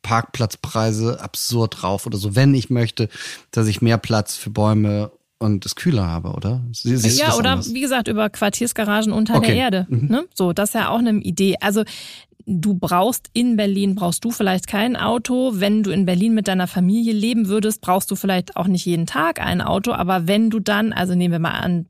Parkplatzpreise 0.00 1.20
absurd 1.20 1.82
drauf 1.82 2.06
oder 2.06 2.16
so, 2.16 2.34
wenn 2.34 2.54
ich 2.54 2.70
möchte, 2.70 3.10
dass 3.50 3.66
ich 3.66 3.82
mehr 3.82 3.98
Platz 3.98 4.36
für 4.36 4.50
Bäume 4.50 5.10
und 5.38 5.66
es 5.66 5.74
kühler 5.74 6.06
habe, 6.06 6.30
oder? 6.30 6.64
Siehst 6.72 7.18
ja, 7.18 7.34
oder 7.34 7.52
anders? 7.52 7.74
wie 7.74 7.80
gesagt, 7.80 8.08
über 8.08 8.30
Quartiersgaragen 8.30 9.12
unter 9.12 9.36
okay. 9.36 9.48
der 9.48 9.56
Erde. 9.56 9.86
Mhm. 9.88 10.08
Ne? 10.08 10.24
So, 10.34 10.52
das 10.52 10.70
ist 10.70 10.74
ja 10.74 10.88
auch 10.88 10.98
eine 10.98 11.12
Idee. 11.12 11.56
Also 11.60 11.84
du 12.46 12.74
brauchst 12.74 13.28
in 13.32 13.56
Berlin, 13.56 13.96
brauchst 13.96 14.24
du 14.24 14.30
vielleicht 14.30 14.66
kein 14.66 14.96
Auto. 14.96 15.52
Wenn 15.54 15.82
du 15.82 15.90
in 15.90 16.06
Berlin 16.06 16.34
mit 16.34 16.48
deiner 16.48 16.66
Familie 16.66 17.12
leben 17.12 17.48
würdest, 17.48 17.80
brauchst 17.80 18.10
du 18.10 18.16
vielleicht 18.16 18.56
auch 18.56 18.66
nicht 18.66 18.86
jeden 18.86 19.06
Tag 19.06 19.40
ein 19.40 19.60
Auto. 19.60 19.92
Aber 19.92 20.26
wenn 20.26 20.48
du 20.48 20.60
dann, 20.60 20.92
also 20.92 21.14
nehmen 21.14 21.32
wir 21.32 21.38
mal 21.38 21.58
an, 21.58 21.86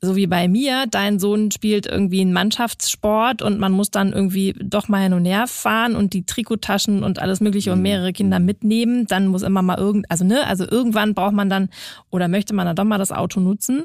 so 0.00 0.16
wie 0.16 0.26
bei 0.26 0.48
mir, 0.48 0.86
dein 0.90 1.18
Sohn 1.18 1.50
spielt 1.50 1.86
irgendwie 1.86 2.20
einen 2.20 2.32
Mannschaftssport 2.32 3.42
und 3.42 3.58
man 3.58 3.72
muss 3.72 3.90
dann 3.90 4.12
irgendwie 4.12 4.54
doch 4.62 4.88
mal 4.88 5.02
hin 5.02 5.12
und 5.12 5.24
her 5.24 5.46
fahren 5.46 5.96
und 5.96 6.12
die 6.12 6.26
Trikottaschen 6.26 7.02
und 7.02 7.18
alles 7.18 7.40
mögliche 7.40 7.72
und 7.72 7.78
mhm. 7.78 7.82
mehrere 7.84 8.12
Kinder 8.12 8.38
mitnehmen, 8.38 9.06
dann 9.06 9.26
muss 9.26 9.42
immer 9.42 9.62
mal 9.62 9.78
irgend, 9.78 10.10
also 10.10 10.24
ne, 10.24 10.46
also 10.46 10.68
irgendwann 10.68 11.14
braucht 11.14 11.34
man 11.34 11.48
dann 11.48 11.68
oder 12.10 12.28
möchte 12.28 12.54
man 12.54 12.66
dann 12.66 12.76
doch 12.76 12.84
mal 12.84 12.98
das 12.98 13.12
Auto 13.12 13.40
nutzen, 13.40 13.84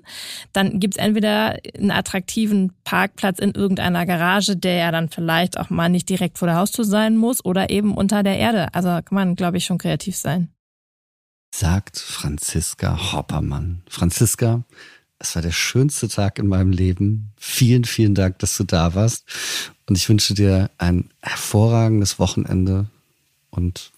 dann 0.54 0.80
gibt's 0.80 0.98
entweder 0.98 1.58
einen 1.78 1.92
attraktiven 1.92 2.74
Parkplatz 2.84 3.40
in 3.40 3.52
irgendeiner 3.52 4.06
Garage, 4.06 4.56
der 4.56 4.76
ja 4.76 4.92
dann 4.92 5.10
vielleicht 5.10 5.60
auch 5.60 5.70
mal 5.70 5.90
nicht 5.90 6.10
direkt 6.10 6.38
vor 6.38 6.48
der 6.48 6.58
Haustür 6.58 6.86
sein 6.86 7.18
muss 7.18 7.44
oder 7.44 7.70
eben 7.70 7.94
unter 7.96 8.24
der 8.24 8.38
Erde. 8.38 8.74
Also 8.74 8.90
kann 8.90 9.04
man, 9.12 9.36
glaube 9.36 9.58
ich, 9.58 9.66
schon 9.66 9.78
kreativ 9.78 10.16
sein. 10.16 10.50
Sagt 11.54 12.00
Franziska 12.00 13.12
Hoppermann. 13.12 13.84
Franziska, 13.90 14.64
es 15.20 15.36
war 15.36 15.42
der 15.42 15.52
schönste 15.52 16.08
Tag 16.08 16.40
in 16.40 16.48
meinem 16.48 16.72
Leben. 16.72 17.32
Vielen, 17.38 17.84
vielen 17.84 18.16
Dank, 18.16 18.40
dass 18.40 18.58
du 18.58 18.64
da 18.64 18.96
warst. 18.96 19.26
Und 19.88 19.98
ich 19.98 20.08
wünsche 20.08 20.34
dir 20.34 20.70
ein 20.78 21.10
hervorragendes 21.22 22.20
Wochenende 22.20 22.88
und 23.50 23.92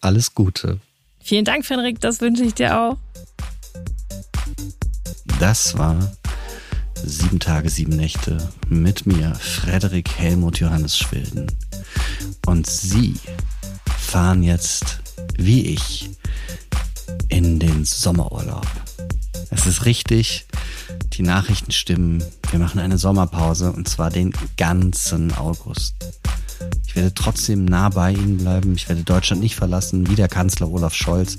alles 0.00 0.34
Gute. 0.34 0.78
Vielen 1.20 1.44
Dank, 1.44 1.66
Frederik. 1.66 2.00
Das 2.00 2.20
wünsche 2.20 2.44
ich 2.44 2.54
dir 2.54 2.78
auch. 2.78 2.96
Das 5.40 5.76
war 5.76 6.12
Sieben 7.04 7.38
Tage, 7.38 7.70
sieben 7.70 7.96
Nächte 7.96 8.36
mit 8.68 9.06
mir, 9.06 9.34
Frederik 9.36 10.10
Helmut 10.18 10.58
Johannes 10.58 10.98
Schwilden. 10.98 11.46
Und 12.46 12.66
Sie 12.66 13.14
fahren 13.98 14.42
jetzt, 14.42 15.00
wie 15.36 15.74
ich, 15.74 16.10
in 17.28 17.60
den 17.60 17.84
Sommerurlaub. 17.84 18.66
Es 19.50 19.66
ist 19.66 19.84
richtig, 19.84 20.46
die 21.14 21.22
Nachrichten 21.22 21.72
stimmen. 21.72 22.22
Wir 22.50 22.58
machen 22.58 22.80
eine 22.80 22.98
Sommerpause 22.98 23.72
und 23.72 23.88
zwar 23.88 24.10
den 24.10 24.32
ganzen 24.56 25.32
August. 25.34 25.94
Ich 26.86 26.96
werde 26.96 27.14
trotzdem 27.14 27.64
nah 27.64 27.88
bei 27.88 28.12
Ihnen 28.12 28.38
bleiben. 28.38 28.74
Ich 28.74 28.88
werde 28.88 29.04
Deutschland 29.04 29.42
nicht 29.42 29.56
verlassen. 29.56 30.08
Wie 30.08 30.14
der 30.14 30.28
Kanzler 30.28 30.70
Olaf 30.70 30.94
Scholz 30.94 31.38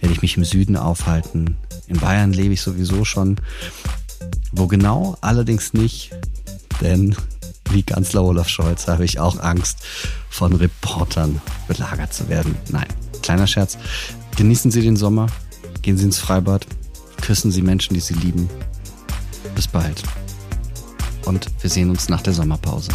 werde 0.00 0.14
ich 0.14 0.22
mich 0.22 0.36
im 0.36 0.44
Süden 0.44 0.76
aufhalten. 0.76 1.56
In 1.86 1.98
Bayern 1.98 2.32
lebe 2.32 2.54
ich 2.54 2.62
sowieso 2.62 3.04
schon. 3.04 3.36
Wo 4.52 4.66
genau? 4.66 5.16
Allerdings 5.20 5.72
nicht, 5.72 6.10
denn 6.80 7.14
wie 7.70 7.82
Kanzler 7.82 8.24
Olaf 8.24 8.48
Scholz 8.48 8.88
habe 8.88 9.04
ich 9.04 9.18
auch 9.18 9.38
Angst, 9.40 9.78
von 10.30 10.52
Reportern 10.54 11.40
belagert 11.68 12.12
zu 12.12 12.28
werden. 12.28 12.56
Nein, 12.70 12.88
kleiner 13.22 13.46
Scherz. 13.46 13.78
Genießen 14.36 14.70
Sie 14.70 14.82
den 14.82 14.96
Sommer, 14.96 15.28
gehen 15.82 15.96
Sie 15.96 16.04
ins 16.04 16.18
Freibad, 16.18 16.66
küssen 17.20 17.50
Sie 17.50 17.62
Menschen, 17.62 17.94
die 17.94 18.00
Sie 18.00 18.14
lieben 18.14 18.48
bis 19.54 19.66
bald. 19.66 20.02
Und 21.24 21.50
wir 21.60 21.70
sehen 21.70 21.90
uns 21.90 22.08
nach 22.08 22.22
der 22.22 22.32
Sommerpause. 22.32 22.92